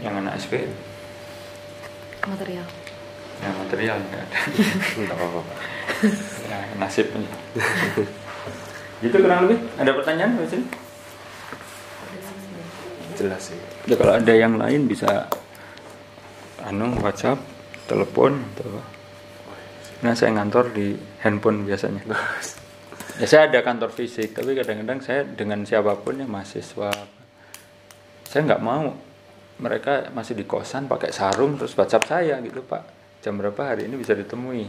yang 0.01 0.15
anak 0.23 0.39
SPM 0.39 0.71
material 2.27 2.67
yang 3.43 3.55
material 3.61 3.97
nggak 4.01 4.23
ada 4.23 4.39
Enggak 4.99 5.17
apa-apa. 5.19 5.41
ya, 6.49 6.59
nasibnya 6.79 7.31
gitu 9.05 9.17
kurang 9.21 9.51
lebih 9.51 9.59
ada 9.77 9.93
pertanyaan 9.93 10.41
Mbak 10.41 10.49
Sri? 10.49 10.65
Jelas 13.17 13.49
sih. 13.49 13.57
Ya, 13.89 13.97
kalau 13.97 14.13
ada 14.13 14.33
yang 14.37 14.61
lain 14.61 14.85
bisa 14.85 15.33
anu 16.61 16.93
WhatsApp, 17.01 17.41
telepon 17.89 18.45
atau 18.53 18.77
apa. 18.77 18.83
Nah, 20.05 20.13
saya 20.13 20.37
ngantor 20.37 20.69
di 20.77 20.93
handphone 21.25 21.65
biasanya. 21.65 22.05
Ya 23.17 23.25
saya 23.25 23.49
ada 23.49 23.65
kantor 23.65 23.97
fisik, 23.97 24.37
tapi 24.37 24.53
kadang-kadang 24.53 25.01
saya 25.01 25.25
dengan 25.25 25.65
siapa 25.65 25.97
pun 25.97 26.21
ya 26.21 26.29
mahasiswa. 26.29 26.93
Saya 28.29 28.41
nggak 28.45 28.61
mau 28.61 28.93
mereka 29.57 30.13
masih 30.13 30.37
di 30.37 30.45
kosan 30.45 30.85
pakai 30.85 31.17
sarung 31.17 31.57
terus 31.57 31.73
WhatsApp 31.73 32.05
saya 32.05 32.37
gitu 32.45 32.61
Pak. 32.61 32.85
Jam 33.25 33.41
berapa 33.41 33.57
hari 33.73 33.89
ini 33.89 33.97
bisa 33.97 34.13
ditemui? 34.13 34.69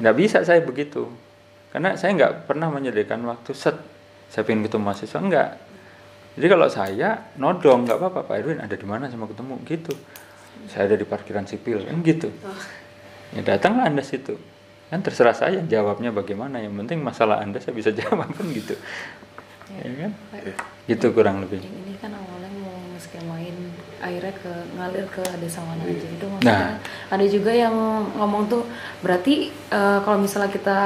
Nggak 0.00 0.16
bisa 0.16 0.40
saya 0.48 0.64
begitu, 0.64 1.12
karena 1.68 1.92
saya 2.00 2.16
nggak 2.16 2.48
pernah 2.48 2.72
menyediakan 2.72 3.28
waktu 3.28 3.52
set. 3.52 3.76
Saya 4.32 4.48
pengen 4.48 4.64
ketemu 4.64 4.88
mahasiswa 4.88 5.20
enggak. 5.20 5.50
Jadi 6.40 6.46
kalau 6.48 6.68
saya 6.72 7.08
nodong 7.36 7.84
nggak 7.84 7.98
apa-apa 8.00 8.20
Pak 8.24 8.36
Erwin 8.40 8.60
ada 8.64 8.76
di 8.80 8.86
mana 8.88 9.12
sama 9.12 9.28
ketemu 9.28 9.60
gitu. 9.68 9.92
Saya 10.72 10.88
ada 10.88 10.96
di 10.96 11.04
parkiran 11.04 11.44
sipil 11.44 11.84
kan 11.84 12.00
gitu. 12.00 12.32
Ya 13.36 13.44
datanglah 13.44 13.92
anda 13.92 14.00
situ. 14.00 14.40
Kan 14.88 15.00
terserah 15.00 15.32
saya 15.32 15.60
jawabnya 15.62 16.10
bagaimana. 16.10 16.58
Yang 16.58 16.74
penting 16.80 16.98
masalah 17.00 17.40
anda 17.40 17.58
saya 17.58 17.72
bisa 17.72 17.92
jawab 18.00 18.28
kan 18.28 18.46
gitu. 18.48 18.74
Ya 19.70 19.90
kan? 19.98 20.12
Gitu 20.84 21.06
kurang 21.12 21.44
lebih. 21.44 21.60
yang 21.60 21.76
ini 21.78 21.94
kan 21.96 22.08
awalnya 22.10 22.48
mau 22.56 22.72
skemain 22.96 23.56
airnya 23.98 24.32
ke 24.32 24.48
ngalir 24.74 25.04
ke 25.06 25.20
desa 25.38 25.60
mana 25.60 25.82
aja 25.82 26.06
itu 26.06 26.24
maksudnya 26.24 26.48
Nah. 26.48 26.70
ada 27.10 27.24
juga 27.26 27.50
yang 27.50 27.74
ngomong 28.14 28.46
tuh 28.46 28.62
berarti 29.00 29.50
eh, 29.50 29.98
kalau 30.00 30.18
misalnya 30.18 30.48
kita 30.48 30.78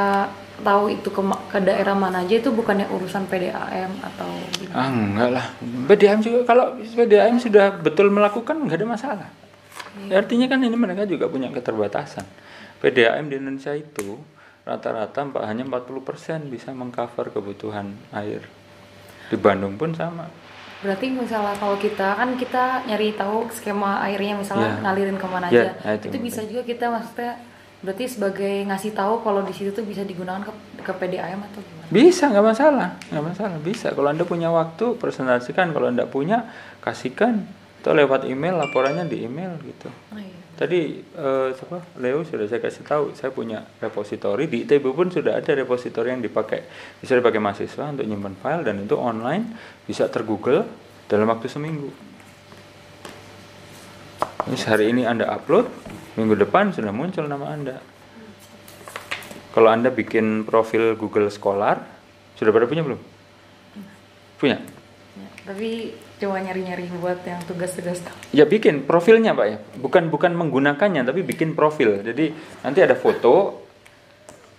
tahu 0.58 0.90
itu 0.90 1.08
ke, 1.08 1.22
ke 1.48 1.58
daerah 1.60 1.94
mana 1.94 2.22
aja 2.22 2.34
itu 2.36 2.50
bukannya 2.50 2.86
urusan 2.88 3.26
PDAM 3.26 3.92
atau 4.02 4.28
gimana? 4.56 4.74
Ah 4.74 4.88
enggak 4.88 5.30
lah. 5.30 5.46
PDAM 5.86 6.18
juga 6.20 6.38
kalau 6.44 6.64
PDAM 6.78 7.36
sudah 7.38 7.78
betul 7.78 8.10
melakukan 8.10 8.58
nggak 8.58 8.78
ada 8.78 8.86
masalah. 8.86 9.28
Ya, 10.08 10.24
artinya 10.24 10.48
kan 10.48 10.58
ini 10.58 10.72
mereka 10.72 11.04
juga 11.04 11.28
punya 11.28 11.52
keterbatasan. 11.52 12.24
PDAM 12.82 13.30
di 13.30 13.38
Indonesia 13.38 13.70
itu 13.72 14.18
rata-rata 14.66 15.22
hanya 15.46 15.62
40% 15.62 16.50
bisa 16.50 16.74
mengcover 16.74 17.30
kebutuhan 17.30 17.94
air. 18.10 18.42
Di 19.30 19.38
Bandung 19.38 19.78
pun 19.78 19.94
sama. 19.94 20.26
Berarti 20.82 21.14
misalnya 21.14 21.54
kalau 21.56 21.78
kita 21.78 22.18
kan 22.18 22.34
kita 22.34 22.82
nyari 22.90 23.14
tahu 23.14 23.46
skema 23.54 24.02
airnya 24.02 24.34
misalnya 24.34 24.66
Ya. 24.66 24.82
ngalirin 24.82 25.14
ke 25.14 25.26
mana 25.30 25.46
Ya, 25.46 25.70
aja. 25.70 25.72
nah 25.78 25.92
itu 25.94 26.10
itu 26.10 26.18
bisa 26.18 26.40
juga 26.42 26.66
kita 26.66 26.90
maksudnya 26.90 27.38
berarti 27.82 28.04
sebagai 28.10 28.54
ngasih 28.66 28.90
tahu 28.90 29.22
kalau 29.22 29.46
di 29.46 29.54
situ 29.54 29.70
tuh 29.70 29.86
bisa 29.86 30.02
digunakan 30.02 30.42
ke, 30.42 30.50
ke 30.82 30.92
PDAM 30.98 31.38
atau 31.38 31.62
gimana? 31.62 31.86
Bisa, 31.86 32.34
nggak 32.34 32.46
masalah, 32.50 32.88
nggak 33.14 33.24
masalah. 33.30 33.58
Bisa. 33.62 33.94
Kalau 33.94 34.10
anda 34.10 34.26
punya 34.26 34.50
waktu, 34.50 34.98
presentasikan. 34.98 35.70
Kalau 35.70 35.86
anda 35.86 36.02
punya, 36.02 36.50
kasihkan. 36.82 37.46
Atau 37.78 37.94
lewat 37.94 38.26
email, 38.26 38.58
laporannya 38.58 39.06
di 39.06 39.26
email 39.26 39.54
gitu. 39.62 39.86
Oh, 40.10 40.18
iya. 40.18 40.41
Tadi 40.62 40.94
eh, 40.94 41.48
siapa 41.58 41.82
Leo 41.98 42.22
sudah 42.22 42.46
saya 42.46 42.62
kasih 42.62 42.86
tahu, 42.86 43.18
saya 43.18 43.34
punya 43.34 43.66
repositori 43.82 44.46
di 44.46 44.62
ITB 44.62 44.94
pun 44.94 45.10
sudah 45.10 45.42
ada 45.42 45.58
repositori 45.58 46.14
yang 46.14 46.22
dipakai. 46.22 46.62
Bisa 47.02 47.18
dipakai 47.18 47.42
mahasiswa 47.42 47.90
untuk 47.90 48.06
nyimpan 48.06 48.38
file 48.38 48.62
dan 48.70 48.78
itu 48.78 48.94
online 48.94 49.58
bisa 49.82 50.06
tergoogle 50.06 50.62
dalam 51.10 51.26
waktu 51.26 51.50
seminggu. 51.50 51.90
Terus 54.46 54.62
hari 54.70 54.94
ini 54.94 55.02
Anda 55.02 55.34
upload, 55.34 55.66
minggu 56.14 56.38
depan 56.38 56.70
sudah 56.70 56.94
muncul 56.94 57.26
nama 57.26 57.50
Anda. 57.50 57.82
Kalau 59.50 59.66
Anda 59.66 59.90
bikin 59.90 60.46
profil 60.46 60.94
Google 60.94 61.26
Scholar, 61.34 61.82
sudah 62.38 62.54
pada 62.54 62.70
punya 62.70 62.86
belum? 62.86 63.02
Punya? 64.38 64.62
Tapi 65.42 65.90
cuma 66.22 66.38
nyari-nyari 66.38 66.86
buat 67.02 67.18
yang 67.26 67.42
tugas-tugas. 67.42 67.98
Ya 68.30 68.46
bikin 68.46 68.86
profilnya 68.86 69.34
pak 69.34 69.46
ya, 69.50 69.58
bukan 69.82 70.06
bukan 70.06 70.38
menggunakannya 70.38 71.02
tapi 71.02 71.26
bikin 71.26 71.58
profil. 71.58 71.98
Jadi 71.98 72.30
nanti 72.62 72.78
ada 72.78 72.94
foto, 72.94 73.66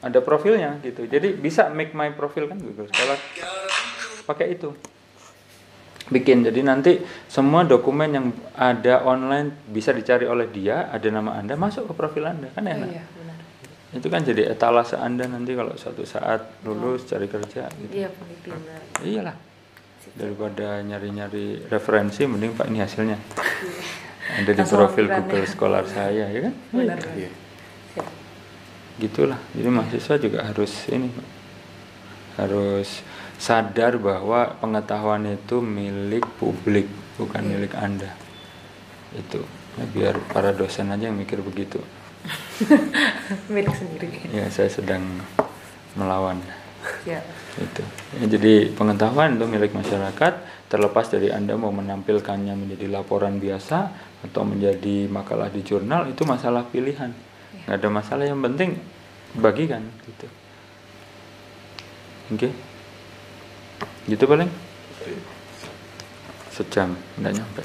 ada 0.03 0.19
profilnya 0.19 0.83
gitu. 0.83 1.07
Jadi 1.07 1.39
bisa 1.39 1.71
make 1.71 1.95
my 1.95 2.11
profile 2.11 2.51
kan 2.51 2.59
Google 2.59 2.91
Scholar. 2.91 3.15
Pakai 4.27 4.59
itu. 4.59 4.75
Bikin. 6.11 6.43
Jadi 6.43 6.59
nanti 6.67 6.99
semua 7.31 7.63
dokumen 7.63 8.09
yang 8.11 8.27
ada 8.59 9.07
online 9.07 9.55
bisa 9.71 9.95
dicari 9.95 10.27
oleh 10.27 10.51
dia, 10.51 10.91
ada 10.91 11.07
nama 11.07 11.39
anda 11.39 11.55
masuk 11.55 11.87
ke 11.87 11.93
profil 11.95 12.27
anda 12.27 12.51
kan 12.51 12.67
Oh, 12.67 12.75
enak. 12.75 12.89
iya, 12.91 13.03
benar. 13.07 13.37
Itu 13.95 14.07
kan 14.11 14.19
jadi 14.19 14.51
etalase 14.51 14.99
anda 14.99 15.23
nanti 15.31 15.55
kalau 15.55 15.79
suatu 15.79 16.03
saat 16.03 16.59
lulus 16.67 17.07
cari 17.07 17.31
kerja 17.31 17.71
gitu. 17.71 17.91
Iya, 17.95 18.11
peneliti 18.11 18.49
benar. 18.51 18.79
Iyalah. 18.99 19.52
Daripada 20.13 20.83
nyari-nyari 20.83 21.71
referensi 21.71 22.27
mending 22.27 22.53
Pak 22.53 22.67
ini 22.67 22.79
hasilnya. 22.83 23.17
Ada 24.23 24.51
di 24.55 24.63
profil 24.63 25.05
Google 25.07 25.43
ya. 25.43 25.49
Scholar 25.49 25.83
saya 25.87 26.25
ya 26.27 26.39
kan? 26.47 26.53
Benar. 26.71 26.99
Iya. 27.15 27.31
Siap. 27.95 28.07
Gitulah. 28.99 29.39
Jadi 29.55 29.69
mahasiswa 29.71 30.15
juga 30.19 30.39
harus 30.43 30.71
ini 30.91 31.07
Pak. 31.11 31.27
Harus 32.39 33.03
sadar 33.37 33.99
bahwa 33.99 34.55
pengetahuan 34.61 35.27
itu 35.27 35.59
milik 35.59 36.23
publik, 36.39 36.87
bukan 37.19 37.43
Iya. 37.43 37.51
milik 37.57 37.73
Anda. 37.75 38.11
Itu. 39.13 39.43
Ya, 39.73 39.85
biar 39.89 40.15
para 40.29 40.53
dosen 40.53 40.93
aja 40.93 41.09
yang 41.09 41.17
mikir 41.17 41.41
begitu. 41.41 41.81
Milik 43.53 43.73
sendiri. 43.75 44.07
Ya, 44.31 44.47
saya 44.47 44.69
sedang 44.69 45.01
melawan. 45.97 46.39
Ya. 47.03 47.19
Itu. 47.57 47.83
Ya, 48.17 48.25
jadi 48.25 48.53
pengetahuan 48.73 49.37
itu 49.37 49.45
milik 49.45 49.77
masyarakat 49.77 50.33
terlepas 50.69 51.05
dari 51.05 51.29
anda 51.29 51.53
mau 51.53 51.69
menampilkannya 51.69 52.57
menjadi 52.57 52.89
laporan 52.89 53.37
biasa 53.37 53.93
atau 54.25 54.41
menjadi 54.41 55.05
makalah 55.05 55.53
di 55.53 55.61
jurnal 55.61 56.09
itu 56.09 56.25
masalah 56.25 56.65
pilihan. 56.65 57.13
Nggak 57.69 57.77
ada 57.77 57.89
masalah 57.93 58.25
yang 58.25 58.41
penting 58.41 58.81
bagikan 59.37 59.85
gitu. 60.09 60.27
Oke. 62.33 62.49
Gitu 64.09 64.23
paling? 64.25 64.49
Sejam 66.49 66.97
nggak 67.21 67.33
nyampe. 67.37 67.63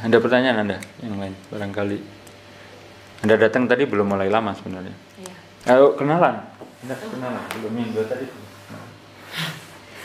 Ada 0.00 0.16
pertanyaan 0.16 0.64
anda 0.64 0.78
yang 1.04 1.20
lain 1.20 1.36
barangkali? 1.52 1.98
Anda 3.20 3.36
datang 3.36 3.68
tadi 3.68 3.84
belum 3.84 4.16
mulai 4.16 4.32
lama 4.32 4.56
sebenarnya. 4.56 4.96
Iya. 5.20 5.34
Ayo 5.76 5.92
kenalan 5.92 6.49
anda 6.80 6.94
kenalan 6.96 7.44
belum 7.54 7.72
minggu 7.72 8.00
tadi 8.08 8.26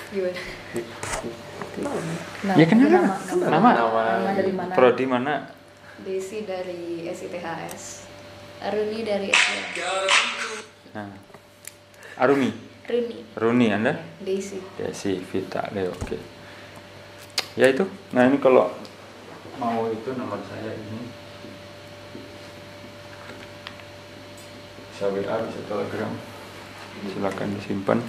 Gimana? 0.05 0.37
Nah, 2.45 2.55
ya 2.55 2.65
kenalan 2.69 2.91
nama, 2.93 3.15
nama, 3.25 3.45
nama, 3.49 3.69
Nama. 3.73 4.01
nama 4.21 4.31
dari 4.31 4.53
mana? 4.53 4.71
prodi 4.73 5.05
mana 5.05 5.33
Desi 5.95 6.43
dari 6.43 7.07
SITHS. 7.07 8.03
Aruni 8.61 8.99
dari 9.01 9.31
SITHS. 9.31 10.11
nah. 10.91 11.07
Arumi 12.19 12.51
Rini. 12.85 13.17
Runi 13.33 13.67
anda 13.71 13.95
Desi. 14.21 14.59
Desi 14.77 15.17
Vita 15.19 15.65
Leo 15.71 15.91
oke 15.91 16.17
ya 17.55 17.71
itu 17.71 17.87
nah 18.11 18.27
ini 18.27 18.37
kalau 18.37 18.67
mau 19.55 19.87
itu 19.87 20.11
nomor 20.13 20.43
saya 20.43 20.69
ini 20.69 21.07
bisa 24.91 25.07
WA 25.07 25.35
bisa 25.43 25.59
Telegram 25.65 26.11
silakan 27.05 27.47
disimpan 27.55 27.99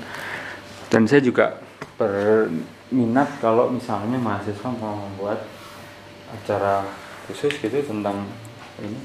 dan 0.89 1.03
saya 1.05 1.21
juga 1.21 1.59
berminat 1.97 3.29
kalau 3.39 3.69
misalnya 3.69 4.17
mahasiswa 4.17 4.71
mau 4.71 4.95
membuat 5.09 5.43
acara 6.29 6.87
khusus 7.27 7.57
gitu 7.57 7.83
tentang 7.83 8.27
ini 8.79 8.99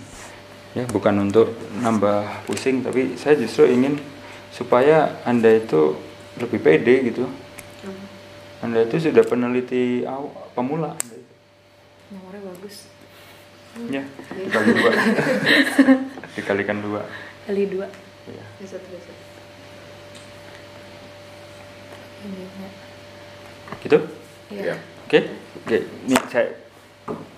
ya 0.72 0.84
bukan 0.88 1.28
untuk 1.28 1.52
nambah 1.78 2.46
pusing 2.46 2.80
tapi 2.80 3.16
saya 3.16 3.36
justru 3.36 3.68
ingin 3.68 3.98
supaya 4.52 5.20
anda 5.24 5.52
itu 5.52 5.96
lebih 6.40 6.60
pede 6.60 7.12
gitu 7.12 7.28
anda 8.62 8.86
itu 8.86 9.02
sudah 9.02 9.26
peneliti 9.26 10.06
aw- 10.06 10.30
pemula. 10.54 10.94
Nomornya 12.14 12.46
bagus. 12.46 12.86
ya 13.90 14.04
dikali 14.30 14.70
dua 14.76 14.92
dikalikan 16.38 16.78
dua 16.84 17.02
Kali 17.48 17.66
dua. 17.72 17.88
ya. 18.30 18.44
Riset. 18.62 18.84
Ini, 22.22 22.46
ya. 22.46 22.70
gitu 23.82 23.98
Iya. 24.52 24.76
oke 25.08 25.20
oke 25.64 25.78
ini 26.06 26.16
saya 26.28 26.52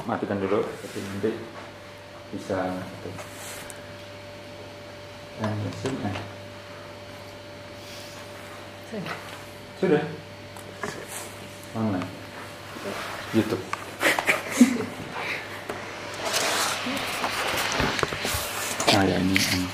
matikan 0.10 0.42
dulu 0.42 0.66
tapi 0.66 0.98
nanti 1.00 1.32
bisa 2.34 2.74
itu. 2.74 3.10
Dan 5.34 5.50
mesin, 5.66 5.94
eh. 6.06 6.18
sudah 9.82 10.06
mana 11.74 11.98
YouTube 13.34 13.58
ah 18.94 19.04
ya 19.10 19.18
ini, 19.18 19.34
ini. 19.34 19.66